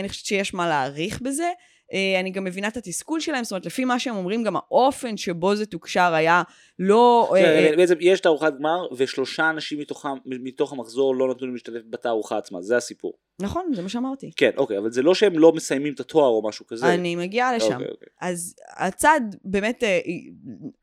אני 0.00 0.08
חושבת 0.08 0.26
שיש 0.26 0.54
מה 0.54 0.68
להעריך 0.68 1.20
בזה. 1.20 1.50
אה, 1.92 2.20
אני 2.20 2.30
גם 2.30 2.44
מבינה 2.44 2.68
את 2.68 2.76
התסכול 2.76 3.20
שלהם, 3.20 3.44
זאת 3.44 3.52
אומרת, 3.52 3.66
לפי 3.66 3.84
מה 3.84 3.98
שהם 3.98 4.16
אומרים, 4.16 4.42
גם 4.42 4.56
האופן 4.56 5.16
שבו 5.16 5.54
זה 5.54 5.66
תוקשר 5.66 6.14
היה 6.14 6.42
לא... 6.78 7.32
כן, 7.34 7.44
אה, 7.44 7.76
בעצם 7.76 7.94
יש 8.00 8.20
תערוכת 8.20 8.52
גמר, 8.58 8.86
ושלושה 8.96 9.50
אנשים 9.50 9.78
מתוך 10.26 10.72
המחזור 10.72 11.16
לא 11.16 11.30
נתנו 11.30 11.52
להשתתף 11.52 11.80
בתערוכה 11.90 12.38
עצמה, 12.38 12.62
זה 12.62 12.76
הסיפור. 12.76 13.12
נכון, 13.40 13.72
זה 13.74 13.82
מה 13.82 13.88
שאמרתי. 13.88 14.30
כן, 14.36 14.50
אוקיי, 14.56 14.78
אבל 14.78 14.90
זה 14.90 15.02
לא 15.02 15.14
שהם 15.14 15.38
לא 15.38 15.52
מסיימים 15.52 15.94
את 15.94 16.00
התואר 16.00 16.28
או 16.28 16.42
משהו 16.48 16.66
כזה. 16.66 16.94
אני 16.94 17.16
מגיעה 17.16 17.56
לשם. 17.56 17.72
אוקיי, 17.72 17.88
אוקיי. 17.90 18.08
אז 18.20 18.54
הצד 18.76 19.20
באמת, 19.44 19.84
אה, 19.84 20.00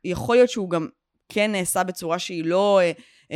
יכול 0.04 0.36
להיות 0.36 0.50
שהוא 0.50 0.70
גם 0.70 0.88
כן 1.30 1.52
נעשה 1.52 1.84
בצורה 1.84 2.20
שהיא 2.20 2.46
לא 2.46 2.80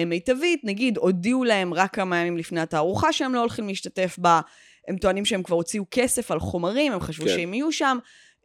מיטבית, 0.06 0.62
נגיד 0.64 0.98
הודיעו 0.98 1.44
להם 1.44 1.74
רק 1.74 1.96
כמה 1.96 2.18
ימים 2.18 2.38
לפני 2.38 2.62
התערוכה 2.62 3.14
שהם 3.14 3.34
לא 3.34 3.40
הולכים 3.40 3.68
להשתתף 3.68 4.16
בה, 4.18 4.42
הם 4.88 4.98
טוענים 4.98 5.26
שהם 5.26 5.44
כבר 5.44 5.56
הוציאו 5.56 5.84
כסף 5.92 6.32
על 6.32 6.40
חומרים, 6.40 6.92
הם 6.92 7.00
חשבו 7.00 7.26
כן. 7.26 7.32
שהם 7.36 7.54
יהיו 7.54 7.72
שם. 7.72 7.98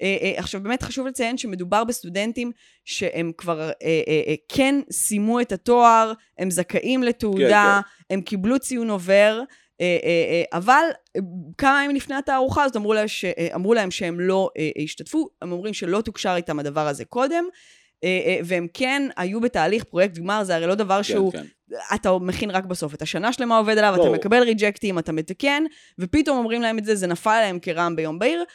אה, 0.02 0.16
אה, 0.22 0.32
עכשיו 0.36 0.62
באמת 0.62 0.82
חשוב 0.82 1.06
לציין 1.06 1.38
שמדובר 1.38 1.84
בסטודנטים 1.84 2.52
שהם 2.84 3.32
כבר 3.38 3.70
אה, 3.82 4.34
כן 4.48 4.80
סיימו 4.90 5.40
את 5.40 5.52
התואר, 5.52 6.12
הם 6.38 6.50
זכאים 6.50 7.02
לתעודה, 7.02 7.80
הם 8.10 8.20
קיבלו 8.20 8.58
ציון 8.58 8.90
עובר, 8.90 9.42
אבל 10.52 10.84
כמה 11.58 11.84
ימים 11.84 11.96
לפני 11.96 12.14
התערוכה 12.14 12.64
הזאת 12.64 12.76
אמרו 12.76 12.94
ש, 13.06 13.24
אה, 13.24 13.48
אמרו 13.54 13.74
להם 13.74 13.90
שהם 13.90 14.20
לא 14.20 14.50
השתתפו, 14.84 15.28
הם 15.42 15.52
אומרים 15.52 15.74
שלא 15.74 16.00
תוקשר 16.00 16.34
איתם 16.36 16.58
הדבר 16.58 16.86
הזה 16.86 17.04
קודם, 17.04 17.44
והם 18.44 18.66
כן 18.74 19.02
היו 19.16 19.40
בתהליך 19.40 19.84
פרויקט 19.84 20.18
גמר, 20.18 20.44
זה 20.44 20.56
הרי 20.56 20.66
לא 20.66 20.74
דבר 20.74 20.96
כן, 20.96 21.02
שהוא, 21.02 21.32
כן. 21.32 21.44
אתה 21.94 22.18
מכין 22.18 22.50
רק 22.50 22.64
בסוף. 22.64 22.94
אתה 22.94 23.06
שנה 23.06 23.32
שלמה 23.32 23.58
עובד 23.58 23.78
עליו, 23.78 23.94
ברור. 23.96 24.06
אתה 24.06 24.16
מקבל 24.16 24.42
ריג'קטים, 24.42 24.98
אתה 24.98 25.12
מתקן, 25.12 25.64
ופתאום 25.98 26.38
אומרים 26.38 26.62
להם 26.62 26.78
את 26.78 26.84
זה, 26.84 26.94
זה 26.94 27.06
נפל 27.06 27.30
עליהם 27.30 27.58
כרעם 27.58 27.96
ביום 27.96 28.18
בהיר, 28.18 28.38
אה, 28.38 28.44
אה, 28.44 28.44
אה, 28.44 28.48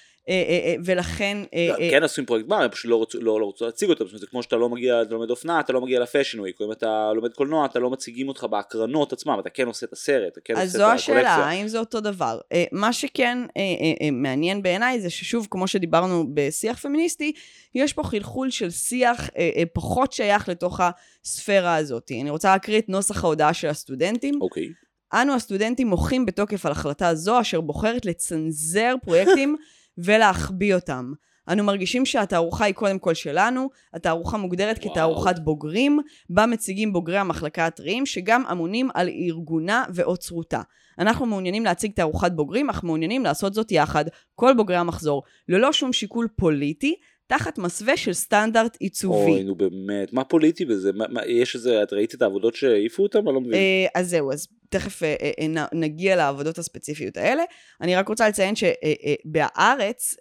ולכן... 0.85 1.37
אה, 1.53 1.67
לא, 1.69 1.83
אה, 1.83 1.89
כן 1.91 2.03
עושים 2.03 2.25
פרויקט 2.25 2.47
גמר, 2.47 2.61
הם 2.63 2.69
פשוט 2.69 2.91
לא 2.91 3.01
רצו, 3.01 3.21
לא, 3.21 3.39
לא 3.41 3.51
להציג 3.61 3.89
אומרת, 3.89 4.19
זה 4.19 4.27
כמו 4.27 4.43
שאתה 4.43 4.55
לא 4.55 4.69
מגיע, 4.69 5.01
אתה 5.01 5.13
לומד 5.13 5.29
אופנה, 5.29 5.59
אתה 5.59 5.73
לא 5.73 5.81
מגיע 5.81 5.99
ל 5.99 6.04
fashion 6.04 6.39
week, 6.39 6.61
אם 6.61 6.71
אתה 6.71 7.11
לומד 7.15 7.33
קולנוע, 7.33 7.65
אתה 7.65 7.79
לא 7.79 7.89
מציגים 7.89 8.27
אותך 8.27 8.43
בהקרנות 8.43 9.13
עצמם, 9.13 9.37
אתה 9.39 9.49
כן 9.49 9.67
עושה 9.67 9.85
את 9.85 9.93
הסרט, 9.93 10.33
אתה 10.33 10.41
כן 10.43 10.57
אז 10.57 10.75
עושה 10.75 10.77
זו 10.77 10.91
את 10.91 10.95
השאלה, 10.95 11.19
הקולקציה. 11.19 11.45
האם 11.45 11.67
זה 11.67 11.79
אותו 11.79 11.99
דבר? 11.99 12.39
אה, 12.53 12.63
מה 12.71 12.93
שכן 12.93 13.37
אה, 13.57 13.61
אה, 13.61 14.05
אה, 14.05 14.11
מעניין 14.11 14.61
בעיניי 14.61 15.01
זה 15.01 15.09
ששוב, 15.09 15.47
כמו 15.51 15.67
שדיברנו 15.67 16.25
בשיח 16.33 16.79
פמיניסטי, 16.79 17.31
יש 17.75 17.93
פה 17.93 18.03
חלחול 18.03 18.49
של 18.49 18.69
שיח 18.69 19.29
אה, 19.37 19.49
אה, 19.55 19.63
פחות 19.73 20.13
שייך 20.13 20.49
לתוך 20.49 20.79
הספירה 21.23 21.75
הזאת. 21.75 22.11
אני 22.21 22.29
רוצה 22.29 22.51
להקריא 22.51 22.79
את 22.79 22.89
נוסח 22.89 23.23
ההודעה 23.23 23.53
של 23.53 23.67
הסטודנטים. 23.67 24.41
אוקיי. 24.41 24.67
אנו 25.13 25.33
הסטודנטים 25.33 25.87
מוחים 25.87 26.25
בתוקף 26.25 26.65
על 26.65 26.71
החלטה 26.71 27.15
זו, 27.15 27.41
אשר 27.41 27.61
בוחרת 27.61 28.05
לצנזר 28.05 28.95
פרויקטים 29.03 29.55
ולהחביא 29.97 30.75
אותם. 30.75 31.13
אנו 31.49 31.63
מרגישים 31.63 32.05
שהתערוכה 32.05 32.65
היא 32.65 32.73
קודם 32.73 32.99
כל 32.99 33.13
שלנו, 33.13 33.69
התערוכה 33.93 34.37
מוגדרת 34.37 34.77
וואו. 34.77 34.91
כתערוכת 34.91 35.39
בוגרים, 35.39 35.99
בה 36.29 36.45
מציגים 36.45 36.93
בוגרי 36.93 37.17
המחלקה 37.17 37.65
הטריים, 37.65 38.05
שגם 38.05 38.43
אמונים 38.51 38.89
על 38.93 39.09
ארגונה 39.09 39.85
ואוצרותה. 39.93 40.61
אנחנו 40.99 41.25
מעוניינים 41.25 41.65
להציג 41.65 41.91
תערוכת 41.91 42.31
בוגרים, 42.31 42.69
אך 42.69 42.83
מעוניינים 42.83 43.23
לעשות 43.23 43.53
זאת 43.53 43.71
יחד, 43.71 44.05
כל 44.35 44.53
בוגרי 44.57 44.75
המחזור, 44.75 45.23
ללא 45.49 45.73
שום 45.73 45.93
שיקול 45.93 46.27
פוליטי, 46.35 46.95
תחת 47.27 47.57
מסווה 47.57 47.97
של 47.97 48.13
סטנדרט 48.13 48.77
עיצובי. 48.79 49.31
אוי, 49.31 49.43
נו 49.43 49.55
באמת, 49.55 50.13
מה 50.13 50.23
פוליטי 50.23 50.65
בזה? 50.65 50.91
מה, 50.93 51.05
מה, 51.09 51.25
יש 51.25 51.55
איזה, 51.55 51.83
את 51.83 51.93
ראית 51.93 52.15
את 52.15 52.21
העבודות 52.21 52.55
שהעיפו 52.55 53.03
אותם? 53.03 53.27
אני 53.27 53.35
לא 53.35 53.41
מבין. 53.41 53.53
אה, 53.53 53.85
אז 53.95 54.09
זהו, 54.09 54.31
אז 54.31 54.47
תכף 54.69 55.03
אה, 55.03 55.15
אה, 55.21 55.65
נגיע 55.73 56.15
לעבודות 56.15 56.57
הספציפיות 56.57 57.17
האלה. 57.17 57.43
אני 57.81 57.95
רק 57.95 58.07
רוצה 58.07 58.29
לציין 58.29 58.53
שבהארץ 58.55 60.15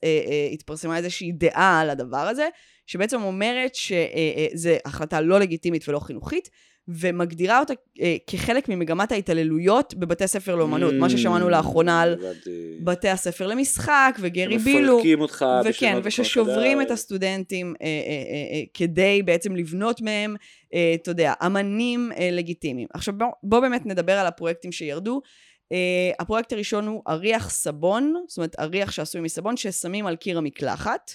התפרסמה 0.53 0.97
איזושהי 0.97 1.33
דעה 1.33 1.81
על 1.81 1.91
הדבר 1.91 2.17
הזה, 2.17 2.49
שבעצם 2.87 3.23
אומרת 3.23 3.75
שזו 3.75 4.71
החלטה 4.85 5.21
לא 5.21 5.41
לגיטימית 5.41 5.89
ולא 5.89 6.01
חינוכית, 6.01 6.51
ומגדירה 6.89 7.61
אותה 7.61 7.75
אה, 8.01 8.17
כחלק 8.27 8.69
ממגמת 8.69 9.13
ההתעללויות 9.13 9.95
בבתי 9.95 10.29
ספר 10.29 10.55
לאומנות, 10.55 10.95
מה 10.95 11.11
ששמענו 11.11 11.49
לאחרונה 11.49 12.03
על 12.03 12.13
הבנתי. 12.13 12.79
בתי 12.81 13.09
הספר 13.09 13.47
למשחק 13.47 14.17
וגרי 14.21 14.59
בילו. 14.59 14.93
שמפרקים 14.93 15.21
אותך. 15.21 15.45
וכן, 15.65 15.99
וששוברים. 16.03 16.83
את 16.83 16.91
הסטודנטים 16.91 17.75
אה, 17.83 17.87
אה, 17.87 17.91
אה, 17.91 18.57
אה, 18.57 18.63
כדי 18.75 19.23
בעצם 19.25 19.57
לבנות 19.57 20.01
מהם, 20.01 20.37
אה, 20.75 20.95
אתה 20.95 21.11
יודע, 21.11 21.33
אמנים 21.47 22.13
אה, 22.19 22.29
לגיטימיים. 22.33 22.89
עכשיו 22.95 23.15
בואו 23.19 23.31
בוא 23.43 23.61
באמת 23.61 23.87
נדבר 23.87 24.13
על 24.13 24.27
הפרויקטים 24.27 24.73
שירדו. 24.73 25.21
אה, 25.73 26.11
הפרויקט 26.19 26.53
הראשון 26.53 26.87
הוא 26.87 27.03
אריח 27.09 27.51
סבון, 27.51 28.15
זאת 28.29 28.37
אומרת 28.39 28.57
אריח 28.59 28.91
שעשוי 28.91 29.21
מסבון 29.21 29.57
ששמים 29.57 30.07
על 30.07 30.17
קיר 30.17 30.39
המקלחת. 30.39 31.11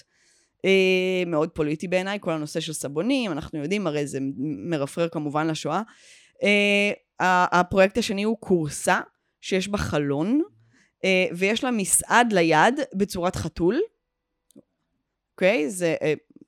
אה, 0.64 1.22
מאוד 1.26 1.48
פוליטי 1.48 1.88
בעיניי, 1.88 2.18
כל 2.20 2.30
הנושא 2.30 2.60
של 2.60 2.72
סבונים, 2.72 3.32
אנחנו 3.32 3.58
יודעים, 3.58 3.86
הרי 3.86 4.06
זה 4.06 4.18
מרפרר 4.68 5.08
כמובן 5.08 5.46
לשואה. 5.46 5.82
אה, 6.42 6.92
הפרויקט 7.60 7.98
השני 7.98 8.22
הוא 8.22 8.36
קורסה, 8.40 9.00
שיש 9.40 9.68
בה 9.68 9.78
חלון, 9.78 10.42
אה, 11.04 11.26
ויש 11.36 11.64
לה 11.64 11.70
מסעד 11.70 12.32
ליד 12.32 12.80
בצורת 12.94 13.36
חתול. 13.36 13.80
אוקיי? 15.34 15.70
זה, 15.70 15.94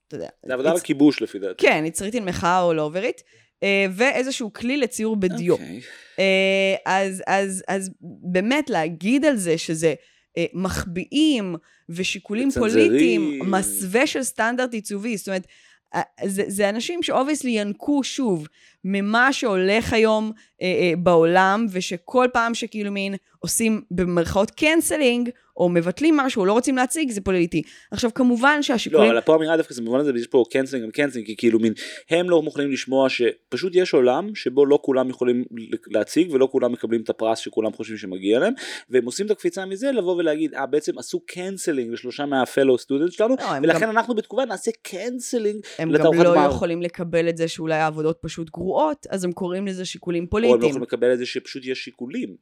אתה 0.08 0.16
יודע. 0.16 0.28
זה 0.46 0.54
עבודה 0.54 0.70
על 0.70 0.76
הכיבוש 0.76 1.22
לפי 1.22 1.38
דעתי. 1.38 1.66
כן, 1.66 1.84
יצרית 1.86 2.14
עם 2.14 2.24
מחאה 2.24 2.62
או 2.62 2.74
לאוברית. 2.74 3.22
אה, 3.62 3.86
ואיזשהו 3.90 4.52
כלי 4.52 4.76
לציור 4.76 5.16
בדיו. 5.16 5.52
אוקיי. 5.52 5.80
אה, 6.18 6.74
אז, 6.86 7.22
אז, 7.26 7.64
אז 7.68 7.90
באמת 8.32 8.70
להגיד 8.70 9.24
על 9.24 9.36
זה 9.36 9.58
שזה 9.58 9.94
אה, 10.38 10.46
מחביאים 10.54 11.56
ושיקולים. 11.88 12.50
פוליטיים, 12.50 13.38
מסווה 13.50 14.06
של 14.06 14.22
סטנדרט 14.22 14.74
עיצובי, 14.74 15.16
זאת 15.16 15.28
אומרת, 15.28 15.46
אה, 15.94 16.02
זה, 16.26 16.42
זה 16.46 16.68
אנשים 16.68 17.02
ש 17.02 17.11
obviously 17.11 17.50
ינקו 17.50 18.04
שוב 18.04 18.48
ממה 18.84 19.32
שהולך 19.32 19.92
היום 19.92 20.32
אה, 20.62 20.66
אה, 20.66 20.92
בעולם, 20.98 21.66
ושכל 21.72 22.26
פעם 22.32 22.54
שכאילו 22.54 22.92
מין 22.92 23.14
עושים 23.38 23.82
במרכאות 23.90 24.50
cancelling, 24.50 25.30
או 25.56 25.68
מבטלים 25.68 26.16
משהו, 26.16 26.44
לא 26.44 26.52
רוצים 26.52 26.76
להציג, 26.76 27.10
זה 27.10 27.20
פוליטי. 27.20 27.62
עכשיו, 27.90 28.14
כמובן 28.14 28.56
לא, 28.56 28.62
שהשיקולים... 28.62 29.10
אבל 29.10 29.20
פה 29.20 29.32
האמירה 29.32 29.56
דווקא 29.56 29.74
זה 29.74 29.82
במובן 29.82 30.00
הזה, 30.00 30.12
יש 30.16 30.26
פה 30.26 30.44
cancelling 30.50 30.88
ו 30.88 30.91
cancelling, 30.91 31.26
כי 31.26 31.36
כאילו 31.36 31.58
מין, 31.58 31.72
הם 32.10 32.30
לא 32.30 32.42
מוכנים 32.42 32.70
לשמוע 32.70 33.08
שפשוט 33.08 33.72
יש 33.74 33.94
עולם 33.94 34.34
שבו 34.34 34.66
לא 34.66 34.78
כולם 34.82 35.10
יכולים 35.10 35.44
להציג 35.86 36.32
ולא 36.32 36.48
כולם 36.52 36.72
מקבלים 36.72 37.00
את 37.00 37.10
הפרס 37.10 37.38
שכולם 37.38 37.72
חושבים 37.72 37.98
שמגיע 37.98 38.38
להם, 38.38 38.52
והם 38.90 39.04
עושים 39.04 39.26
את 39.26 39.30
הקפיצה 39.30 39.66
מזה 39.66 39.92
לבוא 39.92 40.16
ולהגיד, 40.16 40.54
אה 40.54 40.66
בעצם 40.66 40.98
עשו 40.98 41.20
cancelling 41.26 41.92
לשלושה 41.92 42.26
מה 42.26 42.39
fellow 42.39 42.78
student 42.78 43.12
שלנו, 43.12 43.36
לא, 43.40 43.44
ולכן 43.62 43.80
גם- 43.80 43.90
אנחנו 43.90 44.14
בתגובה 44.14 44.44
נעשה 44.44 44.70
cancelling 44.82 45.60
הם 45.78 45.88
גם 45.88 45.94
לתערוכת 45.94 46.24
לא 46.24 46.34
גמר. 46.34 46.46
יכולים 46.46 46.82
לקבל 46.82 47.28
את 47.28 47.36
זה 47.36 47.48
שאולי 47.48 47.74
העבודות 47.74 48.18
פשוט 48.20 48.50
גרועות, 48.50 48.73
אז 49.10 49.24
הם 49.24 49.32
קוראים 49.32 49.66
לזה 49.66 49.84
שיקולים 49.84 50.22
או 50.22 50.38
הם 50.38 50.42
לא 50.44 50.48
פוליטיים. 50.48 50.70
יכולים 50.70 50.82
לקבל 50.82 51.12
את 51.12 51.18
זה 51.18 51.26
שפשוט 51.26 51.62
יש 51.66 51.84
שיקולים. 51.84 52.36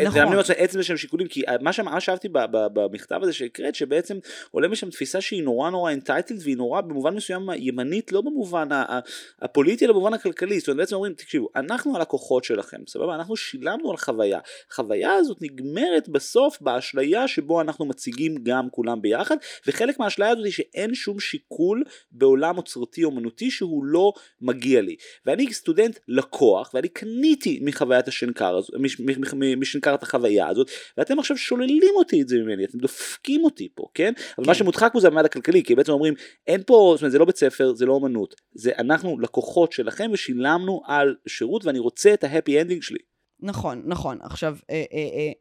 נכון. 0.00 0.22
נכון. 0.22 0.54
עצם 0.56 0.78
זה 0.78 0.84
שהם 0.84 0.96
שיקולים, 0.96 1.28
כי 1.28 1.42
מה 1.60 1.72
ש- 1.72 1.80
מה 1.80 1.98
ב- 2.32 2.38
ב- 2.50 2.66
במכתב 2.72 3.18
הזה 3.22 3.32
שהקראת, 3.32 3.74
שבעצם 3.74 4.18
עולה 4.50 4.68
משם 4.68 4.90
תפיסה 4.90 5.20
שהיא 5.20 5.42
נורא 5.42 5.70
נורא 5.70 5.90
אינטייטלד 5.90 6.38
והיא 6.42 6.56
נורא 6.56 6.80
במובן 6.80 7.14
מסוים 7.14 7.46
ימנית, 7.56 8.12
לא 8.12 8.20
במובן 8.20 8.68
הפוליטי, 9.42 9.84
אלא 9.84 9.92
במובן 9.92 10.14
הכלכלי. 10.14 10.58
זאת 10.58 10.68
אומרת, 10.68 10.78
בעצם 10.78 10.94
אומרים, 10.94 11.12
תקשיבו, 11.14 11.48
אנחנו 11.56 11.96
הלקוחות 11.96 12.44
שלכם, 12.44 12.76
סבבה? 12.88 13.14
אנחנו 13.14 13.36
שילמנו 13.36 13.90
על 13.90 13.96
חוויה. 13.96 14.38
החוויה 14.70 15.12
הזאת 15.12 15.42
נגמרת 15.42 16.08
בסוף 16.08 16.60
באשליה 16.60 17.28
שבו 17.28 17.60
אנחנו 17.60 17.84
מציגים 17.86 18.34
גם 18.42 18.70
כולם 18.70 19.02
ביחד, 19.02 19.36
וחלק 19.66 19.98
מהאשליה 19.98 20.28
הזאת 20.28 20.44
היא 20.44 20.52
שאין 20.52 20.94
שום 20.94 21.20
שיקול 21.20 21.84
בעולם 22.12 22.58
אוצרותי 22.58 23.04
אומנותי 23.04 23.50
שהוא 23.50 23.84
לא 23.84 24.12
מגיע 24.40 24.80
לי. 24.80 24.96
ואני 25.26 25.52
סטודנט 25.52 25.98
לקוח, 26.08 26.70
ואני 26.74 26.88
קניתי 26.88 27.60
מחוויית 27.62 28.08
השנקר 28.08 28.56
הזו, 28.56 28.72
מש- 28.78 29.00
משנקר 29.86 29.94
את 29.94 30.02
החוויה 30.02 30.48
הזאת, 30.48 30.70
ואתם 30.98 31.18
עכשיו 31.18 31.36
שוללים 31.36 31.94
אותי 31.96 32.22
את 32.22 32.28
זה 32.28 32.36
ממני, 32.36 32.64
אתם 32.64 32.78
דופקים 32.78 33.44
אותי 33.44 33.68
פה, 33.74 33.84
כן? 33.94 34.12
אבל 34.38 34.46
מה 34.46 34.54
שמודחק 34.54 34.90
פה 34.92 35.00
זה 35.00 35.08
הממד 35.08 35.24
הכלכלי, 35.24 35.62
כי 35.62 35.74
בעצם 35.74 35.92
אומרים, 35.92 36.14
אין 36.46 36.62
פה, 36.66 36.92
זאת 36.96 37.02
אומרת, 37.02 37.12
זה 37.12 37.18
לא 37.18 37.24
בית 37.24 37.36
ספר, 37.36 37.74
זה 37.74 37.86
לא 37.86 37.92
אומנות, 37.92 38.34
זה 38.54 38.72
אנחנו 38.78 39.18
לקוחות 39.18 39.72
שלכם 39.72 40.10
ושילמנו 40.12 40.82
על 40.86 41.14
שירות, 41.28 41.64
ואני 41.64 41.78
רוצה 41.78 42.14
את 42.14 42.24
ה 42.24 42.30
happy 42.30 42.60
ending 42.60 42.82
שלי. 42.82 42.98
נכון, 43.40 43.82
נכון. 43.86 44.18
עכשיו, 44.22 44.56
אה, 44.70 44.84
אה, 44.92 44.98
אה, 44.98 45.32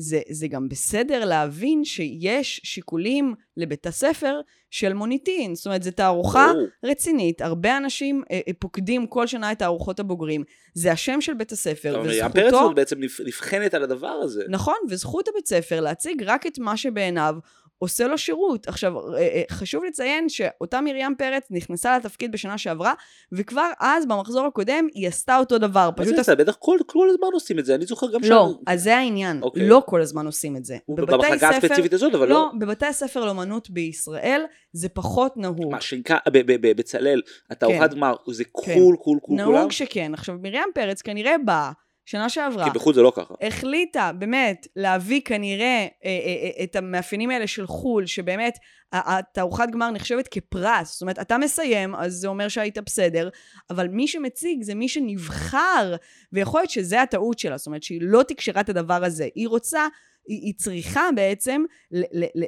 זה, 0.00 0.20
זה 0.30 0.48
גם 0.48 0.68
בסדר 0.68 1.24
להבין 1.24 1.84
שיש 1.84 2.60
שיקולים 2.64 3.34
לבית 3.56 3.86
הספר 3.86 4.40
של 4.70 4.92
מוניטין. 4.92 5.54
זאת 5.54 5.66
אומרת, 5.66 5.82
זו 5.82 5.90
תערוכה. 5.90 6.52
רצינית. 6.84 7.40
הרבה 7.42 7.76
אנשים 7.76 8.22
אה, 8.30 8.40
אה, 8.48 8.52
פוקדים 8.58 9.06
כל 9.06 9.26
שנה 9.26 9.52
את 9.52 9.58
תערוכות 9.58 10.00
הבוגרים. 10.00 10.44
זה 10.74 10.92
השם 10.92 11.20
של 11.20 11.34
בית 11.34 11.52
הספר, 11.52 12.02
וזכותו... 12.04 12.60
הזאת 12.60 12.74
בעצם 12.76 12.96
נבח- 13.00 13.20
נבחנת 13.26 13.74
על 13.74 13.82
הדבר 13.82 14.08
הזה. 14.08 14.44
נכון, 14.48 14.74
וזכות 14.88 15.28
הבית 15.28 15.46
ספר 15.46 15.80
להציג 15.80 16.22
רק 16.26 16.46
את 16.46 16.58
מה 16.58 16.76
שבעיניו 16.76 17.34
עושה 17.82 18.06
לו 18.06 18.18
שירות. 18.18 18.68
עכשיו, 18.68 19.14
אה, 19.14 19.18
אה, 19.18 19.42
חשוב 19.50 19.84
לציין 19.84 20.28
שאותה 20.28 20.80
מרים 20.80 21.14
פרץ 21.18 21.46
נכנסה 21.50 21.98
לתפקיד 21.98 22.32
בשנה 22.32 22.58
שעברה, 22.58 22.94
וכבר 23.32 23.70
אז, 23.80 24.06
במחזור 24.06 24.46
הקודם, 24.46 24.86
היא 24.94 25.08
עשתה 25.08 25.38
אותו 25.38 25.58
דבר. 25.58 25.90
פשוט 25.96 26.18
עשה? 26.18 26.34
בטח 26.34 26.56
כל 26.58 26.78
כל 26.86 27.08
הזמן 27.10 27.28
עושים 27.32 27.58
את 27.58 27.64
זה, 27.64 27.74
אני 27.74 27.86
זוכר 27.86 28.12
גם 28.12 28.20
לא, 28.24 28.28
שם- 28.56 28.62
אז 28.72 28.82
זה 28.82 28.96
העניין. 28.96 29.42
אוקיי. 29.42 29.68
לא 29.68 29.82
כל 29.86 30.00
הזמן 30.02 30.26
עושים 30.26 30.56
את 30.56 30.64
זה. 30.64 30.76
במחלקה 30.88 31.36
ספר- 31.38 31.46
הספציפית 31.66 31.92
הזאת, 31.92 32.14
אבל 32.14 32.28
לא, 32.28 32.34
לא... 32.34 32.50
בבתי 32.58 32.86
הספר 32.86 33.24
לאמנות 33.24 33.70
בישראל 33.70 34.42
זה 34.72 34.88
פחות 34.88 35.36
נהוג. 35.36 35.70
מה, 35.72 35.80
שינקה, 35.80 36.18
ב- 36.28 36.38
ב- 36.52 36.66
ב- 36.66 36.76
בצלאל, 36.76 37.22
התערוכת 37.50 37.90
כן. 37.90 37.96
גמר, 37.96 38.14
זה 38.30 38.44
כן. 38.44 38.50
קול, 38.52 38.72
קול, 38.74 38.96
קול, 38.96 39.18
כולם? 39.22 39.52
נהוג 39.52 39.72
שכן. 39.72 40.14
עכשיו, 40.14 40.34
מרים 40.42 40.68
פרץ 40.74 41.02
כנראה 41.02 41.34
באה, 41.44 41.72
שנה 42.10 42.28
שעברה, 42.28 42.64
כי 42.64 42.70
בחו"ל 42.78 42.94
זה 42.94 43.02
לא 43.02 43.12
ככה. 43.16 43.34
החליטה 43.40 44.12
באמת 44.18 44.66
להביא 44.76 45.20
כנראה 45.24 45.66
אה, 45.66 45.88
אה, 46.04 46.50
אה, 46.58 46.64
את 46.64 46.76
המאפיינים 46.76 47.30
האלה 47.30 47.46
של 47.46 47.66
חו"ל, 47.66 48.06
שבאמת 48.06 48.58
התערוכת 48.92 49.66
גמר 49.72 49.90
נחשבת 49.90 50.28
כפרס. 50.28 50.92
זאת 50.92 51.02
אומרת, 51.02 51.18
אתה 51.18 51.38
מסיים, 51.38 51.94
אז 51.94 52.14
זה 52.14 52.28
אומר 52.28 52.48
שהיית 52.48 52.78
בסדר, 52.78 53.28
אבל 53.70 53.88
מי 53.88 54.08
שמציג 54.08 54.62
זה 54.62 54.74
מי 54.74 54.88
שנבחר, 54.88 55.96
ויכול 56.32 56.60
להיות 56.60 56.70
שזה 56.70 57.02
הטעות 57.02 57.38
שלה, 57.38 57.56
זאת 57.56 57.66
אומרת 57.66 57.82
שהיא 57.82 58.00
לא 58.02 58.22
תקשרה 58.22 58.60
את 58.60 58.68
הדבר 58.68 59.04
הזה. 59.04 59.28
היא 59.34 59.48
רוצה... 59.48 59.86
היא, 60.26 60.40
היא 60.42 60.54
צריכה 60.56 61.08
בעצם 61.14 61.62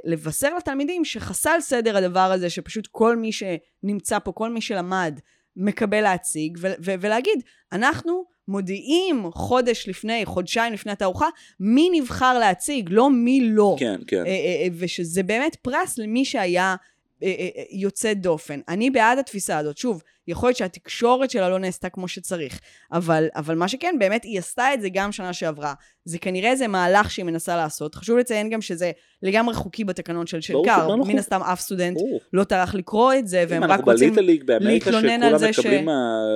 לבשר 0.04 0.54
לתלמידים 0.54 1.04
שחסל 1.04 1.60
סדר 1.60 1.96
הדבר 1.96 2.32
הזה, 2.32 2.50
שפשוט 2.50 2.88
כל 2.90 3.16
מי 3.16 3.30
שנמצא 3.32 4.18
פה, 4.18 4.32
כל 4.32 4.50
מי 4.50 4.60
שלמד, 4.60 5.20
מקבל 5.56 6.00
להציג, 6.00 6.58
ו- 6.60 6.74
ו- 6.84 6.94
ולהגיד, 7.00 7.42
אנחנו 7.72 8.31
מודיעים 8.48 9.24
חודש 9.32 9.88
לפני, 9.88 10.24
חודשיים 10.24 10.72
לפני 10.72 10.92
התערוכה, 10.92 11.26
מי 11.60 11.90
נבחר 11.92 12.38
להציג, 12.38 12.88
לא 12.92 13.10
מי 13.10 13.40
לא. 13.42 13.76
כן, 13.78 14.00
כן. 14.06 14.16
אה, 14.16 14.22
אה, 14.26 14.62
אה, 14.62 14.68
ושזה 14.78 15.22
באמת 15.22 15.56
פרס 15.56 15.98
למי 15.98 16.24
שהיה 16.24 16.76
אה, 17.22 17.28
אה, 17.28 17.48
אה, 17.56 17.62
יוצא 17.70 18.12
דופן. 18.12 18.60
אני 18.68 18.90
בעד 18.90 19.18
התפיסה 19.18 19.58
הזאת. 19.58 19.76
שוב, 19.76 20.02
יכול 20.28 20.48
להיות 20.48 20.56
שהתקשורת 20.56 21.30
שלה 21.30 21.48
לא 21.48 21.58
נעשתה 21.58 21.88
כמו 21.88 22.08
שצריך, 22.08 22.60
אבל, 22.92 23.26
אבל 23.36 23.54
מה 23.54 23.68
שכן, 23.68 23.94
באמת 23.98 24.24
היא 24.24 24.38
עשתה 24.38 24.74
את 24.74 24.80
זה 24.80 24.88
גם 24.92 25.12
שנה 25.12 25.32
שעברה. 25.32 25.74
זה 26.04 26.18
כנראה 26.18 26.50
איזה 26.50 26.68
מהלך 26.68 27.10
שהיא 27.10 27.24
מנסה 27.24 27.56
לעשות. 27.56 27.94
חשוב 27.94 28.18
לציין 28.18 28.50
גם 28.50 28.62
שזה 28.62 28.90
לגמרי 29.22 29.54
חוקי 29.54 29.84
בתקנון 29.84 30.26
של 30.26 30.38
ברור 30.52 30.64
שנקר. 30.64 30.88
לא 30.88 30.96
מן. 30.96 31.18
הסתם 31.18 31.40
אף 31.42 31.60
סטודנט 31.60 31.96
ברור. 31.96 32.20
לא 32.32 32.44
טרח 32.44 32.74
לקרוא 32.74 33.14
את 33.14 33.28
זה, 33.28 33.44
והם 33.48 33.64
רק 33.64 33.70
אנחנו 33.70 33.92
רוצים... 33.92 34.14
ליג 34.18 34.44
באמריקה 34.44 34.90
להתלונן 34.90 35.22
על 35.22 35.28
שכולם 35.28 35.38
זה 35.38 35.52
ש- 35.52 35.58
מקבלים 35.58 35.88
אה, 35.88 35.94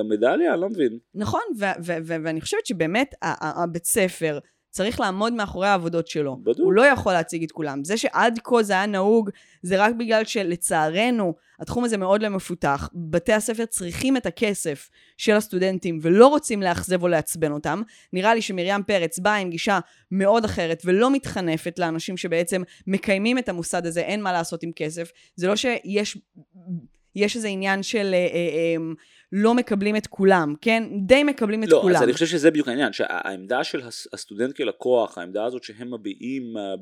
מדליה, 0.09 0.53
אני 0.53 0.61
לא 0.61 0.69
מבין. 0.69 0.97
נכון, 1.15 1.41
ואני 2.23 2.41
חושבת 2.41 2.65
שבאמת 2.65 3.15
הבית 3.21 3.85
ספר 3.85 4.39
צריך 4.77 4.99
לעמוד 4.99 5.33
מאחורי 5.33 5.67
העבודות 5.67 6.07
שלו. 6.07 6.37
בדיוק. 6.41 6.59
הוא 6.59 6.73
לא 6.73 6.85
יכול 6.85 7.13
להציג 7.13 7.43
את 7.43 7.51
כולם. 7.51 7.83
זה 7.83 7.97
שעד 7.97 8.39
כה 8.43 8.63
זה 8.63 8.73
היה 8.73 8.85
נהוג, 8.85 9.29
זה 9.61 9.83
רק 9.83 9.95
בגלל 9.95 10.25
שלצערנו, 10.25 11.33
התחום 11.59 11.83
הזה 11.83 11.97
מאוד 11.97 12.21
לא 12.21 12.29
מפותח. 12.29 12.89
בתי 12.93 13.33
הספר 13.33 13.65
צריכים 13.65 14.17
את 14.17 14.25
הכסף 14.25 14.89
של 15.17 15.33
הסטודנטים 15.33 15.99
ולא 16.01 16.27
רוצים 16.27 16.61
לאכזב 16.61 17.03
או 17.03 17.07
לעצבן 17.07 17.51
אותם. 17.51 17.81
נראה 18.13 18.35
לי 18.35 18.41
שמרים 18.41 18.83
פרץ 18.83 19.19
באה 19.19 19.35
עם 19.35 19.49
גישה 19.49 19.79
מאוד 20.11 20.45
אחרת 20.45 20.81
ולא 20.85 21.11
מתחנפת 21.11 21.79
לאנשים 21.79 22.17
שבעצם 22.17 22.61
מקיימים 22.87 23.37
את 23.37 23.49
המוסד 23.49 23.85
הזה, 23.85 24.01
אין 24.01 24.21
מה 24.21 24.31
לעשות 24.31 24.63
עם 24.63 24.71
כסף. 24.75 25.11
זה 25.35 25.47
לא 25.47 25.55
שיש... 25.55 26.17
יש 27.15 27.35
איזה 27.35 27.47
עניין 27.47 27.83
של 27.83 28.13
אה, 28.13 28.17
אה, 28.17 28.25
אה, 28.33 28.75
לא 29.31 29.53
מקבלים 29.53 29.95
את 29.95 30.07
כולם, 30.07 30.53
כן? 30.61 30.83
די 31.05 31.23
מקבלים 31.23 31.63
את 31.63 31.69
לא, 31.69 31.79
כולם. 31.81 31.95
אז 31.95 32.03
אני 32.03 32.13
חושב 32.13 32.25
שזה 32.25 32.51
בדיוק 32.51 32.67
העניין, 32.67 32.93
שהעמדה 32.93 33.63
של 33.63 33.81
הס- 33.81 34.07
הסטודנט 34.13 34.55
כלקוח, 34.55 35.17
העמדה 35.17 35.45
הזאת 35.45 35.63
שהם 35.63 35.93
מביעים 35.93 36.57
אה, 36.57 36.73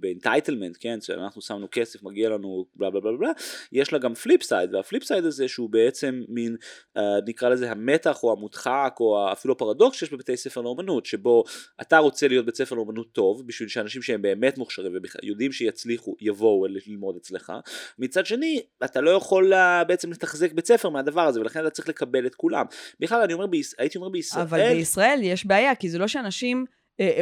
ב 0.00 0.06
entitlement, 0.06 0.76
כן, 0.80 1.00
שאנחנו 1.00 1.42
שמנו 1.42 1.68
כסף, 1.72 2.02
מגיע 2.02 2.28
לנו 2.28 2.64
בלה 2.76 2.90
בלה 2.90 3.00
בלה 3.00 3.16
בלה, 3.18 3.30
יש 3.72 3.92
לה 3.92 3.98
גם 3.98 4.14
flip 4.14 4.42
side, 4.42 4.74
וה 4.74 4.84
flip 4.84 5.04
side 5.04 5.24
הזה 5.24 5.48
שהוא 5.48 5.70
בעצם 5.70 6.22
מין, 6.28 6.56
אה, 6.96 7.02
נקרא 7.26 7.48
לזה 7.48 7.70
המתח 7.70 8.22
או 8.22 8.32
המודחק 8.32 8.96
או 9.00 9.32
אפילו 9.32 9.54
הפרדוקס 9.54 9.96
שיש 9.98 10.12
בבתי 10.12 10.36
ספר 10.36 10.60
לאומנות, 10.60 11.06
שבו 11.06 11.44
אתה 11.80 11.98
רוצה 11.98 12.28
להיות 12.28 12.46
בית 12.46 12.56
ספר 12.56 12.74
לאומנות 12.74 13.12
טוב, 13.12 13.46
בשביל 13.46 13.68
שאנשים 13.68 14.02
שהם 14.02 14.22
באמת 14.22 14.58
מוכשרים 14.58 14.92
ויודעים 15.22 15.52
שיצליחו, 15.52 16.16
יבואו 16.20 16.66
ללמוד 16.66 17.16
אצלך, 17.16 17.52
מצד 17.98 18.26
שני, 18.26 18.60
אתה 18.84 19.00
לא 19.00 19.10
יכול 19.10 19.54
אה, 19.54 19.84
בעצם 19.84 20.10
לתחזק 20.10 20.52
בית 20.52 20.66
ספר 20.66 20.88
מהדבר 20.88 21.22
הזה, 21.22 21.40
ולכן 21.40 21.69
צריך 21.70 21.88
לקבל 21.88 22.26
את 22.26 22.34
כולם. 22.34 22.66
בכלל, 23.00 23.22
אני 23.22 23.32
אומר. 23.32 23.46
הייתי 23.78 23.98
אומר 23.98 24.08
בישראל, 24.08 24.42
אבל 24.42 24.68
בישראל 24.68 25.20
יש 25.22 25.46
בעיה, 25.46 25.74
כי 25.74 25.88
זה 25.88 25.98
לא 25.98 26.08
שאנשים 26.08 26.64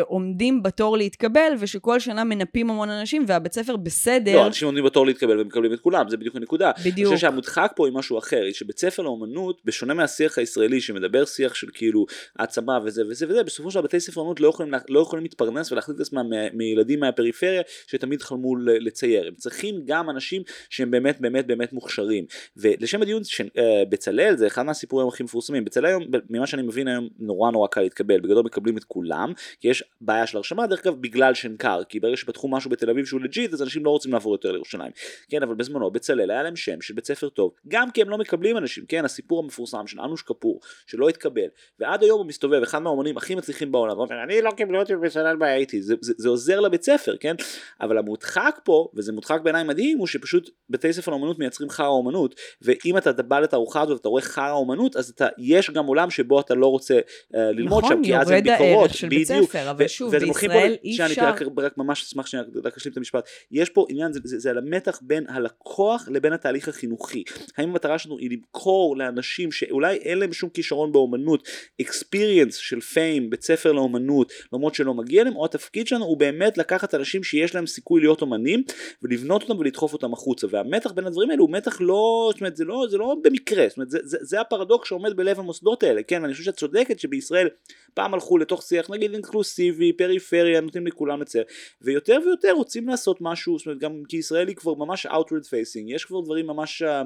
עומדים 0.01 0.63
בתור 0.63 0.97
להתקבל, 0.97 1.53
ושכל 1.59 2.01
שנה 2.01 2.25
מנפים 2.25 2.71
המון 2.71 2.91
אנשים, 2.91 3.25
והבית 3.29 3.53
ספר 3.53 3.77
בסדר. 3.77 4.35
לא, 4.37 4.47
אנשים 4.47 4.67
עומדים 4.67 4.85
בתור 4.85 5.07
להתקבל 5.07 5.41
ומקבלים 5.41 5.73
את 5.73 5.81
כולם, 5.81 6.09
זה 6.09 6.17
בדיוק 6.17 6.37
הנקודה. 6.37 6.71
בדיוק. 6.81 6.97
אני 6.99 7.05
חושב 7.05 7.17
שהמודחק 7.17 7.73
פה 7.77 7.87
היא 7.87 7.95
משהו 7.95 8.19
אחר, 8.19 8.43
היא 8.43 8.53
שבית 8.53 8.79
ספר 8.79 9.03
לאומנות, 9.03 9.61
בשונה 9.65 9.95
מהשיח 9.95 10.39
הישראלי 10.39 10.81
שמדבר 10.81 11.25
שיח 11.25 11.55
של 11.55 11.67
כאילו 11.75 12.07
העצמה 12.39 12.79
וזה 12.85 13.03
וזה 13.09 13.27
וזה, 13.29 13.43
בסופו 13.43 13.71
של 13.71 13.81
בתי 13.81 14.01
ספר 14.01 14.21
לאומנות 14.21 14.41
לא 14.41 14.49
יכולים, 14.49 14.75
לא 14.89 15.01
יכולים 15.01 15.23
להתפרנס 15.23 15.73
ולהחליט 15.73 15.97
את 15.97 16.01
עצמם 16.01 16.27
מילדים 16.55 17.01
מהפריפריה 17.01 17.63
שתמיד 17.87 18.23
חלמו 18.23 18.57
לצייר, 18.57 19.27
הם 19.29 19.35
צריכים 19.35 19.81
גם 19.85 20.11
אנשים 20.11 20.43
שהם 20.71 20.91
באמת 20.91 21.21
באמת 21.21 21.47
באמת 21.47 21.73
מוכשרים. 21.73 22.25
ולשם 22.57 23.03
הדיון, 23.03 23.25
ש- 23.25 23.41
אה, 23.41 23.83
בצלאל 23.89 24.37
זה 24.37 24.47
אחד 24.47 24.63
מהסיפורים 24.63 25.09
הכי 25.09 25.23
מפורסמים, 25.23 25.65
בצלאל 25.65 25.87
היום, 25.87 26.03
ממה 26.31 26.47
שאני 26.47 26.63
מבין 26.63 26.89
היום, 26.89 27.09
נורא 27.19 27.51
נורא 27.51 27.69
קל 27.69 27.81
להתקבל, 27.81 28.21
בגדול 28.21 28.45
מקבלים 28.45 28.77
את 28.77 28.85
כולם, 28.85 29.33
כי 29.61 29.68
יש 29.69 29.85
בעיה 30.01 30.27
של 30.27 30.37
הרשמה, 30.37 30.67
דרך 30.67 30.87
אגב 30.87 30.95
בגלל 31.01 31.35
שנקר, 31.35 31.83
כי 31.89 32.01
ברגע 32.01 32.17
שפתחו 32.17 32.49
משהו 32.49 32.71
בתל 32.71 32.91
אביב 32.91 33.07
שהוא 33.07 33.21
legit, 33.21 33.53
אז 33.53 33.63
אנשים 33.63 33.85
לא 33.85 33.91
רוצים 33.91 34.13
לעבור 34.13 34.35
יותר 34.35 34.53
לירושלים. 34.53 34.91
כן, 35.29 35.43
אבל 35.43 35.55
בזמנו 35.55 35.91
בצלאל 35.91 36.31
היה 36.31 36.43
להם 36.43 36.57
שם 36.57 36.81
של 36.81 36.95
בית 36.95 37.07
ספר 37.07 37.29
טוב, 37.29 37.53
גם 37.69 37.91
כי 37.91 38.03
הם 38.03 38.11
לא 38.11 38.19
מקבלים 38.19 38.57
אנשים, 38.57 38.85
כן, 38.87 39.05
הסיפור 39.05 39.43
המפורסם 39.43 39.87
של 39.87 40.01
אניש 40.01 40.23
קפור, 40.23 40.61
שלא 40.87 41.09
התקבל, 41.09 41.47
ועד 41.79 42.03
היום 42.03 42.19
הוא 42.19 42.27
מסתובב, 42.27 42.63
אחד 42.63 42.79
מהאומנים 42.79 43.17
הכי 43.17 43.35
מצליחים 43.35 43.73
בעולם, 43.73 43.97
אני 44.25 44.43
לא 44.43 44.51
קיבלו 44.51 44.81
אותי 44.81 44.97
בצלאל 44.97 45.37
בהייתי, 45.37 45.83
זה, 45.83 45.95
זה, 46.01 46.13
זה 46.17 46.29
עוזר 46.29 46.61
לבית 46.61 46.83
ספר, 46.83 47.17
כן, 47.21 47.35
אבל 47.81 47.99
המודחק 47.99 48.61
פה, 48.65 48.89
וזה 48.95 49.13
מודחק 49.13 49.41
בעיניי 49.43 49.65
מדהים, 49.65 49.99
הוא 49.99 50.07
שפשוט 50.07 50.51
בתי 50.71 50.93
ספר 50.93 51.11
לאומנות 51.11 51.39
מייצרים 51.39 51.71
חרא 51.71 51.87
אומנות, 51.87 52.35
ואם 52.63 52.97
אתה 52.99 53.13
בא 53.13 53.41
לתערוכה 53.41 53.83
הזאת 53.83 53.97
ואתה 53.97 54.09
רואה 54.09 54.23
חרא 54.23 54.53
אומנות, 54.53 54.97
אז 54.97 55.11
אתה, 55.11 55.29
יש 55.39 55.71
גם 55.71 55.87
עולם 55.87 56.11
שבו 56.11 56.41
אתה 56.41 56.55
לא 56.55 56.67
רוצה 56.67 56.99
uh, 56.99 57.37
ללמוד 57.37 57.85
נכון, 57.85 57.97
שם, 57.97 58.03
כי 58.05 58.17
אז 58.17 58.33
אין 58.33 58.47
יורד 58.47 58.59
ביקורות, 58.59 58.91
הערך 59.31 59.48
ספר, 59.49 59.71
אבל 59.71 59.89
שוב, 59.89 60.13
בישראל 60.17 60.77
אי 60.85 60.91
אפשר- 60.91 61.05
אני 61.07 61.15
רק, 61.33 61.43
רק 61.59 61.79
ממש 61.79 62.03
אשמח 62.03 62.27
שנייה, 62.27 62.45
רק 62.65 62.73
להשלים 62.77 62.93
את 62.93 62.97
המשפט. 62.97 63.29
יש 63.51 63.71
פה 63.71 63.87
עניין, 63.89 64.13
זה, 64.13 64.21
זה, 64.25 64.39
זה 64.39 64.51
על 64.51 64.59
המתח 64.59 65.01
בין 65.03 65.25
הלקוח 65.29 66.09
לבין 66.13 66.33
התהליך 66.33 66.69
החינוכי. 66.69 67.23
האם 67.57 67.69
המטרה 67.71 67.99
שלנו 67.99 68.19
היא 68.19 68.31
למכור 68.31 68.97
לאנשים 68.97 69.53
שאולי 69.53 69.97
אין 69.97 70.19
להם 70.19 70.33
שום 70.33 70.51
כישרון 70.51 70.93
באומנות, 70.93 71.49
experience 71.83 72.53
של 72.53 72.81
פיים, 72.81 73.31
בית 73.31 73.43
ספר 73.43 73.73
לאומנות, 73.73 74.33
למרות 74.53 74.75
שלא 74.75 74.95
מגיע 74.95 75.25
להם, 75.25 75.37
או 75.37 75.45
התפקיד 75.45 75.87
שלנו 75.87 76.05
הוא 76.05 76.17
באמת 76.17 76.59
לקחת 76.59 76.95
אנשים 76.95 77.25
שיש 77.25 77.55
להם 77.55 77.67
סיכוי 77.67 78.01
להיות 78.01 78.23
אומנים, 78.23 78.63
ולבנות 79.03 79.43
אותם 79.43 79.59
ולדחוף 79.59 79.93
אותם 79.93 80.13
החוצה. 80.13 80.47
והמתח 80.51 80.93
בין 80.93 81.07
הדברים 81.07 81.31
האלו 81.31 81.45
הוא 81.45 81.53
מתח 81.53 81.81
לא, 81.81 82.31
זאת 82.33 82.41
אומרת, 82.41 82.57
זה 82.57 82.65
לא, 82.65 82.87
זה 82.91 82.99
לא 82.99 83.17
במקרה, 83.25 83.67
זאת 83.69 83.77
אומרת, 83.77 83.91
זה, 83.91 83.99
זה, 84.03 84.19
זה 84.21 84.41
הפרדוקס 84.41 84.89
שעומד 84.89 85.17
בלב 85.17 85.39
המוסדות 85.39 85.83
האלה, 85.83 86.03
כן, 86.03 86.23
ואני 86.23 86.33
חושב 86.33 86.45
שאת 86.45 86.57
צודקת 86.57 86.99
שבישראל 86.99 87.49
פעם 87.95 88.15
הלכו 88.15 88.39
לתוך 88.39 88.63
שיח 88.63 88.91
נגיד 88.91 89.11
אינקלוסיבי, 89.39 89.93
פריפריה, 89.93 90.61
נותנים 90.61 90.87
לכולם 90.87 91.21
לצייר, 91.21 91.45
ויותר 91.83 92.19
ויותר 92.27 92.53
רוצים 92.53 92.89
לעשות 92.89 93.19
משהו, 93.21 93.59
זאת 93.59 93.67
אומרת 93.67 93.81
גם 93.81 94.03
כי 94.09 94.17
ישראל 94.17 94.49
היא 94.49 94.57
כבר 94.57 94.75
ממש 94.75 95.07
outward 95.07 95.45
facing, 95.45 95.85
יש 95.87 96.05
כבר 96.05 96.21
דברים 96.21 96.47
ממש 96.47 96.83
אה, 96.83 97.03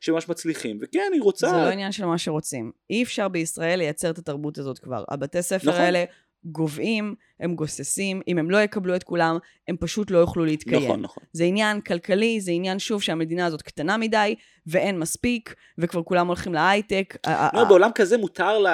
שממש 0.00 0.28
מצליחים, 0.28 0.78
וכן 0.80 1.10
היא 1.12 1.22
רוצה, 1.22 1.48
זה 1.48 1.56
לא 1.56 1.68
עניין 1.68 1.92
של 1.92 2.04
מה 2.04 2.18
שרוצים. 2.18 2.72
אי 2.90 3.02
אפשר 3.02 3.28
בישראל 3.28 3.78
לייצר 3.78 4.10
את 4.10 4.18
התרבות 4.18 4.58
הזאת 4.58 4.78
כבר. 4.78 5.04
הבתי 5.08 5.42
ספר 5.42 5.68
נכון. 5.68 5.80
האלה 5.80 6.04
גוועים, 6.44 7.14
הם 7.40 7.54
גוססים, 7.54 8.20
אם 8.28 8.38
הם 8.38 8.50
לא 8.50 8.58
יקבלו 8.58 8.96
את 8.96 9.02
כולם, 9.02 9.38
הם 9.68 9.76
פשוט 9.80 10.10
לא 10.10 10.18
יוכלו 10.18 10.44
להתקיים. 10.44 10.84
נכון 10.84 11.00
נכון, 11.00 11.22
זה 11.32 11.44
עניין 11.44 11.80
כלכלי, 11.80 12.40
זה 12.40 12.52
עניין 12.52 12.78
שוב 12.78 13.02
שהמדינה 13.02 13.46
הזאת 13.46 13.62
קטנה 13.62 13.96
מדי, 13.96 14.34
ואין 14.66 14.98
מספיק, 14.98 15.54
וכבר 15.78 16.02
כולם 16.02 16.26
הולכים 16.26 16.54
להייטק. 16.54 17.16
לא, 17.54 17.64
בעולם 17.64 17.90
כזה 17.94 18.18
מותר, 18.18 18.64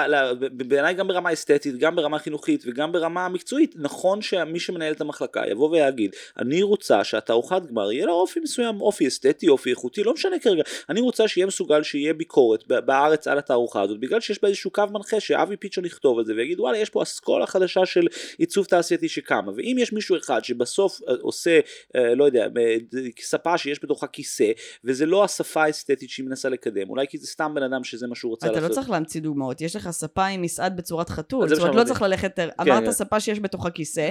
בעיניי 0.52 0.94
גם 0.94 1.08
ברמה 1.08 1.32
אסתטית, 1.32 1.78
גם 1.78 1.96
ברמה 1.96 2.18
חינוכית 2.18 2.64
וגם 2.66 2.92
ברמה 2.92 3.28
מקצועית, 3.28 3.74
נכון 3.78 4.22
שמי 4.22 4.60
שמנהל 4.60 4.92
את 4.92 5.00
המחלקה 5.00 5.42
יבוא 5.50 5.70
ויגיד, 5.70 6.10
אני 6.38 6.62
רוצה 6.62 7.04
שהתערוכת 7.04 7.62
גמר 7.70 7.92
יהיה 7.92 8.06
לה 8.06 8.12
אופי 8.12 8.40
מסוים, 8.40 8.80
אופי 8.80 9.08
אסתטי, 9.08 9.48
אופי 9.48 9.70
איכותי, 9.70 10.02
לא 10.02 10.12
משנה 10.12 10.38
כרגע, 10.38 10.62
אני 10.88 11.00
רוצה 11.00 11.28
שיהיה 11.28 11.46
מסוגל 11.46 11.82
שיהיה 11.82 12.14
ביקורת 12.14 12.64
בארץ 12.66 13.28
על 13.28 13.38
התערוכה 13.38 13.82
הזאת, 13.82 14.00
בגלל 14.00 14.20
שיש 14.20 14.42
בה 14.42 14.48
איזשהו 14.48 14.70
קו 14.70 14.82
מנחה 14.92 15.20
שאבי 15.20 15.56
פיצ'ון 15.56 15.84
יכתוב 15.84 16.18
על 16.18 16.24
זה 16.24 16.34
ויגיד 16.36 16.60
וואלה 16.60 16.78
יש 16.78 16.90
פה 16.90 17.02
אסכולה 17.02 17.46
חדשה 17.46 17.86
של 17.86 18.06
עיצוב 18.54 18.66
תעשייתי 18.66 19.08
שקמה, 19.08 19.52
ואם 19.56 19.76
יש 19.78 19.92
מישהו 19.92 20.16
אחד 20.16 20.44
שבסוף 20.44 21.00
אה, 21.08 21.14
עושה, 21.20 21.60
אה, 21.96 22.14
לא 22.14 22.24
יודע, 22.24 22.46
אה, 22.58 22.76
ספה 23.20 23.58
שיש 23.58 23.84
בתוכה 23.84 24.06
כיסא, 24.06 24.50
וזה 24.84 25.06
לא 25.06 25.24
השפה 25.24 25.62
האסתטית 25.62 25.94
אסתטית 25.94 26.10
שהיא 26.10 26.26
מנסה 26.26 26.48
לקדם, 26.48 26.90
אולי 26.90 27.06
כי 27.08 27.18
זה 27.18 27.26
סתם 27.26 27.52
בן 27.54 27.62
אדם 27.62 27.84
שזה 27.84 28.06
מה 28.06 28.14
שהוא 28.14 28.30
רוצה 28.30 28.46
אתה 28.46 28.54
לעשות. 28.54 28.70
לא 28.70 28.74
צריך 28.74 28.90
להמציא 28.90 29.20
דוגמאות, 29.20 29.60
יש 29.60 29.76
לך 29.76 29.90
ספה 29.90 30.26
עם 30.26 30.42
מסעד 30.42 30.76
בצורת 30.76 31.08
חתול, 31.08 31.48
זאת 31.48 31.58
אומרת 31.58 31.74
לא. 31.74 31.84
צריך 31.84 32.02
ללכת, 32.02 32.36
כן. 32.36 32.48
אמרת 32.60 32.90
ספה 32.90 33.20
שיש 33.20 33.40
בתוכה 33.40 33.70
כיסא, 33.70 34.10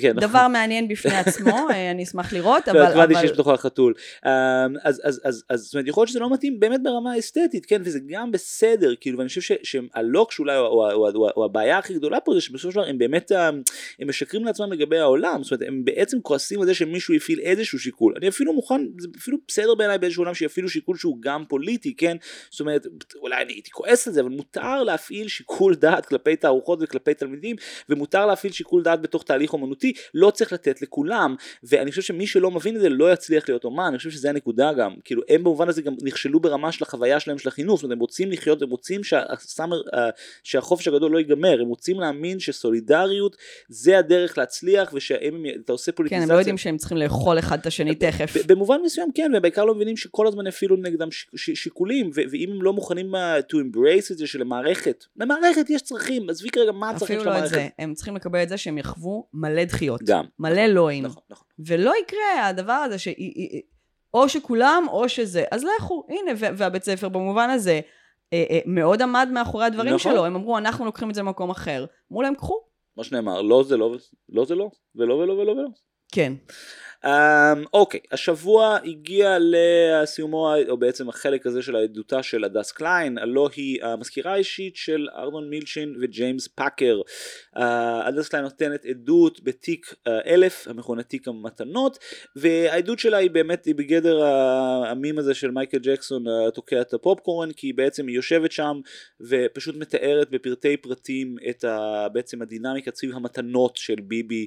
כן. 0.00 0.16
דבר 0.16 0.48
מעניין 0.48 0.88
בפני 0.88 1.16
עצמו, 1.16 1.68
אני 1.90 2.02
אשמח 2.02 2.32
לראות, 2.32 2.68
אבל... 2.68 2.82
הבנתי 2.82 3.14
שיש 3.20 3.30
בתוכה 3.30 3.56
חתול. 3.56 3.94
אמ, 4.26 4.30
אז, 4.82 5.20
זאת 5.54 5.74
אומרת, 5.74 5.88
יכול 5.88 6.00
להיות 6.00 6.08
שזה 6.08 6.18
לא 6.18 6.32
מתאים 6.32 6.60
באמת 6.60 6.80
ברמה 6.82 7.12
האסתטית, 7.12 7.66
כן, 7.66 7.82
וזה 7.84 7.98
גם 8.08 8.32
בסדר, 8.32 8.94
כאילו, 9.00 9.18
ואני 9.18 9.28
חושב 9.28 9.40
ש- 9.40 9.52
שהלוק 9.62 10.32
שאולי, 10.32 10.56
או, 10.56 10.64
או, 10.64 10.92
או, 10.92 11.08
או, 11.14 11.28
או 11.36 11.44
הבעיה 11.44 11.78
הכי 11.78 11.94
גדולה 11.94 12.20
פה 12.20 12.34
זה 12.34 12.40
שבסופו 12.40 12.72
של 12.72 12.78
דבר 12.78 12.88
הם 12.88 12.98
באמת, 12.98 13.32
אמ, 13.32 13.62
הם 13.98 14.08
משקרים 14.08 14.44
לעצמם 14.44 14.72
לגבי 14.72 14.98
העולם, 14.98 15.42
זאת 15.42 15.52
אומרת, 15.52 15.68
הם 15.68 15.84
בעצם 15.84 16.20
כועסים 16.20 16.60
על 16.60 16.66
זה 16.66 16.74
שמישהו 16.74 17.14
הפעיל 17.14 17.40
איזשהו 17.40 17.78
שיקול. 17.78 18.14
אני 18.16 18.28
אפילו 18.28 18.52
מוכן, 18.52 18.80
זה 18.98 19.08
אפילו 19.18 19.38
בסדר 19.48 19.74
בעיניי 19.74 19.98
באיזשהו 19.98 20.22
עולם 20.22 20.34
שיפעילו 20.34 20.68
שיקול 20.68 20.96
שהוא 20.96 21.16
גם 21.20 21.44
פוליטי, 21.48 21.94
כן, 21.96 22.16
זאת 22.50 22.60
אומרת, 22.60 22.86
אולי 23.16 23.42
אני 23.42 23.52
הייתי 23.52 23.70
כועס 23.70 24.08
על 24.08 24.14
זה, 24.14 24.20
אבל 24.20 24.30
מותר 24.30 24.82
להפעיל 24.82 25.28
שיקול 25.28 25.74
דעת 25.74 26.06
כלפי 26.06 26.36
תערוכות 26.36 26.78
וכלפי 26.82 27.14
תלמידים, 27.14 27.56
ומותר 27.88 28.26
להפעיל 28.26 28.52
שיקול 28.52 28.82
דעת 28.82 29.02
בתוך 29.02 29.22
תהליך 29.22 29.52
אומנותי, 29.52 29.92
לא 30.14 30.30
צריך 30.30 30.52
לתת 30.52 30.82
לכולם, 30.82 31.34
ואני 31.62 31.90
חושב 31.90 32.02
שמי 32.02 32.26
שלא 32.26 32.50
מבין 32.50 32.76
את 32.76 32.80
זה 32.80 32.88
לא 32.88 33.12
יצליח 33.12 33.48
להיות 33.48 33.64
אומן, 33.64 33.84
אני 33.84 33.98
חושב 33.98 34.10
שזה 34.10 34.30
הנקודה 34.30 34.72
גם, 34.72 34.94
כאילו 35.04 35.22
הם 35.28 35.44
במובן 35.44 35.68
הזה 35.68 35.82
גם 35.82 35.94
נכשלו 36.02 36.40
ברמה 36.40 36.72
של 36.72 36.84
החוויה 36.84 37.20
שלהם 37.20 37.38
של 37.38 37.48
החינוך, 37.48 37.76
זאת 37.76 37.84
אומרת 37.84 37.96
הם 37.96 38.00
רוצים 38.00 38.30
לחיות, 38.30 38.62
הם 38.62 38.70
רוצים 38.70 39.04
שהסאמר, 39.04 39.76
אה, 39.94 40.10
שהחופש 40.42 40.88
הגדול 40.88 41.12
לא 41.12 41.18
ייגמר, 41.18 41.60
הם 41.60 41.66
רוצים 41.66 42.00
להאמין 42.00 42.40
שסולידריות 42.40 43.36
זה 43.68 43.98
הדרך 43.98 44.38
להצליח, 44.38 44.90
ושאם 44.94 45.44
אתה 45.64 45.72
עושה 45.72 45.92
כן, 45.92 45.96
פוליטיזציה, 45.96 46.22
הם 46.22 46.30
לא 46.30 46.34
יודעים 46.34 46.58
שהם 46.58 46.76
צריכים 46.76 46.98
לאכול 46.98 47.38
אחד 47.38 47.58
את 47.58 47.66
השני 47.66 47.94
תכף. 47.94 48.46
במובן 48.46 48.80
מסוים 48.84 49.10
כן, 49.14 49.30
והם 49.32 49.42
בעיקר 49.42 49.64
לא 49.64 49.74
מבינים 49.74 49.96
שכל 49.96 50.26
הזמן 50.26 50.46
יפעילו 50.46 50.76
נגדם 50.76 51.08
שיקולים, 51.36 52.10
ואם 52.14 52.50
הם 52.52 52.62
לא 52.62 52.72
מוכנים 52.72 53.14
uh, 53.14 53.18
to 53.52 53.56
embrace 53.56 54.12
את 54.12 54.18
זה 54.18 54.26
שלמערכת, 54.26 55.04
למערכת 55.16 55.70
יש 55.70 55.82
צרכים, 55.82 56.30
עזבי 56.30 56.50
כרגע 56.50 56.72
מה 56.72 56.90
הצרכים 56.90 57.16
אפילו 57.16 57.20
של 57.20 57.28
לא 57.28 57.32
את 57.32 57.36
המערכת. 57.36 57.54
זה, 57.54 57.68
הם 57.78 57.94
צריכים 57.94 58.16
לקבל 58.16 58.42
את 58.42 58.48
זה 58.48 58.56
שהם 58.56 58.78
יחוו 58.78 59.26
מלא 59.34 59.64
דחיות. 59.64 60.02
גם. 60.02 60.24
מלא 60.38 60.66
לואים. 60.66 61.04
נכון, 61.04 61.22
נכון. 61.30 61.46
ולא 61.58 61.92
יקרה 62.02 62.48
הדבר 62.48 62.72
הזה 62.72 62.98
ש... 62.98 63.08
או 64.14 64.28
שכולם 64.28 64.86
או 64.88 65.08
שזה. 65.08 65.44
אז 65.50 65.64
לכו, 65.64 66.06
הנה, 66.08 66.30
והבית 66.56 66.84
ספר 66.84 67.08
במובן 67.08 67.50
הזה 67.50 67.80
אה, 68.32 68.44
אה, 68.50 68.58
מאוד 68.66 69.02
עמד 69.02 69.28
מאחורי 69.32 69.64
הדברים 69.64 69.94
נכון. 69.94 70.12
שלו. 70.12 70.24
הם 70.24 70.34
אמרו, 70.34 70.58
אנחנו 70.58 70.84
לוקחים 70.84 71.10
את 71.10 71.14
זה 71.14 71.20
למקום 71.20 71.50
אחר. 71.50 71.84
אמרו 72.12 72.22
להם, 72.22 72.34
קחו. 72.34 72.60
מה 72.96 73.04
שנאמר, 73.04 73.42
לא 73.42 73.62
זה 73.62 73.76
לא, 73.76 73.96
לא 74.28 74.44
זה 74.44 74.54
לא, 74.54 74.70
ולא 74.94 75.14
ולא 75.14 75.32
ולא 75.32 75.52
ולא. 75.52 75.68
כן. 76.12 76.32
Um, 77.04 77.08
אוקיי, 77.72 78.00
השבוע 78.12 78.78
הגיע 78.84 79.36
לסיומו, 79.40 80.54
או 80.68 80.76
בעצם 80.76 81.08
החלק 81.08 81.46
הזה 81.46 81.62
של 81.62 81.76
העדותה 81.76 82.22
של 82.22 82.44
הדס 82.44 82.72
קליין, 82.72 83.18
הלא 83.18 83.48
היא 83.56 83.84
המזכירה 83.84 84.32
האישית 84.32 84.76
של 84.76 85.08
ארנון 85.16 85.50
מילצ'ין 85.50 85.94
וג'יימס 86.00 86.48
פאקר. 86.48 87.00
Uh, 87.56 87.60
הדס 88.04 88.28
קליין 88.28 88.44
נותנת 88.44 88.84
עדות 88.84 89.40
בתיק 89.42 89.86
uh, 89.86 90.10
אלף, 90.26 90.68
המכונה 90.68 91.02
תיק 91.02 91.28
המתנות, 91.28 91.98
והעדות 92.36 92.98
שלה 92.98 93.16
היא 93.16 93.30
באמת 93.30 93.64
היא 93.64 93.74
בגדר 93.74 94.24
המים 94.24 95.18
הזה 95.18 95.34
של 95.34 95.50
מייקל 95.50 95.78
ג'קסון 95.78 96.24
uh, 96.26 96.50
תוקע 96.50 96.80
את 96.80 96.94
הפופקורן, 96.94 97.52
כי 97.52 97.72
בעצם 97.72 98.06
היא 98.06 98.16
יושבת 98.16 98.52
שם 98.52 98.80
ופשוט 99.20 99.76
מתארת 99.76 100.30
בפרטי 100.30 100.76
פרטים 100.76 101.36
את 101.50 101.64
ה, 101.64 102.06
בעצם 102.12 102.42
הדינמיקה 102.42 102.90
סביב 102.94 103.14
המתנות 103.14 103.76
של 103.76 103.96
ביבי 104.02 104.46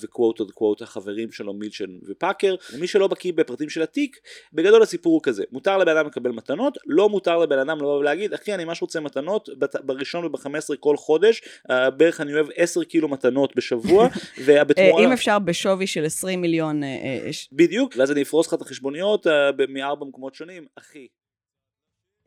וקוואט 0.00 0.38
עוד 0.38 0.50
קוואט 0.50 0.82
החברים 0.82 1.32
שלו 1.32 1.54
מילצ'ן 1.68 1.98
ופאקר. 2.08 2.54
למי 2.74 2.86
שלא 2.86 3.06
בקיא 3.06 3.32
בפרטים 3.32 3.68
של 3.68 3.82
התיק, 3.82 4.16
בגדול 4.52 4.82
הסיפור 4.82 5.12
הוא 5.12 5.20
כזה, 5.22 5.44
מותר 5.52 5.78
לבן 5.78 5.96
אדם 5.96 6.06
לקבל 6.06 6.30
מתנות, 6.30 6.78
לא 6.86 7.08
מותר 7.08 7.38
לבן 7.38 7.58
אדם 7.58 7.78
לבוא 7.78 7.98
ולהגיד, 7.98 8.34
אחי 8.34 8.54
אני 8.54 8.64
ממש 8.64 8.82
רוצה 8.82 9.00
מתנות, 9.00 9.48
בראשון 9.84 10.24
ובחמש 10.24 10.58
עשרה 10.58 10.76
כל 10.76 10.96
חודש, 10.96 11.42
אה, 11.70 11.90
בערך 11.90 12.20
אני 12.20 12.34
אוהב 12.34 12.46
10 12.56 12.84
קילו 12.84 13.08
מתנות 13.08 13.56
בשבוע, 13.56 14.04
אה, 14.08 14.08
ובתמורה... 14.46 15.04
אם 15.04 15.12
אפשר 15.12 15.38
בשווי 15.38 15.86
של 15.86 16.04
20 16.04 16.40
מיליון... 16.40 16.82
אה, 16.82 16.88
אה, 16.88 17.30
בדיוק, 17.52 17.94
ואז 17.96 18.12
אני 18.12 18.22
אפרוס 18.22 18.46
לך 18.46 18.54
את 18.54 18.62
החשבוניות 18.62 19.26
אה, 19.26 19.50
מארבע 19.68 20.06
מקומות 20.06 20.34
שונים, 20.34 20.66
אחי. 20.78 21.06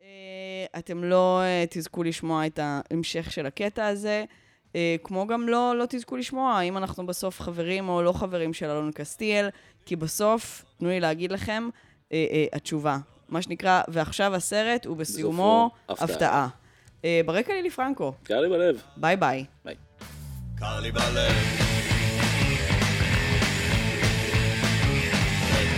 אה, 0.02 0.78
אתם 0.78 1.04
לא 1.04 1.40
אה, 1.42 1.64
תזכו 1.70 2.02
לשמוע 2.02 2.46
את 2.46 2.58
ההמשך 2.62 3.32
של 3.32 3.46
הקטע 3.46 3.86
הזה. 3.86 4.24
אה, 4.76 4.96
כמו 5.04 5.26
גם 5.26 5.48
לא, 5.48 5.74
לא 5.76 5.84
תזכו 5.88 6.16
לשמוע 6.16 6.52
האם 6.52 6.76
אנחנו 6.76 7.06
בסוף 7.06 7.40
חברים 7.40 7.88
או 7.88 8.02
לא 8.02 8.12
חברים 8.12 8.52
של 8.52 8.66
אלון 8.70 8.90
קסטיאל, 8.94 9.48
כי 9.86 9.96
בסוף, 9.96 10.64
תנו 10.78 10.88
לי 10.88 11.00
להגיד 11.00 11.32
לכם, 11.32 11.68
אה, 12.12 12.26
אה, 12.30 12.44
התשובה. 12.52 12.98
מה 13.28 13.42
שנקרא, 13.42 13.82
ועכשיו 13.88 14.34
הסרט, 14.34 14.86
ובסיומו 14.86 15.70
בסופו, 15.88 16.04
הפתעה. 16.04 16.14
הפתעה. 16.14 16.48
אה, 17.04 17.20
ברקע 17.26 17.52
לילי 17.54 17.70
פרנקו, 17.70 18.12
קר 18.22 18.40
לי 18.40 18.48
בלב. 18.48 18.82
ביי 18.96 19.16
ביי. 19.16 19.44
קר 20.58 20.80
לי 20.80 20.92
בלב. 20.92 21.32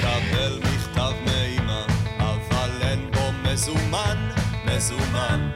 מקבל 0.04 0.58
מכתב 0.58 1.12
מאמא, 1.26 1.86
אבל 2.18 2.70
אין 2.82 3.10
בו 3.10 3.50
מזומן, 3.52 4.28
מזומן. 4.64 5.48